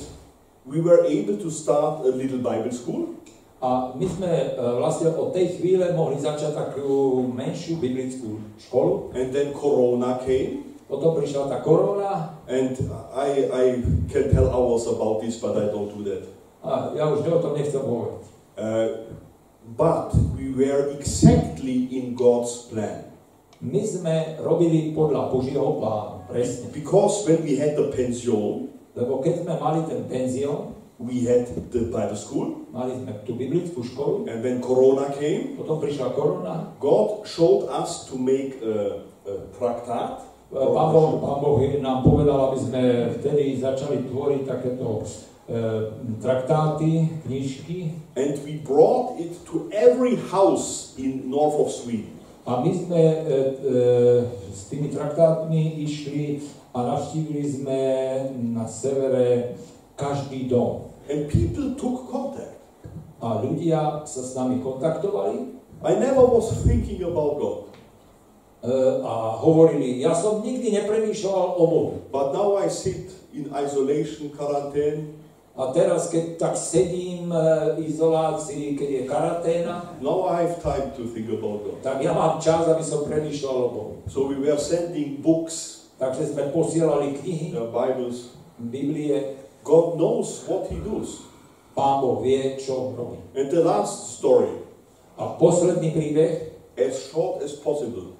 we 0.65 0.81
were 0.81 1.05
able 1.05 1.37
to 1.37 1.53
start 1.53 2.01
a 2.01 2.09
little 2.09 2.41
Bible 2.41 2.73
school. 2.73 3.21
A 3.61 3.93
my 3.93 4.05
sme 4.09 4.29
e, 4.29 4.47
vlastne 4.77 5.09
od 5.15 5.33
tej 5.33 5.57
chvíle 5.57 5.89
mohli 5.95 6.19
začať 6.21 6.53
takú 6.53 7.23
menšiu 7.29 7.81
biblickú 7.81 8.41
školu. 8.61 9.15
And 9.15 9.29
then 9.31 9.53
Corona 9.53 10.21
came. 10.21 10.74
Potom 10.95 11.19
prišla 11.19 11.51
tá 11.51 11.59
korona 11.59 12.39
And 12.47 12.71
I, 13.11 13.29
I 13.51 13.63
can 14.07 14.31
tell 14.31 14.47
hours 14.47 14.87
about 14.87 15.19
this, 15.19 15.35
but 15.43 15.59
I 15.59 15.67
don't 15.67 15.91
do 15.91 16.07
that. 16.07 16.23
a 16.63 16.95
ja 16.95 17.05
už 17.11 17.27
o 17.27 17.43
tom 17.43 17.53
nechcem 17.53 17.83
hovoriť. 17.83 18.23
Uh, 18.55 18.87
but 19.75 20.15
we 20.33 20.49
were 20.49 20.89
exactly 20.95 21.91
in 21.91 22.15
God's 22.15 22.71
plan. 22.71 23.11
My 23.59 23.83
sme 23.83 24.39
robili 24.39 24.95
podľa 24.95 25.29
Božieho 25.29 25.77
plánu, 25.81 26.25
presne. 26.29 26.69
Because 26.71 27.27
when 27.27 27.43
we 27.43 27.59
had 27.59 27.75
the 27.75 27.91
pension, 27.91 28.71
Lebo 28.95 29.19
keď 29.19 29.43
sme 29.43 29.53
mali 29.59 29.83
ten 29.91 30.07
penzión, 30.07 30.71
we 30.95 31.27
had 31.27 31.51
the 31.75 31.91
Bible 31.91 32.15
school. 32.15 32.63
mali 32.71 32.95
sme 32.95 33.11
tú 33.27 33.35
biblickú 33.35 33.83
školu, 33.83 34.23
And 34.31 34.39
when 34.39 34.63
Corona 34.63 35.11
came, 35.11 35.59
potom 35.59 35.83
prišla 35.83 36.15
korona, 36.15 36.71
God 36.79 37.27
showed 37.27 37.67
us 37.67 38.07
to 38.07 38.15
make 38.15 38.55
a, 38.63 39.03
a 39.27 39.33
tractate. 39.51 40.23
E, 40.55 40.73
Pán 40.73 40.87
Boh, 40.95 41.19
Pán 41.19 41.43
boh 41.43 41.59
nám 41.83 41.99
povedal, 41.99 42.39
aby 42.47 42.57
sme 42.63 42.83
vtedy 43.19 43.59
začali 43.59 44.07
tvoriť 44.07 44.41
takéto 44.47 45.03
e, 45.03 45.07
traktáty, 46.23 47.11
knižky. 47.27 47.91
And 48.15 48.39
we 48.47 48.63
brought 48.63 49.19
it 49.19 49.35
to 49.51 49.67
every 49.75 50.15
house 50.31 50.95
in 50.95 51.27
north 51.27 51.59
of 51.59 51.67
Sweden. 51.67 52.15
A 52.47 52.63
my 52.63 52.71
sme 52.71 53.03
e, 53.03 53.19
e, 53.19 53.35
s 54.55 54.71
tými 54.71 54.87
traktátmi 54.95 55.83
išli 55.83 56.39
a 56.71 56.87
navštívili 56.87 57.43
sme 57.43 57.79
na 58.55 58.63
severe 58.63 59.59
každý 59.99 60.47
dom. 60.47 60.87
And 61.11 61.27
people 61.27 61.75
took 61.75 62.07
contact. 62.07 62.55
A 63.19 63.43
ľudia 63.43 64.07
sa 64.07 64.21
s 64.23 64.31
nami 64.39 64.63
kontaktovali 64.63 65.55
I 65.83 65.99
never 65.99 66.25
was 66.25 66.49
thinking 66.63 67.03
about 67.03 67.37
God. 67.37 67.64
E, 68.61 68.71
a 69.03 69.35
hovorili, 69.39 69.99
ja 69.99 70.15
som 70.15 70.43
nikdy 70.43 70.71
nepremýšľal 70.83 71.57
o 71.59 71.63
Bohu. 71.67 71.91
But 72.11 72.31
now 72.31 72.55
I 72.59 72.71
sit 72.71 73.11
in 73.35 73.51
isolation, 73.51 74.31
quarantine. 74.31 75.17
A 75.55 75.71
teraz, 75.71 76.11
keď 76.11 76.35
tak 76.35 76.53
sedím 76.59 77.31
e, 77.31 77.39
v 77.79 77.87
izolácii, 77.87 78.75
keď 78.75 78.89
je 78.91 79.01
karaténa, 79.07 79.75
Now 80.03 80.27
I 80.27 80.43
have 80.43 80.59
time 80.59 80.91
to 80.99 81.07
think 81.07 81.31
about 81.31 81.63
God. 81.63 81.79
tak 81.79 82.03
ja 82.03 82.11
mám 82.11 82.43
čas, 82.43 82.67
aby 82.67 82.83
som 82.83 83.07
premýšľal 83.07 83.55
o 83.55 83.69
Bohu. 83.71 83.93
So 84.11 84.27
we 84.27 84.35
were 84.35 84.59
sending 84.59 85.23
books, 85.23 85.85
Takže 85.95 86.35
sme 86.35 86.51
posielali 86.51 87.15
knihy, 87.23 87.55
uh, 87.55 87.71
Bibles. 87.71 88.35
Biblie, 88.59 89.39
God 89.63 89.95
knows 89.95 90.43
what 90.43 90.67
He 90.67 90.75
does. 90.83 91.23
Pán 91.71 92.03
Boh 92.03 92.19
vie, 92.19 92.59
čo 92.59 92.91
robí. 92.95 93.19
And 93.31 93.47
the 93.47 93.63
last 93.63 94.19
story, 94.19 94.51
A 95.15 95.39
posledný 95.39 95.95
príbeh, 95.95 96.59
as 96.75 97.07
short 97.07 97.39
as 97.39 97.55
possible. 97.55 98.19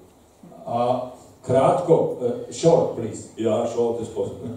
A 0.66 1.12
krátko, 1.46 2.18
e, 2.18 2.52
short 2.52 2.98
please, 2.98 3.30
Yeah, 3.38 3.62
short 3.70 4.02
as 4.02 4.08
possible. 4.16 4.50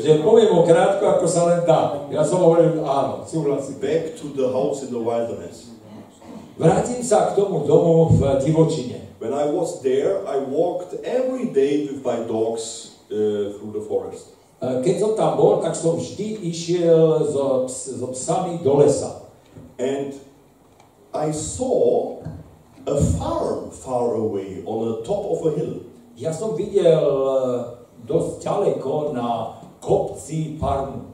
Že 0.00 0.24
poviem 0.24 0.48
o 0.56 0.64
krátko, 0.64 1.04
ako 1.20 1.26
sa 1.28 1.44
len 1.52 1.60
dá. 1.68 2.08
Ja 2.08 2.24
som 2.24 2.40
hovoril, 2.40 2.80
áno, 2.80 3.28
súhlasím. 3.28 3.76
back 3.76 4.16
to 4.16 4.32
the 4.32 4.48
house 4.48 4.80
in 4.80 4.88
the 4.88 4.98
wilderness. 4.98 5.68
Vrátim 6.56 7.00
sa 7.04 7.32
k 7.32 7.40
tomu 7.40 7.64
domu 7.64 8.16
v 8.16 8.40
divočine. 8.40 9.12
When 9.20 9.36
I 9.36 9.48
was 9.52 9.84
there, 9.84 10.24
I 10.24 10.40
walked 10.40 10.96
every 11.04 11.52
day 11.52 11.84
with 11.92 12.00
my 12.00 12.24
dogs 12.24 12.96
uh, 13.12 13.52
through 13.60 13.76
the 13.76 13.84
forest. 13.84 14.32
E, 14.60 14.80
Keď 14.80 14.94
som 14.96 15.12
tam 15.12 15.36
bol, 15.36 15.60
tak 15.60 15.76
som 15.76 16.00
vždy 16.00 16.40
išiel 16.48 17.28
so, 17.28 17.68
so 17.68 18.08
psami 18.16 18.64
do 18.64 18.80
lesa. 18.80 19.28
And 19.76 20.16
I 21.12 21.32
saw 21.32 22.20
a 22.86 22.96
farm 23.18 23.70
far 23.70 24.14
away 24.14 24.62
on 24.64 24.78
the 24.88 24.96
top 25.04 25.24
of 25.26 25.46
a 25.46 25.56
hill. 25.56 25.84
Ja 26.16 26.32
som 26.32 26.56
videl 26.56 27.00
eh, 27.00 27.00
e, 27.00 28.08
dosť 28.08 28.44
ďaleko 28.44 29.16
na 29.16 29.56
kopci 29.80 30.60
farmu. 30.60 31.12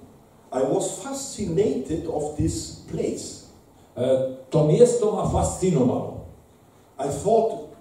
I 0.50 0.62
was 0.62 1.02
fascinated 1.02 2.06
of 2.06 2.34
this 2.38 2.86
place. 2.86 3.50
E, 3.94 4.36
To 4.50 4.64
miesto 4.64 5.12
ma 5.12 5.26
fascinovalo. 5.28 6.24
I 6.98 7.08
thought, 7.10 7.76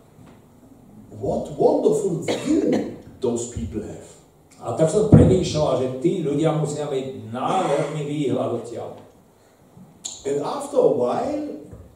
what 1.13 1.51
wonderful 1.55 2.25
view 2.25 2.97
those 3.21 3.53
people 3.55 3.81
have. 3.86 4.09
A 4.59 4.73
tak 4.73 4.89
som 4.89 5.13
premýšľal, 5.13 5.77
že 5.77 5.88
tí 6.01 6.25
ľudia 6.25 6.57
musia 6.57 6.89
mať 6.89 7.29
nádherný 7.29 8.01
výhľad 8.01 8.59
odtiaľ. 8.59 8.97
And 10.25 10.41
after 10.41 10.81
a 10.81 10.89
while, 10.89 11.47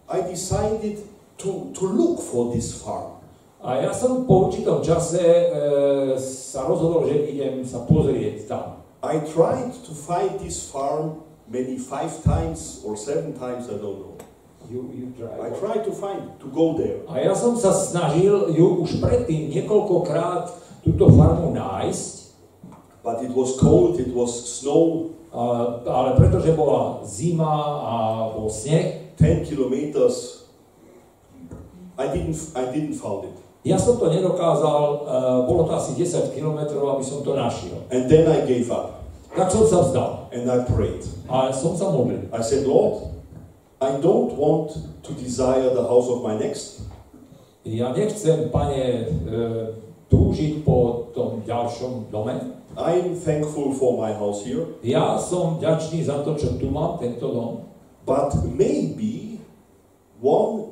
I 0.05 0.21
decided 0.21 1.01
to, 1.39 1.71
to 1.73 1.87
look 1.87 2.19
for 2.19 2.51
this 2.51 2.83
farm. 2.83 3.17
A 3.59 3.83
ja 3.83 3.91
som 3.91 4.23
po 4.23 4.47
určitom 4.47 4.79
čase 4.79 5.19
e, 5.19 5.45
sa 6.19 6.63
rozhodol, 6.63 7.11
že 7.11 7.27
idem 7.27 7.59
sa 7.67 7.83
pozrieť 7.83 8.47
tam. 8.47 8.79
I 9.03 9.19
tried 9.23 9.75
to 9.83 9.91
find 9.91 10.39
this 10.39 10.63
farm 10.67 11.23
maybe 11.47 11.75
five 11.75 12.11
times 12.23 12.79
or 12.87 12.95
seven 12.95 13.35
times, 13.35 13.67
I 13.67 13.79
don't 13.79 13.99
know. 13.99 14.15
You, 14.69 14.87
you 14.95 15.05
I 15.25 15.49
try. 15.49 15.59
tried 15.59 15.83
to 15.87 15.91
find, 15.91 16.39
to 16.39 16.47
go 16.51 16.77
there. 16.79 17.03
A 17.09 17.19
ja 17.19 17.35
som 17.35 17.57
sa 17.59 17.75
snažil 17.75 18.53
ju 18.53 18.85
už 18.85 19.01
predtým 19.01 19.51
niekoľkokrát 19.51 20.51
túto 20.83 21.09
farmu 21.11 21.51
nájsť, 21.51 22.19
But 22.99 23.23
it 23.23 23.31
was 23.31 23.55
cold, 23.59 23.99
it 23.99 24.11
was 24.13 24.59
snow, 24.59 25.15
a, 25.31 25.79
ale 25.87 26.19
pretože 26.19 26.51
bola 26.51 26.99
zima 27.07 27.47
a 27.79 27.93
bol 28.35 28.51
sneh, 28.51 29.15
10 29.15 29.47
kilometers. 29.47 30.38
I 31.99 32.07
didn't, 32.07 32.39
I 32.55 32.63
didn't 32.71 32.95
found 32.95 33.27
it. 33.27 33.35
ja 33.67 33.75
som 33.75 33.99
to 33.99 34.07
nedokázal, 34.07 34.79
e, 35.03 35.15
bolo 35.43 35.67
to 35.67 35.75
asi 35.75 35.91
10 35.99 36.31
kilometrov, 36.31 36.95
aby 36.95 37.03
som 37.03 37.19
to 37.19 37.35
našiel. 37.35 37.83
And 37.91 38.07
then 38.07 38.23
I 38.31 38.47
gave 38.47 38.71
up 38.71 39.03
Tak 39.35 39.51
som 39.51 39.67
sa 39.67 39.83
vzdal 39.83 40.31
and 40.31 40.47
I 40.47 40.63
prayed. 40.63 41.03
a 41.27 41.51
som 41.51 41.75
sa 41.75 41.91
modlil. 41.91 42.23
I 42.31 42.39
said, 42.41 42.63
Lord, 42.63 43.11
I 43.83 43.99
don't 43.99 44.31
want 44.33 44.73
to 45.03 45.11
desire 45.13 45.69
the 45.69 45.83
house 45.83 46.07
of 46.07 46.23
my 46.23 46.39
next. 46.39 46.87
Ja 47.67 47.91
nechcem, 47.91 48.47
pane, 48.49 48.79
e, 48.79 49.37
túžiť 50.07 50.63
po 50.63 51.11
tom 51.11 51.43
ďalšom 51.43 52.07
dome. 52.09 52.57
I'm 52.79 53.19
thankful 53.19 53.75
for 53.75 53.99
my 53.99 54.15
house 54.15 54.41
here, 54.47 54.79
Ja 54.81 55.19
som 55.19 55.59
vďačný 55.59 56.07
za 56.07 56.23
to, 56.23 56.39
čo 56.39 56.55
tu 56.55 56.71
mám, 56.71 56.95
tento 56.95 57.27
dom. 57.27 57.67
but 58.07 58.33
maybe 58.41 59.37
one 60.17 60.68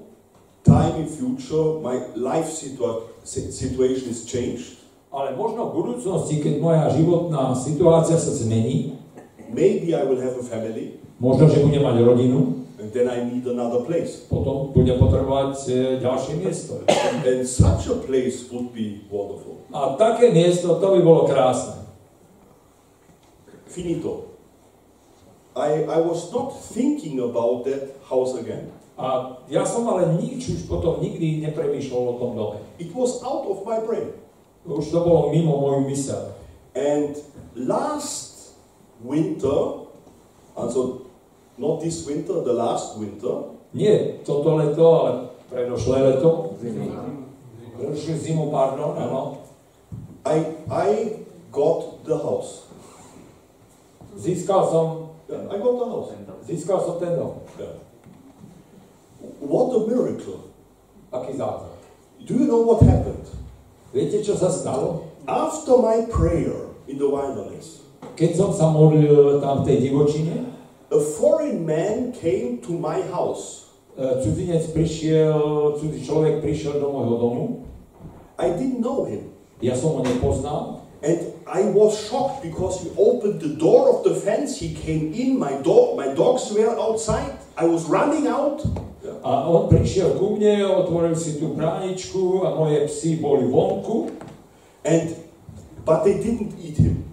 time 0.67 0.99
in 0.99 1.07
future 1.07 1.79
my 1.79 1.95
life 2.13 2.51
situa- 2.51 3.07
si- 3.23 3.47
situation 3.49 4.11
is 4.11 4.27
changed 4.27 4.75
Ale 5.07 5.33
možno 5.33 5.71
v 5.71 5.81
budúcnosti, 5.81 6.43
keď 6.43 6.59
moja 6.59 6.83
životná 6.91 7.55
situácia 7.55 8.19
sa 8.19 8.27
zmení, 8.27 8.99
maybe 9.47 9.95
I 9.95 10.03
will 10.03 10.19
have 10.19 10.35
a 10.35 10.43
family, 10.43 10.99
možno, 11.17 11.47
že 11.47 11.63
budem 11.63 11.79
mať 11.79 12.03
rodinu, 12.03 12.67
and 12.77 12.91
then 12.91 13.07
I 13.07 13.23
need 13.23 13.47
another 13.47 13.87
place. 13.87 14.27
potom 14.27 14.75
budem 14.75 14.99
potrebovať 14.99 15.53
e, 15.65 15.71
ďalšie 16.03 16.33
miesto. 16.37 16.83
And 17.23 17.47
such 17.47 17.87
a 17.87 17.97
place 18.03 18.51
would 18.51 18.75
be 18.75 19.07
wonderful. 19.07 19.63
A 19.71 19.95
také 19.95 20.29
miesto, 20.29 20.75
to 20.75 20.85
by 20.85 20.99
bolo 20.99 21.23
krásne. 21.25 21.87
Finito. 23.65 24.35
I, 25.55 25.87
I 25.87 25.99
was 26.03 26.29
not 26.29 26.53
thinking 26.53 27.17
about 27.17 27.65
that 27.65 27.97
house 28.05 28.37
again. 28.37 28.69
A 28.97 29.37
ja 29.45 29.61
som 29.61 29.85
ale 29.85 30.17
nič 30.17 30.49
už 30.49 30.61
potom 30.65 30.97
nikdy 30.97 31.45
nepremýšľal 31.45 32.01
o 32.01 32.13
tom 32.17 32.31
dome. 32.33 32.57
It 32.81 32.89
was 32.97 33.21
out 33.21 33.45
of 33.45 33.61
my 33.61 33.77
brain. 33.85 34.09
Už 34.65 34.89
to 34.89 34.99
bolo 35.05 35.29
mimo 35.29 35.53
moju 35.61 35.85
mysel. 35.87 36.33
And 36.73 37.13
last 37.53 38.57
winter, 38.99 39.85
also 40.57 41.05
not 41.61 41.79
this 41.85 42.03
winter, 42.09 42.41
the 42.41 42.53
last 42.53 42.97
winter, 42.97 43.53
Nie 43.75 44.23
toto 44.25 44.55
leto, 44.57 44.85
ale 45.03 45.11
predošlé 45.51 45.97
leto. 46.01 46.55
Predošlú 47.77 48.15
zimu, 48.17 48.45
pardon, 48.49 48.95
áno. 48.97 49.43
I, 50.25 50.37
I 50.71 50.89
got 51.53 52.01
the 52.07 52.17
house. 52.17 52.65
Získal 54.17 54.65
som, 54.71 54.87
Yeah, 55.27 55.43
I 55.51 55.59
got 55.59 55.75
the 55.75 55.87
house. 55.91 56.09
získal 56.47 56.79
som 56.79 56.95
ten 56.97 57.19
dom. 57.19 57.43
Yeah. 57.59 57.86
What 59.39 59.73
a 59.75 59.79
miracle. 59.87 60.47
Zázrak. 61.11 61.77
Do 62.25 62.33
you 62.33 62.45
know 62.45 62.61
what 62.61 62.83
happened? 62.83 63.25
Viete, 63.93 64.21
čo 64.21 64.35
sa 64.35 64.51
stalo? 64.51 65.07
After 65.27 65.79
my 65.79 66.05
prayer 66.11 66.71
in 66.87 66.99
the 66.99 67.07
wilderness, 67.07 67.83
Keď 68.17 68.31
som 68.33 68.49
sa 68.53 68.69
modlil 68.73 69.41
tam 69.41 69.61
v 69.61 69.73
tej 69.73 69.77
divočine, 69.89 70.35
a 70.89 70.99
foreign 71.17 71.65
man 71.65 72.13
came 72.13 72.61
to 72.61 72.73
my 72.73 73.01
house. 73.13 73.67
cudzinec 73.97 74.61
prišiel, 74.77 75.73
cudzí 75.81 76.05
človek 76.05 76.45
prišiel 76.45 76.77
do 76.77 76.93
môjho 76.93 77.15
domu. 77.17 77.45
I 78.37 78.53
didn't 78.53 78.85
know 78.85 79.09
him. 79.09 79.33
Ja 79.57 79.73
som 79.73 79.97
ho 79.97 80.01
nepoznal. 80.05 80.85
And 81.01 81.33
I 81.45 81.69
was 81.73 81.97
shocked 81.97 82.45
because 82.45 82.81
he 82.81 82.89
opened 82.97 83.41
the 83.41 83.57
door 83.57 83.89
of 83.89 84.05
the 84.05 84.13
fence. 84.13 84.57
He 84.57 84.73
came 84.73 85.13
in. 85.13 85.37
My 85.37 85.57
dog, 85.61 85.97
my 85.97 86.13
dogs 86.13 86.49
were 86.53 86.73
outside. 86.77 87.37
I 87.57 87.65
was 87.65 87.85
running 87.89 88.29
out. 88.29 88.61
A 89.27 89.43
on 89.43 89.67
prišiel 89.67 90.15
ku 90.15 90.39
mne, 90.39 90.63
otvoril 90.63 91.11
si 91.11 91.35
tú 91.35 91.51
bráničku 91.51 92.47
a 92.47 92.55
moje 92.55 92.87
psy 92.87 93.19
boli 93.19 93.43
vonku. 93.43 94.07
And 94.87 95.19
but 95.83 96.07
they 96.07 96.15
didn't 96.23 96.55
eat 96.63 96.79
him. 96.79 97.03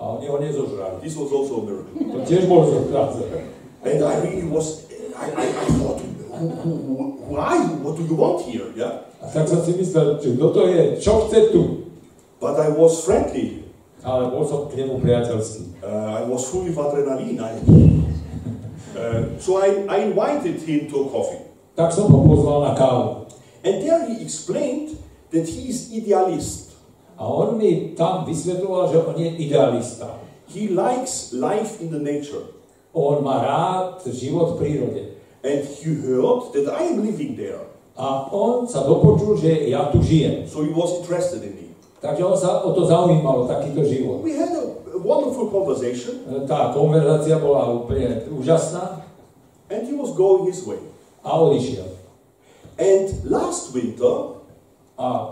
A 0.00 0.16
oni 0.16 0.32
ho 0.32 0.40
nezožrali. 0.40 1.04
This 1.04 1.12
was 1.12 1.28
also 1.28 1.60
a 1.60 1.62
miracle. 1.68 1.92
To 1.92 2.24
tiež 2.24 2.48
bol 2.48 2.64
zázrak. 2.64 3.52
And 3.84 4.00
I 4.00 4.14
really 4.24 4.48
was. 4.48 4.88
I, 5.12 5.28
I, 5.28 5.44
I 5.44 5.66
thought, 5.76 6.00
who, 6.40 6.46
who, 6.56 6.70
who, 6.72 7.04
who 7.28 7.32
are 7.36 7.60
you? 7.60 7.84
What 7.84 8.00
do 8.00 8.02
you 8.08 8.16
want 8.16 8.48
here? 8.48 8.72
Yeah. 8.72 9.04
A 9.20 9.28
tak 9.28 9.44
som 9.44 9.60
si 9.60 9.76
myslel, 9.76 10.24
že 10.24 10.40
kto 10.40 10.46
to 10.56 10.62
je, 10.72 10.80
čo 11.04 11.28
chce 11.28 11.52
tu? 11.52 11.90
But 12.40 12.56
I 12.56 12.72
was 12.72 13.04
friendly. 13.04 13.68
Ale 14.00 14.32
bol 14.32 14.46
som 14.46 14.72
k 14.72 14.78
nemu 14.78 15.04
priateľský. 15.04 15.84
Uh, 15.84 16.16
I 16.16 16.24
was 16.24 16.48
full 16.48 16.64
of 16.64 16.78
adrenaline. 16.80 17.42
I, 17.42 17.52
uh, 18.96 19.20
so 19.36 19.60
I, 19.60 19.84
I 19.90 20.08
invited 20.08 20.64
him 20.64 20.88
to 20.88 20.96
a 21.04 21.06
coffee. 21.12 21.47
Tak 21.78 21.94
som 21.94 22.10
ho 22.10 22.26
pozval 22.26 22.66
na 22.66 22.74
kávu. 22.74 23.30
And 23.62 23.78
there 23.78 24.02
he 24.10 24.18
explained 24.18 24.98
that 25.30 25.46
he 25.46 25.70
is 25.70 25.94
idealist. 25.94 26.74
A 27.14 27.22
on 27.22 27.54
mi 27.54 27.94
tam 27.94 28.26
vysvetloval, 28.26 28.90
že 28.90 28.98
on 28.98 29.14
je 29.14 29.30
idealista. 29.38 30.18
He 30.50 30.66
likes 30.74 31.30
life 31.30 31.78
in 31.78 31.94
the 31.94 32.02
nature. 32.02 32.50
On 32.90 33.22
má 33.22 33.38
rád 33.46 34.02
život 34.10 34.58
v 34.58 34.58
prírode. 34.58 35.02
And 35.46 35.62
he 35.62 35.94
heard 36.02 36.50
that 36.50 36.66
I 36.66 36.90
am 36.90 37.06
living 37.06 37.38
there. 37.38 37.62
A 37.94 38.26
on 38.26 38.66
sa 38.66 38.82
dopočul, 38.82 39.38
že 39.38 39.70
ja 39.70 39.86
tu 39.94 40.02
žijem. 40.02 40.50
So 40.50 40.66
he 40.66 40.74
was 40.74 40.98
interested 40.98 41.46
in 41.46 41.54
me. 41.54 41.68
Takže 42.02 42.22
on 42.26 42.34
sa 42.38 42.62
o 42.62 42.74
to 42.74 42.86
zaujímal, 42.86 43.46
o 43.46 43.50
takýto 43.50 43.86
život. 43.86 44.26
We 44.26 44.34
had 44.34 44.50
a 44.50 44.98
wonderful 44.98 45.50
conversation 45.50 46.26
Tá 46.46 46.74
konverzácia 46.74 47.38
bola 47.38 47.70
úplne 47.70 48.26
úžasná 48.34 49.02
and 49.70 49.86
he 49.86 49.94
was 49.94 50.14
going 50.14 50.46
his 50.46 50.62
way. 50.66 50.87
A 51.24 51.30
odišiel. 51.38 51.88
And 52.78 53.06
last 53.26 53.74
winter, 53.74 54.38
A 54.98 55.30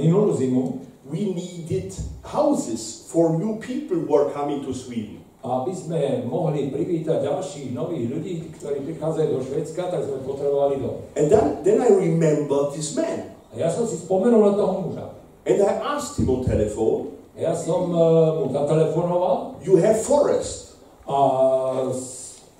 minulú 0.00 0.32
zimu, 0.32 0.80
we 1.12 1.28
needed 1.36 1.92
houses 2.24 3.04
for 3.12 3.36
new 3.36 3.60
people 3.60 4.00
who 4.00 4.12
are 4.16 4.32
coming 4.32 4.64
to 4.64 4.72
Sweden. 4.72 5.20
aby 5.44 5.76
sme 5.76 6.24
mohli 6.24 6.72
privítať 6.72 7.20
ďalších 7.20 7.76
nových 7.76 8.08
ľudí, 8.08 8.32
ktorí 8.56 8.80
prichádzajú 8.80 9.28
do 9.28 9.40
Švedska, 9.44 9.92
tak 9.92 10.08
sme 10.08 10.24
potrebovali 10.24 10.80
dom. 10.80 11.04
And 11.20 11.28
then, 11.28 11.60
then 11.60 11.84
I 11.84 11.92
remembered 11.92 12.72
this 12.72 12.96
man. 12.96 13.36
A 13.52 13.60
ja 13.60 13.68
som 13.68 13.84
si 13.84 14.00
spomenul 14.00 14.40
na 14.40 14.56
toho 14.56 14.88
muža. 14.88 15.12
And 15.44 15.60
I 15.60 16.00
asked 16.00 16.16
him 16.16 16.32
on 16.32 16.48
telephone, 16.48 17.12
Ja 17.36 17.52
som 17.52 17.92
e, 17.92 18.00
mu 18.40 18.48
zatelefonoval 18.56 19.60
You 19.68 19.76
have 19.84 20.00
forest. 20.00 20.80
a 21.04 21.20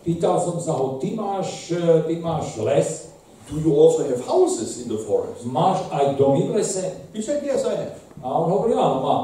pýtal 0.04 0.36
som 0.38 0.60
sa 0.60 0.76
ho, 0.76 1.00
ty 1.00 1.16
máš, 1.16 1.72
e, 1.72 1.80
ty 2.06 2.20
máš 2.20 2.60
les, 2.60 3.10
Do 3.44 3.60
you 3.60 3.76
also 3.76 4.08
have 4.08 4.24
houses 4.24 4.80
in 4.80 4.88
the 4.88 4.96
forest? 5.04 5.44
máš 5.44 5.84
aj 5.92 6.16
domy 6.16 6.48
v 6.48 6.60
lese? 6.60 6.96
He 7.12 7.20
said, 7.20 7.44
Yes, 7.44 7.64
I 7.64 7.76
have. 7.76 7.96
A 8.24 8.28
on 8.28 8.48
hovoril, 8.48 8.76
áno, 8.80 8.98
mám. 9.04 9.22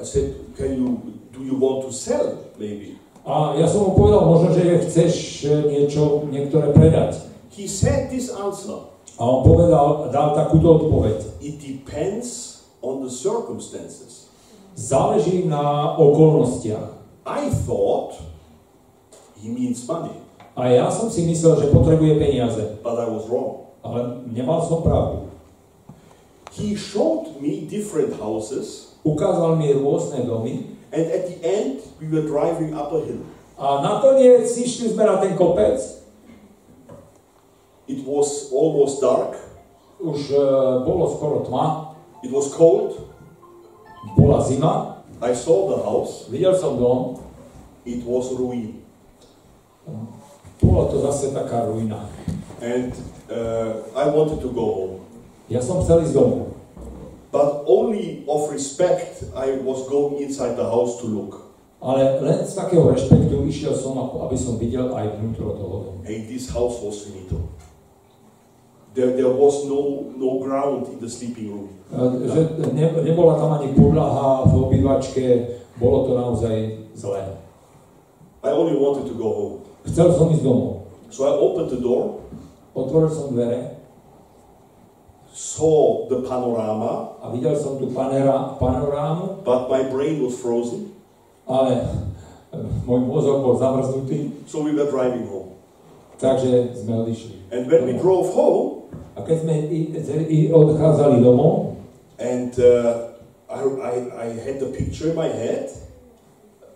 I 0.00 0.04
said, 0.04 0.32
Can 0.56 0.72
you 0.72 1.18
do 1.32 1.44
you 1.44 1.56
want 1.56 1.84
to 1.84 1.92
sell 1.92 2.48
maybe? 2.56 2.96
A 3.28 3.60
ja 3.60 3.68
som 3.68 3.84
mu 3.84 3.92
povedal, 3.92 4.24
možno, 4.24 4.56
že 4.56 4.88
chceš 4.88 5.44
e, 5.44 5.48
niečo, 5.68 6.24
niektoré 6.32 6.72
predať. 6.72 7.28
He 7.52 7.68
said 7.68 8.08
this 8.08 8.32
answer. 8.32 8.88
A 9.18 9.22
on 9.26 9.44
povedal, 9.44 10.08
dal 10.08 10.32
takúto 10.32 10.80
odpoveď. 10.80 11.36
It 11.44 11.60
depends 11.60 12.62
on 12.80 13.04
the 13.04 13.12
circumstances. 13.12 14.32
Záleží 14.78 15.44
na 15.44 15.92
okolnostiach. 16.00 16.96
I 17.28 17.52
thought 17.68 18.16
he 19.38 19.48
means 19.48 19.86
money, 19.86 20.14
A 20.58 20.66
ja 20.74 20.90
som 20.90 21.06
si 21.06 21.22
myslel, 21.22 21.54
že 21.54 21.66
potrebuje 21.70 22.18
peniaze, 22.18 22.82
but 22.82 22.98
I 22.98 23.06
was 23.06 23.30
wrong. 23.30 23.70
ale 23.86 24.26
nemal 24.26 24.58
som 24.66 24.82
pravdu. 24.82 25.30
He 26.58 26.74
showed 26.74 27.38
me 27.38 27.62
different 27.70 28.18
houses, 28.18 28.90
Ukázal 29.06 29.54
mi 29.56 29.70
rôzne 29.72 30.26
domy 30.26 30.74
and 30.90 31.04
at 31.06 31.30
the 31.30 31.38
end, 31.46 31.78
we 32.02 32.10
were 32.10 32.26
driving 32.26 32.74
up 32.74 32.90
a 32.90 32.98
hill. 33.06 33.22
a 33.54 33.78
nakoniec 33.80 34.50
išli 34.50 34.90
sme 34.90 35.06
na 35.06 35.22
ten 35.22 35.38
kopec, 35.38 35.78
It 37.88 38.04
was 38.04 38.52
almost 38.52 39.00
dark, 39.00 39.32
už 39.96 40.28
e, 40.28 40.42
bolo 40.84 41.08
skoro 41.08 41.40
tma, 41.48 41.96
it 42.20 42.28
was 42.28 42.52
cold. 42.52 43.00
bola 44.12 44.44
zima, 44.44 45.00
I 45.24 45.32
saw 45.32 45.72
the 45.72 45.78
house, 45.80 46.28
videl 46.28 46.52
som 46.52 46.76
dom, 46.76 47.16
it 47.88 48.04
was 48.04 48.28
ruin. 48.36 48.84
Bola 50.62 50.90
to 50.90 51.00
zase 51.08 51.30
taká 51.30 51.64
ruina. 51.68 52.08
And 52.58 52.90
uh, 53.30 53.86
I 53.94 54.10
wanted 54.10 54.42
to 54.42 54.50
go 54.50 54.64
home. 54.74 54.94
Ja 55.48 55.62
som 55.62 55.80
chcel 55.80 56.04
ísť 56.04 56.14
domov, 56.16 56.58
But 57.28 57.68
only 57.68 58.24
of 58.24 58.48
respect, 58.48 59.20
I 59.36 59.60
was 59.60 59.84
going 59.84 60.16
inside 60.24 60.56
the 60.56 60.64
house 60.64 60.96
to 61.04 61.06
look. 61.06 61.48
ale 61.78 62.18
len 62.18 62.42
z 62.42 62.58
takého 62.58 62.90
rešpektu 62.90 63.46
išiel 63.46 63.70
som, 63.70 63.94
aby 64.26 64.34
som 64.34 64.58
videl 64.58 64.90
aj 64.90 65.14
vnútro 65.14 65.54
toho 65.54 65.76
domu. 65.78 65.98
Hey, 66.02 66.26
this 66.26 66.50
house 66.50 66.82
was 66.82 67.06
finito. 67.06 67.38
There, 68.98 69.14
there 69.14 69.30
was 69.30 69.62
no, 69.70 70.10
no 70.18 70.42
ground 70.42 70.90
in 70.90 70.98
the 70.98 71.06
sleeping 71.06 71.54
room. 71.54 71.70
E, 71.86 72.02
Že 72.26 72.40
ne, 72.74 72.90
nebola 73.06 73.38
tam 73.38 73.62
ani 73.62 73.70
podlaha 73.78 74.42
v 74.50 74.52
obývačke, 74.58 75.24
bolo 75.78 76.10
to 76.10 76.12
naozaj 76.18 76.54
zlé. 76.98 77.38
I 78.42 78.50
only 78.50 78.74
wanted 78.74 79.06
to 79.06 79.14
go 79.14 79.28
home. 79.30 79.56
Chcel 79.88 80.08
som 80.12 80.28
ísť 80.28 80.44
domov. 80.44 80.92
So 81.08 81.24
I 81.24 81.32
opened 81.32 81.72
the 81.72 81.80
door, 81.80 82.20
Otvoril 82.76 83.10
som 83.10 83.34
dvere 83.34 83.80
saw 85.32 86.06
the 86.10 86.22
panorama, 86.26 87.14
a 87.22 87.30
videl 87.30 87.54
som 87.54 87.78
tú 87.78 87.90
panera, 87.94 88.58
panorámu, 88.58 89.42
but 89.46 89.70
my 89.70 89.86
brain 89.86 90.18
was 90.22 90.34
frozen. 90.38 90.90
ale 91.48 91.80
e, 92.52 92.58
môj 92.84 93.00
mozog 93.08 93.40
bol 93.40 93.56
zamrznutý, 93.56 94.44
So 94.44 94.60
we 94.66 94.76
were 94.76 94.90
driving 94.90 95.24
home. 95.30 95.56
takže 96.18 96.74
sme 96.76 97.06
odišli. 97.06 97.54
And 97.54 97.70
when 97.70 97.86
we 97.88 97.94
drove 97.96 98.30
home, 98.34 98.78
A 99.18 99.26
keď 99.26 99.36
sme 99.42 99.54
i, 99.66 99.90
i 100.30 100.38
odchádzali 100.54 101.18
domov, 101.26 101.74
and 102.22 102.54
uh, 102.62 103.10
I, 103.50 103.62
I, 103.66 103.94
I 104.14 104.26
had 104.38 104.62
the 104.62 104.70
picture 104.70 105.10
in 105.10 105.18
my 105.18 105.26
head 105.26 105.74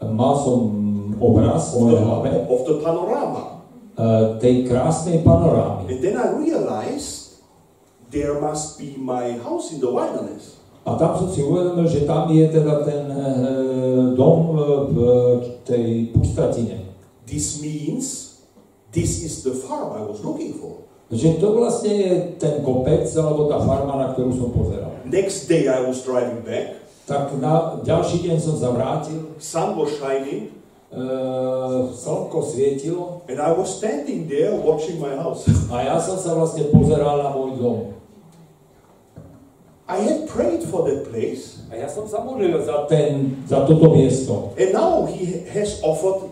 mal 0.02 0.34
som 0.34 0.81
obraz 1.22 1.70
v 1.70 1.74
of 1.78 1.80
mojej 1.86 1.98
the, 1.98 2.02
hlave 2.02 2.38
of 2.50 2.60
the 2.66 2.76
panorama. 2.82 3.42
e, 3.94 4.06
tej 4.42 4.54
krásnej 4.66 5.22
panorámy. 5.22 5.86
And 5.86 6.00
then 6.02 6.16
I 6.18 6.28
realized 6.34 7.38
there 8.10 8.36
must 8.42 8.76
be 8.76 8.98
my 8.98 9.38
house 9.38 9.70
in 9.70 9.78
the 9.78 9.88
wilderness. 9.88 10.58
A 10.82 10.98
tam 10.98 11.14
som 11.14 11.30
si 11.30 11.38
uvedomil, 11.46 11.86
že 11.86 12.02
tam 12.10 12.26
je 12.26 12.42
teda 12.50 12.82
ten 12.82 13.06
e, 13.06 13.22
dom 14.18 14.50
e, 14.50 14.62
v 14.90 14.98
tej 15.62 15.86
pustatine. 16.10 16.90
This 17.22 17.62
means 17.62 18.36
this 18.90 19.22
is 19.22 19.46
the 19.46 19.54
farm 19.54 19.94
I 19.94 20.02
was 20.02 20.18
looking 20.26 20.58
for. 20.58 20.82
Že 21.12 21.44
to 21.44 21.48
vlastne 21.60 21.92
je 21.92 22.12
ten 22.40 22.64
kopec, 22.64 23.04
alebo 23.14 23.44
tá 23.44 23.60
farma, 23.60 24.00
na 24.00 24.06
ktorú 24.16 24.32
som 24.32 24.48
pozeral. 24.48 24.96
Next 25.04 25.44
day 25.44 25.68
I 25.68 25.84
was 25.84 26.00
driving 26.02 26.40
back. 26.40 26.80
Tak 27.04 27.36
na 27.36 27.82
ďalší 27.84 28.24
deň 28.24 28.38
som 28.40 28.56
sa 28.56 28.72
vrátil, 28.72 29.36
Sun 29.36 29.76
was 29.76 29.92
shining, 30.00 30.61
slnko 30.92 32.42
svietilo 32.42 33.20
and 33.28 33.40
I 33.40 33.52
was 33.52 33.78
standing 33.78 34.28
there 34.28 34.52
watching 34.54 35.00
my 35.00 35.16
house. 35.16 35.48
a 35.72 35.82
ja 35.84 35.96
som 36.00 36.18
sa 36.20 36.36
vlastne 36.36 36.68
pozeral 36.68 37.22
na 37.24 37.32
môj 37.32 37.56
dom. 37.56 37.78
I 39.88 39.98
had 40.04 40.28
prayed 40.28 40.62
for 40.64 40.84
that 40.88 41.08
place, 41.08 41.64
A 41.72 41.76
ja 41.76 41.88
som 41.88 42.04
sa 42.04 42.20
modlil 42.20 42.60
za, 42.64 42.84
ten, 42.88 43.40
za 43.48 43.64
toto 43.64 43.92
miesto. 43.92 44.52
and 44.60 44.72
now 44.72 45.04
he 45.08 45.44
has 45.48 45.80
offered 45.80 46.28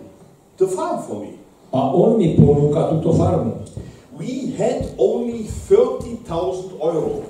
the 0.60 0.68
farm 0.68 1.00
for 1.08 1.24
me. 1.24 1.40
A 1.72 1.80
on 1.80 2.18
mi 2.20 2.36
ponúka 2.36 2.92
túto 2.92 3.16
farmu. 3.16 3.64
We 4.12 4.52
had 4.60 4.92
only 5.00 5.48
30,000 5.48 6.76
euro. 6.76 7.24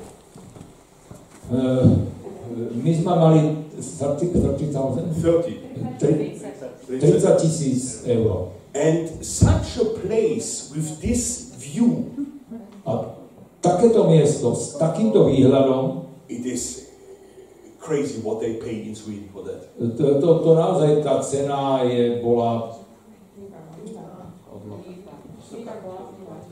E, 1.46 1.58
my 2.74 2.90
sme 2.90 3.14
mali 3.14 3.42
30 3.78 4.34
30 4.34 4.74
30. 4.74 6.59
30 6.98 7.36
tisíc 7.38 8.02
eur. 8.06 8.50
And 8.74 9.22
such 9.22 9.78
a 9.78 9.86
place 9.98 10.70
with 10.74 10.98
this 11.00 11.52
view, 11.58 12.10
A 12.86 13.12
takéto 13.60 14.08
miesto 14.08 14.56
s 14.56 14.80
takýmto 14.80 15.28
výhľadom, 15.28 16.08
it 16.32 16.42
is 16.48 16.88
crazy 17.78 18.18
what 18.24 18.40
they 18.40 18.56
pay 18.56 18.88
in 18.88 18.96
Sweden 18.96 19.28
for 19.30 19.44
that. 19.44 19.68
to, 19.76 20.06
to, 20.18 20.28
to 20.42 20.50
naozaj 20.56 21.04
tá 21.04 21.20
cena 21.20 21.84
je, 21.84 22.24
bola... 22.24 22.80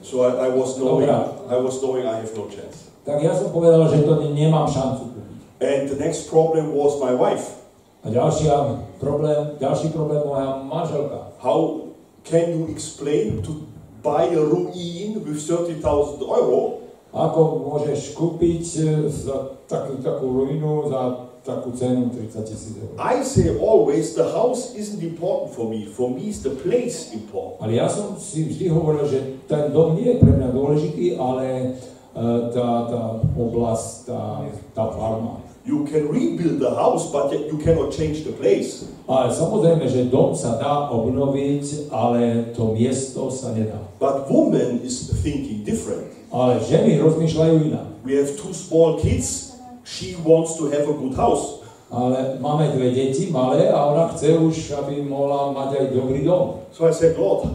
So 0.03 0.25
I, 0.25 0.47
I 0.47 0.49
was 0.49 0.79
knowing, 0.79 1.05
Dobra. 1.07 1.53
I 1.53 1.57
was 1.61 1.83
knowing 1.83 2.07
I 2.07 2.17
have 2.25 2.33
no 2.33 2.49
chance. 2.49 2.89
Tak 3.05 3.21
ja 3.21 3.33
som 3.37 3.53
povedal, 3.53 3.85
že 3.93 4.05
to 4.09 4.21
ne- 4.25 4.33
nemám 4.33 4.65
šancu 4.65 5.13
kúpiť. 5.13 5.37
And 5.61 5.81
the 5.91 5.99
next 6.01 6.33
problem 6.33 6.73
was 6.73 6.97
my 6.97 7.13
wife. 7.13 7.58
A 8.05 8.07
ďalšia 8.11 8.55
problém, 9.03 9.59
ďalší 9.59 9.91
problém 9.91 10.23
moja 10.23 10.63
manželka. 10.63 11.35
How 11.43 11.91
can 12.23 12.55
you 12.55 12.71
explain 12.71 13.43
to 13.43 13.67
buy 14.03 14.31
a 14.31 14.43
ruin 14.43 15.19
with 15.23 15.43
30,000 15.43 15.83
euro 16.23 16.89
Ako 17.09 17.65
môžeš 17.65 18.13
kúpiť 18.13 18.65
e, 18.85 19.09
za 19.09 19.57
takú, 19.65 19.97
takú 20.05 20.29
ruinu 20.29 20.93
za 20.93 21.25
takú 21.41 21.73
cenu 21.73 22.13
30 22.13 22.45
tisíc 22.45 22.77
eur? 22.77 22.93
I 23.01 23.25
say 23.25 23.57
always 23.57 24.13
the 24.13 24.29
house 24.29 24.77
isn't 24.77 25.01
important 25.01 25.57
for 25.57 25.73
me. 25.73 25.89
For 25.89 26.13
me 26.13 26.29
is 26.29 26.45
the 26.45 26.53
place 26.53 27.17
important. 27.17 27.65
Ale 27.65 27.81
ja 27.81 27.89
som 27.89 28.21
si 28.21 28.45
vždy 28.45 28.69
hovoril, 28.69 29.09
že 29.09 29.41
ten 29.49 29.73
dom 29.73 29.97
nie 29.97 30.13
je 30.13 30.21
pre 30.21 30.37
mňa 30.37 30.49
dôležitý, 30.53 31.17
ale 31.17 31.45
e, 31.49 32.23
tá, 32.53 32.69
tá 32.93 33.03
oblasť, 33.33 34.13
tá, 34.13 34.45
tá 34.77 34.85
farma. 34.93 35.48
You 35.69 35.85
can 35.85 36.09
rebuild 36.09 36.65
the 36.65 36.73
house, 36.73 37.13
but 37.13 37.29
yet 37.29 37.45
you 37.53 37.61
cannot 37.61 37.93
change 37.93 38.25
the 38.25 38.33
place. 38.33 38.89
Ale 39.05 39.29
samozrejme, 39.29 39.85
že 39.85 40.09
dom 40.09 40.33
sa 40.33 40.57
dá 40.57 40.89
obnoviť, 40.89 41.93
ale 41.93 42.57
to 42.57 42.73
miesto 42.73 43.29
sa 43.29 43.53
nedá. 43.53 43.77
But 44.01 44.33
woman 44.33 44.81
is 44.81 45.13
thinking 45.21 45.69
different. 45.69 46.09
Ale 46.33 46.65
ženy 46.65 46.97
rozmýšľajú 47.05 47.69
inak. 47.69 48.01
We 48.01 48.17
have 48.17 48.33
two 48.41 48.57
small 48.57 48.97
kids. 48.97 49.61
She 49.85 50.17
wants 50.25 50.57
to 50.57 50.73
have 50.73 50.89
a 50.89 50.97
good 50.97 51.13
house. 51.13 51.61
Ale 51.93 52.41
máme 52.41 52.73
dve 52.73 52.89
deti 52.89 53.29
malé 53.29 53.69
a 53.69 53.93
ona 53.93 54.09
chce 54.17 54.41
už, 54.41 54.73
aby 54.73 55.05
mohla 55.05 55.53
mať 55.53 55.85
aj 55.85 55.87
dobrý 55.93 56.25
dom. 56.25 56.65
So 56.73 56.89
I 56.89 56.97
said, 56.97 57.21
Lord, 57.21 57.45
uh, 57.45 57.53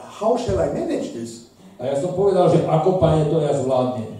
how 0.00 0.40
shall 0.40 0.56
I 0.56 0.72
manage 0.72 1.12
this? 1.12 1.52
A 1.76 1.92
ja 1.92 2.00
som 2.00 2.16
povedal, 2.16 2.48
že 2.48 2.64
ako 2.64 2.96
pane 2.96 3.28
to 3.28 3.44
ja 3.44 3.52
zvládnem. 3.52 4.15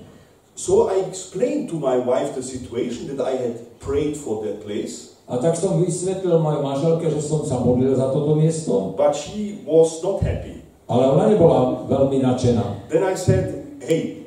So 0.56 0.88
I 0.88 1.04
explained 1.04 1.68
to 1.70 1.76
my 1.76 2.00
wife 2.00 2.32
the 2.32 2.42
situation 2.42 3.12
that 3.12 3.20
I 3.20 3.36
had 3.36 3.78
prayed 3.78 4.16
for 4.16 4.40
that 4.48 4.64
place, 4.64 5.12
A 5.26 5.42
tak 5.42 5.58
som 5.58 5.82
vysvetlil 5.82 6.38
mojej 6.38 6.62
manželke, 6.62 7.10
že 7.10 7.18
som 7.18 7.42
sa 7.42 7.58
modlil 7.58 7.98
za 7.98 8.14
toto 8.14 8.38
miesto, 8.38 8.94
but 8.94 9.10
she 9.10 9.58
was 9.66 9.98
not 9.98 10.22
happy. 10.22 10.62
ale 10.86 11.02
ona 11.02 11.26
nebola 11.26 11.82
veľmi 11.90 12.22
nadšená. 12.22 12.86
Then 12.86 13.02
I 13.02 13.18
said, 13.18 13.66
hey, 13.82 14.22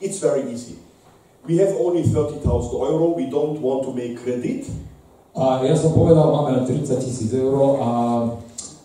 it's 0.00 0.18
very 0.24 0.48
easy. 0.48 0.80
We 1.44 1.60
have 1.60 1.76
only 1.76 2.00
30,000 2.00 2.42
euro. 2.48 3.12
We 3.12 3.28
don't 3.28 3.60
want 3.60 3.84
to 3.84 3.92
make 3.92 4.16
credit. 4.24 4.72
A 5.36 5.60
ja 5.68 5.76
som 5.76 5.92
povedal, 5.92 6.32
máme 6.32 6.58
len 6.58 6.64
30 6.64 6.96
tisíc 6.96 7.28
eur 7.36 7.76
a 7.80 7.90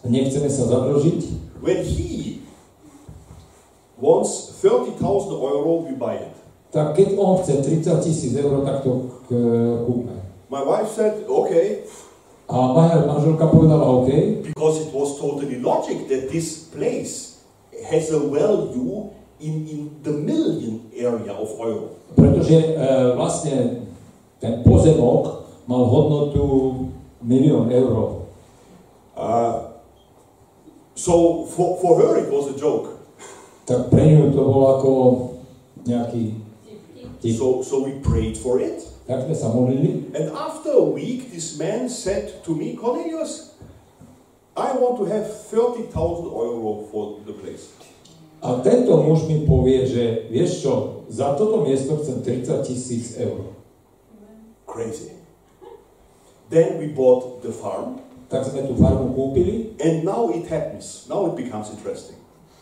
nechceme 0.03 0.51
sa 0.51 0.67
zadlžiť. 0.67 1.21
When 1.63 1.79
he 1.79 2.43
wants 3.97 4.59
30,000 4.59 4.99
euro, 5.31 5.87
we 5.87 5.95
buy 5.95 6.19
it. 6.21 6.36
Tak 6.67 6.93
keď 6.93 7.15
on 7.15 7.39
chce 7.39 7.63
30 7.63 8.03
tisíc 8.03 8.35
eur, 8.35 8.61
tak 8.61 8.83
to 8.83 8.91
k- 9.27 9.79
kúpme. 9.87 10.15
My 10.49 10.63
wife 10.63 10.91
said, 10.91 11.23
okay, 11.27 11.83
A 12.47 12.55
moja 12.55 13.03
manželka 13.03 13.43
povedala 13.43 13.83
OK, 13.83 14.07
because 14.39 14.79
it 14.79 14.95
was 14.95 15.19
totally 15.19 15.59
logic 15.59 16.07
that 16.07 16.31
this 16.31 16.71
place 16.71 17.43
has 17.91 18.07
a 18.07 18.23
value 18.23 19.11
in, 19.43 19.67
in 19.67 19.79
the 19.99 20.15
million 20.15 20.87
area 20.95 21.35
of 21.35 21.51
euro. 21.59 21.99
pretože 22.15 22.55
e, 22.55 22.79
vlastne 23.19 23.83
ten 24.39 24.63
pozemok 24.63 25.43
mal 25.67 25.83
hodnotu 25.91 26.87
milión 27.19 27.67
eur. 27.67 28.23
Uh, 29.11 29.75
so 30.95 31.43
for, 31.51 31.75
for 31.83 31.99
her 31.99 32.15
it 32.15 32.31
was 32.31 32.47
a 32.47 32.55
joke. 32.55 32.95
Tak 33.67 33.91
pre 33.91 34.07
ňu 34.07 34.31
to 34.31 34.39
bolo 34.39 34.65
ako 34.79 34.91
nejaký. 35.83 36.46
So, 37.21 37.61
so 37.63 37.83
we 37.83 37.99
prayed 37.99 38.37
for 38.37 38.59
it. 38.59 38.85
Tak 39.07 39.23
sa 39.33 39.49
modlili 39.49 40.11
And 40.13 40.35
after 40.35 40.71
a 40.75 40.83
week, 40.83 41.31
this 41.31 41.57
man 41.57 41.87
said 41.87 42.43
to 42.43 42.51
me, 42.51 42.75
Cornelius, 42.75 43.55
I 44.57 44.75
want 44.75 44.99
to 44.99 45.05
have 45.05 45.25
30,000 45.49 45.93
euro 46.27 46.85
for 46.91 47.23
the 47.25 47.33
place. 47.33 47.71
a 48.37 48.61
tento 48.61 49.01
muž 49.01 49.25
mi 49.25 49.49
povie, 49.49 49.89
že 49.89 50.29
vieš 50.29 50.61
čo, 50.61 50.73
za 51.09 51.33
toto 51.33 51.65
miesto 51.65 51.97
chcem 51.97 52.21
30 52.21 52.69
tisíc 52.69 53.17
eur. 53.17 53.49
Crazy. 54.69 55.17
Then 56.53 56.77
we 56.77 56.93
bought 56.93 57.41
the 57.41 57.49
farm, 57.49 58.05
Tak 58.27 58.43
sme 58.43 58.67
tú 58.67 58.75
farmu 58.75 59.15
kúpili 59.15 59.71
and 59.79 60.03
now 60.03 60.27
it 60.27 60.51
happens. 60.51 61.07
Now 61.07 61.31
it 61.31 61.39
becomes 61.39 61.71
interesting. 61.71 62.16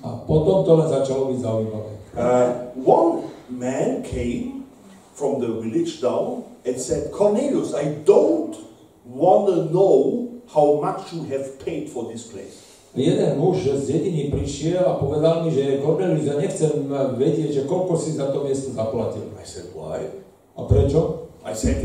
A 0.06 0.22
potom 0.22 0.62
to 0.62 0.72
len 0.78 0.86
začalo 0.86 1.34
byť 1.34 1.40
zaujímavé. 1.42 1.92
Uh, 2.14 2.70
one 2.86 3.26
man 3.50 4.06
came 4.06 4.70
from 5.18 5.42
the 5.42 5.50
village 5.58 5.98
down 5.98 6.46
and 6.62 6.78
said, 6.78 7.10
Cornelius, 7.10 7.74
I 7.74 8.06
don't 8.06 8.54
want 9.04 9.50
to 9.50 9.74
know 9.74 10.30
how 10.54 10.78
much 10.78 11.10
you 11.10 11.26
have 11.34 11.58
paid 11.58 11.90
for 11.90 12.06
this 12.06 12.30
place. 12.30 12.62
Jeden 12.96 13.36
muž 13.36 13.68
z 13.68 13.92
dediny 13.92 14.32
prišiel 14.32 14.88
a 14.88 14.96
povedal 14.96 15.44
mi, 15.44 15.52
že 15.52 15.84
Cornelius, 15.84 16.32
ja 16.32 16.40
nechcem 16.40 16.88
vedieť, 17.20 17.52
že 17.52 17.62
koľko 17.68 18.00
si 18.00 18.16
za 18.16 18.32
to 18.32 18.48
miesto 18.48 18.72
zaplatil. 18.72 19.28
I 19.36 19.44
said, 19.44 19.68
Why? 19.76 20.06
A 20.56 20.64
prečo? 20.64 21.28
I 21.44 21.52
said, 21.52 21.82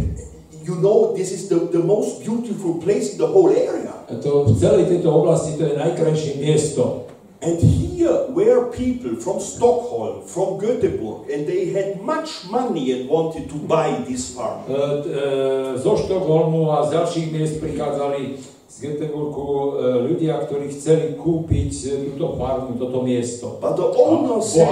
You 0.60 0.78
know, 0.78 1.16
this 1.16 1.32
is 1.32 1.48
the, 1.48 1.66
the 1.72 1.82
most 1.82 2.22
beautiful 2.22 2.78
place 2.78 3.16
in 3.16 3.18
the 3.18 3.26
whole 3.26 3.51
area. 3.51 3.90
To 4.06 4.44
v 4.47 4.55
celej 4.55 4.86
tejto 4.86 5.09
oblasti 5.10 5.59
to 5.59 5.66
je 5.66 5.74
najkrajšie 5.74 6.38
miesto. 6.38 7.10
And 7.40 7.56
here 7.56 8.28
were 8.28 8.68
people 8.68 9.16
from 9.16 9.40
Stockholm, 9.40 10.28
from 10.28 10.60
Göteborg, 10.60 11.32
and 11.32 11.48
they 11.48 11.72
had 11.72 11.96
much 12.04 12.44
money 12.44 12.92
and 12.92 13.08
wanted 13.08 13.48
to 13.48 13.56
buy 13.56 14.04
this 14.04 14.36
farm. 14.36 14.60
T- 14.68 14.76
e, 14.76 15.78
zo 15.80 15.96
Štokholmu 15.96 16.68
a 16.68 16.84
z 16.84 17.00
ďalších 17.00 17.26
miest 17.32 17.56
prichádzali 17.64 18.36
z 18.68 18.76
Göteborgu 18.84 19.48
e, 19.48 19.70
ľudia, 20.12 20.36
ktorí 20.44 20.68
chceli 20.68 21.16
kúpiť 21.16 21.72
túto 22.12 22.36
farmu, 22.36 22.76
toto 22.76 23.00
miesto. 23.00 23.56
But 23.56 23.80
the 23.80 23.88
owner 23.88 24.44
said, 24.44 24.68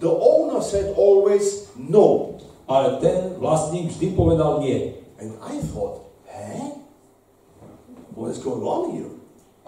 the 0.00 0.08
owner 0.08 0.64
said 0.64 0.96
always 0.96 1.68
no. 1.76 2.40
Ale 2.64 2.96
ten 3.04 3.36
vlastník 3.36 3.92
vždy 3.92 4.16
povedal 4.16 4.64
nie. 4.64 5.04
And 5.20 5.36
I 5.44 5.60
thought, 5.60 6.00
huh? 6.32 6.80
What 8.16 8.32
is 8.32 8.40
going 8.40 8.64
on 8.64 8.96
here? 8.96 9.12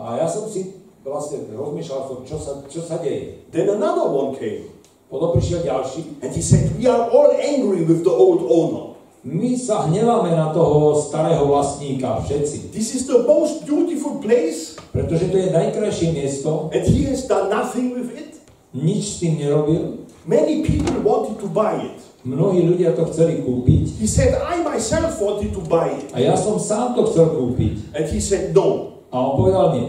A 0.00 0.16
ja 0.16 0.26
som 0.30 0.48
si 0.48 0.77
vlastne 1.08 1.48
rozmýšľal 1.50 2.00
som, 2.04 2.18
čo 2.22 2.36
sa, 2.36 2.52
čo 2.68 2.80
sa 2.80 3.00
deje. 3.00 3.42
Then 3.50 3.68
another 3.70 4.06
one 4.06 4.36
came, 4.36 4.68
Potom 5.08 5.32
prišiel 5.32 5.64
ďalší. 5.64 6.20
and 6.20 6.30
he 6.30 6.44
said, 6.44 6.68
We 6.76 6.84
are 6.84 7.08
all 7.08 7.32
angry 7.32 7.82
with 7.82 8.04
the 8.04 8.12
old 8.12 8.44
owner. 8.44 8.92
My 9.24 9.56
sa 9.56 9.88
hneváme 9.88 10.30
na 10.30 10.54
toho 10.54 10.94
starého 10.94 11.42
vlastníka, 11.44 12.22
všetci. 12.22 12.70
This 12.70 12.94
is 12.94 13.04
the 13.04 13.24
most 13.24 13.64
beautiful 13.64 14.20
place, 14.20 14.76
Pretože 14.94 15.28
to 15.28 15.36
je 15.36 15.48
najkrajšie 15.50 16.12
miesto, 16.12 16.70
and 16.70 16.84
he 16.86 17.04
has 17.08 17.24
done 17.24 17.48
nothing 17.48 17.92
with 17.92 18.12
it. 18.14 18.38
nič 18.70 19.04
s 19.04 19.14
tým 19.20 19.40
nerobil. 19.40 20.04
Many 20.28 20.60
people 20.60 21.00
wanted 21.00 21.40
to 21.40 21.48
buy 21.48 21.80
it. 21.80 21.98
Mnohí 22.20 22.60
ľudia 22.62 22.92
to 22.92 23.08
chceli 23.08 23.40
kúpiť 23.40 23.96
He 23.96 24.04
said, 24.04 24.36
I 24.36 24.60
myself 24.60 25.16
wanted 25.22 25.56
to 25.56 25.62
buy 25.64 25.88
it. 25.88 26.12
a 26.12 26.20
ja 26.20 26.36
som 26.36 26.60
sám 26.60 26.92
to 26.92 27.08
chcel 27.08 27.32
kúpiť. 27.32 27.96
And 27.96 28.04
he 28.12 28.20
said, 28.20 28.52
no. 28.52 29.00
A 29.08 29.16
on 29.16 29.32
povedal 29.40 29.66
nie. 29.72 29.88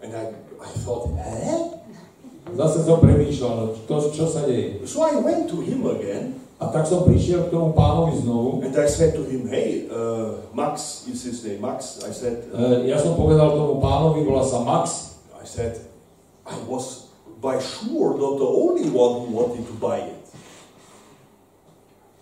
And 0.00 0.10
I, 0.12 0.24
I 0.64 0.72
thought, 0.80 1.12
eh? 1.20 1.76
Zase 2.54 2.80
som 2.84 3.04
premýšľal, 3.04 3.84
to, 3.84 3.94
čo 4.14 4.24
sa 4.24 4.48
deje. 4.48 4.80
So 4.88 5.04
I 5.04 5.16
went 5.20 5.52
to 5.52 5.60
him 5.60 5.84
again 5.84 6.44
A 6.64 6.72
tak 6.72 6.88
som 6.88 7.04
prišiel 7.04 7.50
k 7.50 7.52
tomu 7.52 7.76
pánovi 7.76 8.24
znovu. 8.24 8.62
and 8.64 8.72
I 8.72 8.88
said 8.88 9.12
to 9.18 9.26
him, 9.28 9.50
hey, 9.50 9.90
uh, 9.92 10.40
Max 10.56 11.04
is 11.10 11.20
his 11.26 11.44
name, 11.44 11.60
Max. 11.60 12.00
I 12.06 12.12
said, 12.14 12.48
uh, 12.54 12.80
Ja 12.86 12.96
som 12.96 13.18
povedal 13.20 13.52
tomu 13.52 13.84
pánovi, 13.84 14.24
volá 14.24 14.46
sa 14.46 14.64
Max. 14.64 15.18
I 15.36 15.44
said, 15.44 15.76
I 16.48 16.56
was 16.64 17.12
by 17.44 17.60
sure 17.60 18.16
not 18.16 18.40
the 18.40 18.48
only 18.48 18.88
one 18.88 19.26
who 19.26 19.36
wanted 19.36 19.66
to 19.68 19.74
buy 19.76 20.08
it. 20.08 20.23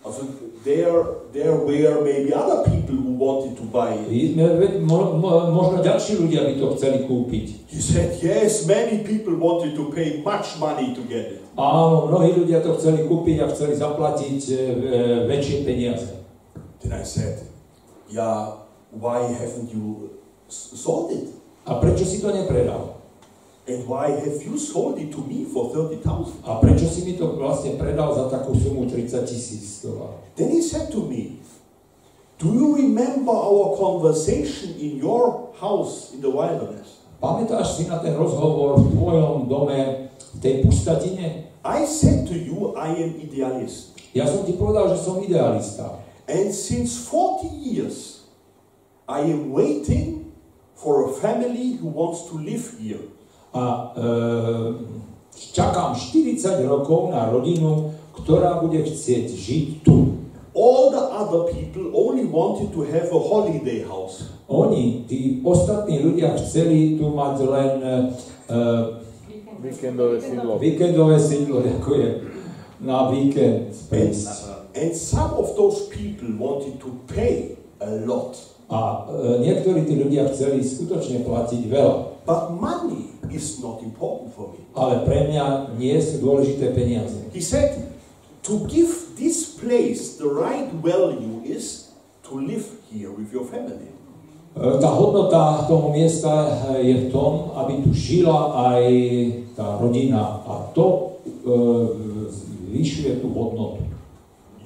Also, 0.02 0.26
there, 0.66 0.90
there 1.30 1.54
were 1.54 2.02
maybe 2.02 2.34
other 2.34 2.66
people 2.66 2.98
who 2.98 3.14
wanted 3.14 3.54
to 3.54 3.62
buy 3.70 3.94
it. 3.94 4.34
Mo- 4.82 5.14
mo- 5.14 5.46
Možno 5.54 5.78
ďalší 5.78 6.18
ľudia 6.18 6.42
by 6.42 6.54
to 6.58 6.66
chceli 6.74 7.06
kúpiť. 7.06 7.46
He 7.70 7.78
said, 7.78 8.18
yes, 8.18 8.66
many 8.66 9.06
people 9.06 9.38
wanted 9.38 9.78
to 9.78 9.94
pay 9.94 10.18
much 10.26 10.58
money 10.58 10.90
to 10.90 11.06
get 11.06 11.38
it. 11.38 11.40
Áno, 11.54 12.10
mnohí 12.10 12.34
ľudia 12.34 12.58
to 12.64 12.74
chceli 12.74 13.06
kúpiť 13.06 13.36
a 13.42 13.46
chceli 13.54 13.78
zaplatiť 13.78 14.40
e, 14.48 14.54
e, 14.54 14.58
väčšie 15.30 15.56
peniaze. 15.62 16.10
Then 16.82 16.98
I 16.98 17.06
said, 17.06 17.46
yeah, 18.10 18.58
why 18.90 19.22
haven't 19.30 19.70
you 19.70 20.18
sold 20.50 21.14
it? 21.14 21.30
A 21.62 21.78
prečo 21.78 22.02
si 22.02 22.18
to 22.18 22.34
nepredal? 22.34 23.01
And 23.72 23.88
why 23.88 24.12
have 24.12 24.42
you 24.44 24.58
sold 24.58 25.00
it 25.00 25.12
to 25.16 25.24
me 25.24 25.48
for 25.48 25.72
30,000? 25.72 26.44
A 26.44 26.60
prečo 26.60 26.84
si 26.84 27.08
mi 27.08 27.16
to 27.16 27.40
vlastne 27.40 27.80
predal 27.80 28.12
za 28.12 28.28
takú 28.28 28.52
sumu 28.52 28.84
30 28.84 29.24
tisíc 29.24 29.80
dolárov? 29.80 30.20
Then 30.36 30.52
he 30.52 30.60
said 30.60 30.92
to 30.92 31.08
me, 31.08 31.40
Do 32.36 32.52
you 32.52 32.76
remember 32.76 33.32
our 33.32 33.72
conversation 33.80 34.76
in 34.76 35.00
your 35.00 35.56
house 35.56 36.12
in 36.12 36.20
the 36.20 36.28
wilderness? 36.28 37.00
Pamätáš 37.16 37.80
si 37.80 37.82
na 37.88 38.02
ten 38.02 38.12
rozhovor 38.12 38.76
v 38.76 38.92
tvojom 38.92 39.48
dome 39.48 40.10
v 40.10 40.38
tej 40.42 40.54
pustatine? 40.68 41.48
I 41.64 41.86
said 41.88 42.28
to 42.28 42.36
you, 42.36 42.76
I 42.76 42.92
am 42.92 43.16
idealist. 43.24 43.96
Ja 44.12 44.28
som 44.28 44.44
ti 44.44 44.52
povedal, 44.58 44.92
že 44.92 45.00
som 45.00 45.22
idealista. 45.24 46.02
And 46.28 46.52
since 46.52 47.08
40 47.08 47.48
years, 47.48 48.28
I 49.08 49.24
am 49.32 49.54
waiting 49.54 50.34
for 50.76 51.08
a 51.08 51.10
family 51.14 51.78
who 51.80 51.88
wants 51.88 52.28
to 52.28 52.36
live 52.36 52.66
here. 52.76 53.06
A 53.52 53.64
e, 53.64 54.02
čakám 55.52 55.92
40 55.92 56.64
rokov 56.64 57.12
na 57.12 57.28
rodinu, 57.28 57.92
ktorá 58.16 58.60
bude 58.60 58.80
chcieť 58.84 59.28
žiť 59.28 59.66
tu. 59.84 60.20
All 60.52 60.92
the 60.92 61.00
other 61.00 61.48
people 61.48 61.96
only 61.96 62.28
wanted 62.28 62.76
to 62.76 62.84
have 62.84 63.08
a 63.08 63.20
holiday 63.20 63.88
house. 63.88 64.28
Oni, 64.52 65.08
tí 65.08 65.40
ostatní 65.40 66.04
ľudia 66.04 66.36
chceli 66.36 67.00
tu 67.00 67.08
mať 67.08 67.36
len 67.48 67.72
e, 67.80 67.92
Víkendové 69.62 70.20
sídlo. 70.20 70.58
víkendové 70.58 71.16
sídlo, 71.16 71.62
ďakujem, 71.62 72.14
na 72.84 73.08
víkend. 73.08 73.72
And, 73.94 74.12
and 74.76 74.92
some 74.92 75.32
of 75.38 75.56
those 75.56 75.88
people 75.88 76.28
wanted 76.36 76.76
to 76.82 76.90
pay 77.08 77.56
a 77.80 78.04
lot. 78.04 78.36
A 78.68 79.08
e, 79.08 79.40
niektorí 79.40 79.88
tí 79.88 79.96
ľudia 79.96 80.28
chceli 80.28 80.60
skutočne 80.60 81.24
platiť 81.24 81.62
veľa. 81.64 82.11
But 82.22 82.54
money 82.54 83.18
is 83.34 83.58
not 83.58 83.82
important 83.82 84.30
for 84.34 84.54
me. 84.54 84.62
Ale 84.78 85.02
pre 85.02 85.26
mňa 85.26 85.74
nie 85.74 85.98
sú 85.98 86.22
dôležité 86.22 86.70
peniaze. 86.70 87.18
He 87.34 87.42
said, 87.42 87.90
to 88.46 88.62
give 88.70 89.18
this 89.18 89.58
place 89.58 90.18
the 90.18 90.30
right 90.30 90.70
value 90.82 91.42
is 91.42 91.90
to 92.30 92.38
live 92.38 92.66
here 92.90 93.10
with 93.10 93.34
your 93.34 93.46
family. 93.46 93.90
E, 94.54 94.78
Tá 94.78 94.90
hodnota 94.94 95.66
toho 95.66 95.90
miesta 95.90 96.30
e, 96.76 96.86
je 96.86 96.94
v 96.94 97.06
tom, 97.10 97.54
aby 97.58 97.82
tu 97.82 97.90
žila 97.90 98.70
aj 98.70 98.82
tá 99.58 99.78
rodina 99.82 100.42
a 100.46 100.70
to 100.74 100.86
e, 100.86 101.42
zvyšuje 102.30 103.18
tú 103.18 103.34
hodnotu. 103.34 103.82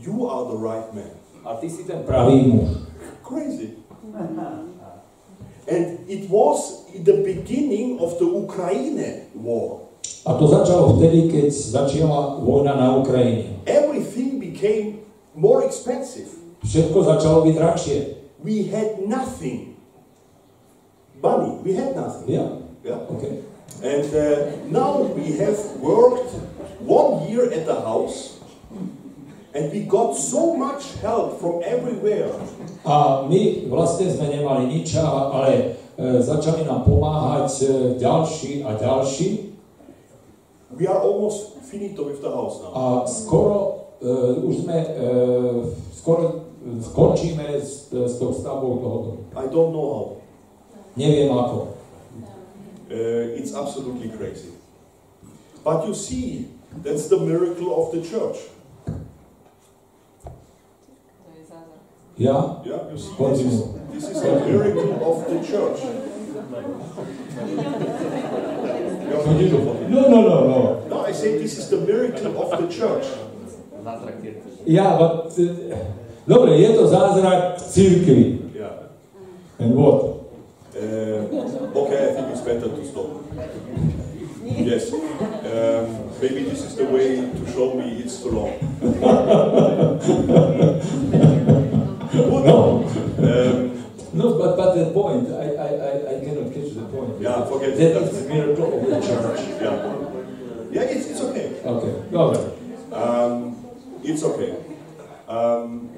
You 0.05 0.29
are 0.29 0.45
the 0.53 0.59
right 0.59 0.89
man. 0.95 1.15
A 1.47 1.57
ty 1.59 1.71
si 1.71 1.89
ten 1.89 2.05
pravý 2.05 2.47
muž. 2.47 2.85
Crazy. 3.27 3.81
And 5.67 5.99
it 6.07 6.31
was 6.31 6.86
in 6.97 7.05
the 7.05 7.21
beginning 7.21 8.01
of 8.01 8.17
the 8.17 8.25
Ukraine 8.27 8.97
war. 9.37 9.85
A 10.27 10.35
to 10.35 10.45
začalo 10.49 10.99
vtedy, 10.99 11.31
keď 11.31 11.47
začala 11.53 12.41
vojna 12.43 12.75
na 12.75 12.97
Ukrajine. 12.99 13.63
Everything 13.69 14.43
became 14.43 15.05
more 15.37 15.63
expensive. 15.63 16.27
Všetko 16.67 16.99
začalo 17.05 17.47
byť 17.47 17.55
drahšie. 17.55 17.99
We 18.43 18.67
had 18.73 19.07
nothing. 19.07 19.79
Money, 21.23 21.63
we 21.63 21.73
had 21.75 21.95
nothing. 21.95 22.27
Ja, 22.27 22.59
Yeah. 22.83 23.03
okay. 23.11 23.43
And 23.83 24.07
uh, 24.15 24.23
now 24.71 25.03
we 25.15 25.37
have 25.39 25.59
worked 25.83 26.31
one 26.83 27.27
year 27.27 27.51
at 27.51 27.67
the 27.67 27.75
house, 27.75 28.39
and 29.55 29.73
we 29.73 29.87
got 29.87 30.15
so 30.15 30.55
much 30.55 30.95
help 31.03 31.39
from 31.43 31.63
everywhere. 31.67 32.31
A 32.87 33.27
my 33.27 33.67
vlastne 33.67 34.07
sme 34.07 34.31
nemali 34.31 34.71
nič, 34.71 34.95
ale 34.99 35.75
začali 36.21 36.65
nám 36.65 36.85
pomáhať 36.85 37.63
e, 37.63 37.67
ďalší 37.99 38.65
a 38.65 38.77
ďalší. 38.77 39.57
We 40.77 40.87
are 40.87 41.01
almost 41.01 41.57
finito 41.65 42.05
with 42.05 42.21
the 42.21 42.29
house 42.29 42.61
now. 42.61 42.73
A 42.75 43.07
skoro 43.07 43.89
e, 44.01 44.09
už 44.45 44.55
sme, 44.57 44.77
e, 44.77 45.03
skoro 45.97 46.23
e, 46.23 46.83
skončíme 46.83 47.49
s, 47.57 47.89
s 47.93 48.19
tou 48.19 48.33
stavbou 48.33 48.77
toho 48.77 48.99
domu. 49.03 49.21
I 49.37 49.49
don't 49.49 49.73
know 49.73 49.89
how. 49.95 50.07
Neviem 50.97 51.33
ako. 51.33 51.77
Uh, 52.87 53.37
it's 53.37 53.53
absolutely 53.53 54.09
crazy. 54.09 54.49
But 55.65 55.85
you 55.85 55.95
see, 55.95 56.49
that's 56.85 57.09
the 57.09 57.19
miracle 57.19 57.75
of 57.75 57.93
the 57.93 58.01
church. 58.01 58.39
Ja? 62.19 62.63
Yeah, 62.65 62.79
you 62.91 62.99
see, 62.99 63.13
this 63.19 63.41
is, 63.41 63.63
this 63.93 64.05
is 64.09 64.23
a 64.25 64.41
miracle 64.47 65.05
of 65.05 65.29
the 65.29 65.39
church. 65.47 65.81
No, 69.91 70.09
no, 70.09 70.23
no, 70.23 70.49
no. 70.49 70.87
No, 70.89 71.05
I 71.05 71.13
say 71.13 71.37
this 71.39 71.59
is 71.59 71.69
the 71.69 71.77
miracle 71.77 72.41
of 72.43 72.51
the 72.59 72.69
church. 72.69 73.05
Yeah, 74.65 74.97
but, 74.99 75.39
e, 75.39 75.51
dobre, 76.27 76.57
je 76.57 76.69
to 76.69 76.87
zázrak 76.89 77.61
církvy. 77.61 78.39
Yeah. 78.55 78.73
And 79.61 79.75
what? 79.75 80.05
Uh, 80.75 81.77
okay, 81.77 82.11
I 82.11 82.15
think 82.15 82.29
it's 82.33 82.41
better 82.41 82.69
to 82.69 82.85
stop. 82.85 83.07
Yes. 84.43 84.93
Um, 84.93 85.87
maybe 86.23 86.45
this 86.49 86.65
is 86.65 86.75
the 86.77 86.85
way 86.85 87.17
to 87.17 87.47
show 87.53 87.75
me 87.75 88.03
it's 88.03 88.23
too 88.23 88.31
long. 88.31 88.53
No. 92.47 92.85
Um, 93.19 93.73
No, 94.17 94.39
but, 94.39 94.57
but 94.57 94.75
the 94.75 94.87
point, 94.97 95.29
I, 95.29 95.53
I, 95.61 95.69
I, 95.69 95.93
I 96.17 96.25
cannot 96.25 96.49
catch 96.55 96.73
the 96.73 96.89
point. 96.89 97.21
Yeah, 97.21 97.45
forget 97.45 97.77
that. 97.77 97.95
That 97.95 98.03
is 98.09 98.25
a 98.25 98.29
miracle 98.29 98.81
of 98.81 98.87
the 98.89 99.01
church. 99.07 99.41
yeah. 99.61 99.93
Yeah, 100.73 100.83
it's, 100.89 101.11
it's 101.11 101.21
okay. 101.21 101.61
Okay, 101.61 101.93
dobre. 102.11 102.39
Um, 102.93 103.57
it's 104.03 104.23
okay. 104.25 104.57
Um, 105.29 105.91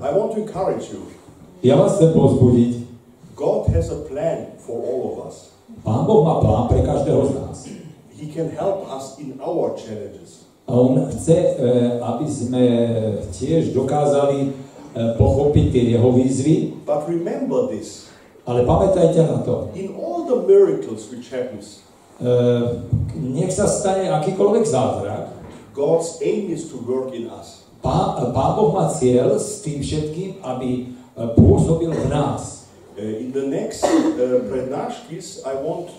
I 0.00 0.10
want 0.12 0.34
to 0.34 0.42
encourage 0.46 0.92
you. 0.92 1.02
Ja 1.64 1.74
vás 1.80 1.96
chcem 1.98 2.12
pozbudiť. 2.12 2.84
God 3.34 3.66
has 3.74 3.90
a 3.90 4.06
plan 4.06 4.54
for 4.60 4.78
all 4.78 5.02
of 5.10 5.26
us. 5.26 5.50
Pán 5.82 6.06
Boh 6.06 6.22
má 6.22 6.38
plán 6.44 6.68
pre 6.70 6.84
každého 6.86 7.26
z 7.26 7.30
nás. 7.42 7.58
He 8.14 8.30
can 8.30 8.54
help 8.54 8.86
us 8.86 9.18
in 9.18 9.40
our 9.42 9.74
challenges. 9.74 10.46
A 10.68 10.72
on 10.72 11.10
chce, 11.10 11.58
e, 11.58 11.98
aby 11.98 12.26
sme 12.28 12.64
tiež 13.34 13.74
dokázali 13.74 14.52
pochopiť 14.94 15.66
tie 15.74 15.84
jeho 15.98 16.08
výzvy, 16.14 16.86
But 16.86 17.10
remember 17.10 17.66
this. 17.66 18.08
ale 18.46 18.62
pamätajte 18.62 19.26
na 19.26 19.42
to. 19.42 19.74
In 19.74 19.94
all 19.98 20.24
the 20.24 20.46
miracles 20.46 21.10
which 21.10 21.28
happens, 21.34 21.84
E, 22.14 22.30
nech 23.18 23.50
sa 23.50 23.66
stane 23.66 24.06
akýkoľvek 24.06 24.62
zázrak, 24.62 25.34
God's 25.74 26.22
aim 26.22 26.46
is 26.54 26.70
to 26.70 26.78
work 26.86 27.10
in 27.10 27.26
us. 27.26 27.66
Pán, 27.82 28.30
Pán 28.30 28.54
Boh 28.54 28.70
má 28.70 28.86
cieľ 28.86 29.34
s 29.34 29.66
tým 29.66 29.82
všetkým, 29.82 30.38
aby 30.46 30.70
e, 30.70 30.84
pôsobil 31.34 31.90
v 31.90 32.06
nás. 32.06 32.70
In 32.94 33.34
the 33.34 33.42
next 33.50 33.82
uh, 33.82 34.46
Prednashkis, 34.46 35.42
I 35.42 35.58
want 35.58 35.90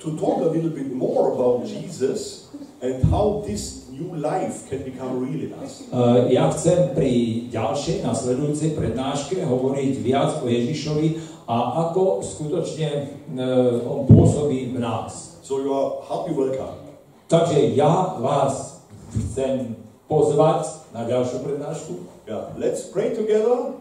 to 0.00 0.16
talk 0.16 0.40
a 0.40 0.48
little 0.48 0.72
bit 0.72 0.88
more 0.88 1.36
about 1.36 1.68
Jesus 1.68 2.48
and 2.80 3.04
how 3.12 3.44
this 3.44 3.87
new 3.98 4.14
life 4.16 4.70
can 4.70 4.82
become 4.82 5.18
real 5.18 5.42
in 5.42 5.52
us. 5.58 5.82
E, 5.90 6.32
Ja 6.32 6.46
chcem 6.54 6.94
pri 6.94 7.46
ďalšej 7.50 8.06
nasledujúcej 8.06 8.78
prednáške 8.78 9.42
hovoriť 9.42 9.92
viac 9.98 10.38
o 10.40 10.46
Ježišovi 10.46 11.18
a 11.50 11.88
ako 11.90 12.22
skutočne 12.22 12.90
e, 13.34 13.42
on 13.82 14.06
pôsobí 14.06 14.70
v 14.70 14.78
nás. 14.78 15.42
So 15.42 15.58
you 15.58 15.74
are 15.74 16.04
happy 16.06 16.32
welcome. 16.32 16.86
Takže 17.28 17.76
ja 17.76 18.16
vás 18.22 18.80
chcem 19.12 19.76
pozvať 20.08 20.88
na 20.96 21.04
ďalšiu 21.04 21.44
prednášku. 21.44 21.92
Yeah, 22.24 22.52
let's 22.56 22.88
pray 22.88 23.12
together. 23.12 23.76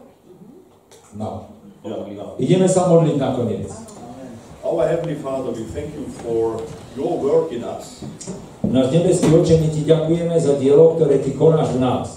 No. 1.16 1.52
Yeah, 1.84 2.04
yeah. 2.12 2.36
Ideme 2.36 2.68
sa 2.68 2.92
modliť 2.92 3.16
nakoniec. 3.16 3.72
Our 4.68 4.84
Heavenly 4.84 5.16
Father, 5.16 5.56
we 5.56 5.64
thank 5.72 5.96
you 5.96 6.04
for 6.20 6.60
your 6.98 7.16
work 7.16 7.56
in 7.56 7.64
us. 7.64 8.04
Náš 8.68 8.92
nebeský 8.92 9.32
oče, 9.32 9.64
my 9.64 9.68
ti 9.72 9.82
ďakujeme 9.88 10.36
za 10.36 10.60
dielo, 10.60 11.00
ktoré 11.00 11.24
ty 11.24 11.32
konáš 11.32 11.76
v 11.76 11.80
nás. 11.80 12.08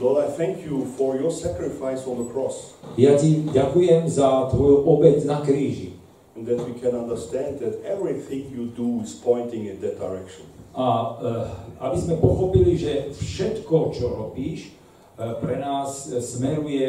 Lord, 0.00 0.24
I 0.24 0.28
thank 0.32 0.64
you 0.64 0.84
for 0.96 1.16
your 1.16 1.28
sacrifice 1.28 2.08
on 2.08 2.24
the 2.24 2.28
cross 2.32 2.72
Ja 2.96 3.20
ti 3.20 3.44
ďakujem 3.52 4.08
za 4.08 4.48
tvoju 4.48 4.88
obeď 4.88 5.28
na 5.28 5.44
kríži. 5.44 6.00
and 6.36 6.48
that 6.48 6.56
we 6.64 6.72
can 6.80 6.96
understand 6.96 7.60
that 7.60 7.84
everything 7.84 8.48
you 8.48 8.72
do 8.72 9.04
is 9.04 9.12
pointing 9.12 9.66
in 9.66 9.80
that 9.80 10.00
direction. 10.00 10.46
A 10.72 10.86
uh, 11.20 11.84
aby 11.84 11.96
sme 12.00 12.16
pochopili, 12.16 12.78
že 12.78 13.12
všetko, 13.12 13.92
čo 13.92 14.06
robíš, 14.08 14.72
uh, 15.18 15.36
pre 15.42 15.58
nás 15.58 16.08
eh, 16.08 16.22
smeruje 16.22 16.88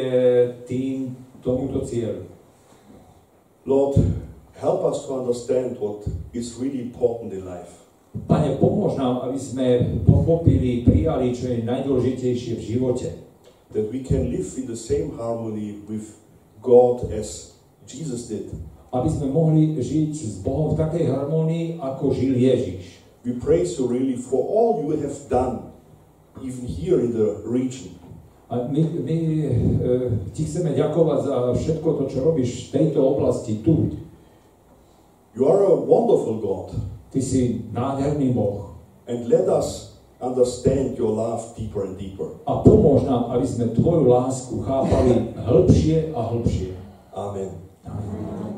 tým 0.64 1.12
tomuto 1.44 1.84
cieľu. 1.84 2.24
Lord, 3.66 3.98
help 4.56 4.86
us 4.86 5.04
to 5.04 5.20
understand 5.20 5.76
what 5.76 6.06
is 6.32 6.56
really 6.56 6.80
important 6.80 7.34
in 7.34 7.44
life. 7.44 7.81
Pane, 8.12 8.60
pomôž 8.60 9.00
nám, 9.00 9.24
aby 9.24 9.40
sme 9.40 9.66
pochopili, 10.04 10.84
prijali, 10.84 11.32
čo 11.32 11.48
je 11.48 11.64
najdôležitejšie 11.64 12.60
v 12.60 12.62
živote. 12.76 13.08
That 13.72 13.88
we 13.88 14.04
can 14.04 14.28
live 14.28 14.52
in 14.60 14.68
the 14.68 14.76
same 14.76 15.16
harmony 15.16 15.80
with 15.88 16.20
God 16.60 17.08
as 17.08 17.56
Jesus 17.88 18.28
did. 18.28 18.52
Aby 18.92 19.08
sme 19.08 19.32
mohli 19.32 19.80
žiť 19.80 20.12
s 20.12 20.36
Bohom 20.44 20.76
v 20.76 20.84
takej 20.84 21.08
harmonii, 21.08 21.80
ako 21.80 22.12
žil 22.12 22.36
Ježiš. 22.36 23.00
We 23.24 23.40
praise 23.40 23.80
you 23.80 23.88
really 23.88 24.20
for 24.20 24.44
all 24.44 24.84
you 24.84 24.92
have 25.00 25.16
done, 25.32 25.72
even 26.44 26.68
here 26.68 27.00
in 27.00 27.16
the 27.16 27.40
region. 27.48 27.96
A 28.52 28.68
my, 28.68 28.82
my 29.08 29.16
e, 29.16 29.52
ti 30.36 30.44
chceme 30.44 30.76
ďakovať 30.76 31.18
za 31.24 31.36
všetko 31.56 31.88
to, 31.96 32.04
čo 32.12 32.18
robíš 32.20 32.68
v 32.68 32.72
tejto 32.76 33.00
oblasti 33.00 33.64
tu. 33.64 33.96
You 35.32 35.48
are 35.48 35.64
a 35.64 35.76
wonderful 35.80 36.36
God, 36.36 36.76
Ty 37.12 37.20
si 37.20 37.68
nádherný 37.68 38.32
Boh. 38.32 38.72
and 39.04 39.28
let 39.28 39.48
us 39.48 40.00
understand 40.20 40.96
your 40.96 41.12
love 41.12 41.52
deeper 41.56 41.84
and 41.84 41.98
deeper. 41.98 42.40
A 42.46 42.62
pomôž 42.62 43.04
nám, 43.04 43.34
aby 43.36 43.44
sme 43.44 43.74
Tvoju 43.74 44.06
lásku 44.08 44.54
chápali 44.62 45.28
hĺbšie 45.46 46.14
a 46.16 46.20
hĺbšie. 46.32 46.72
Amen. 47.12 47.50
Amen. 47.84 48.51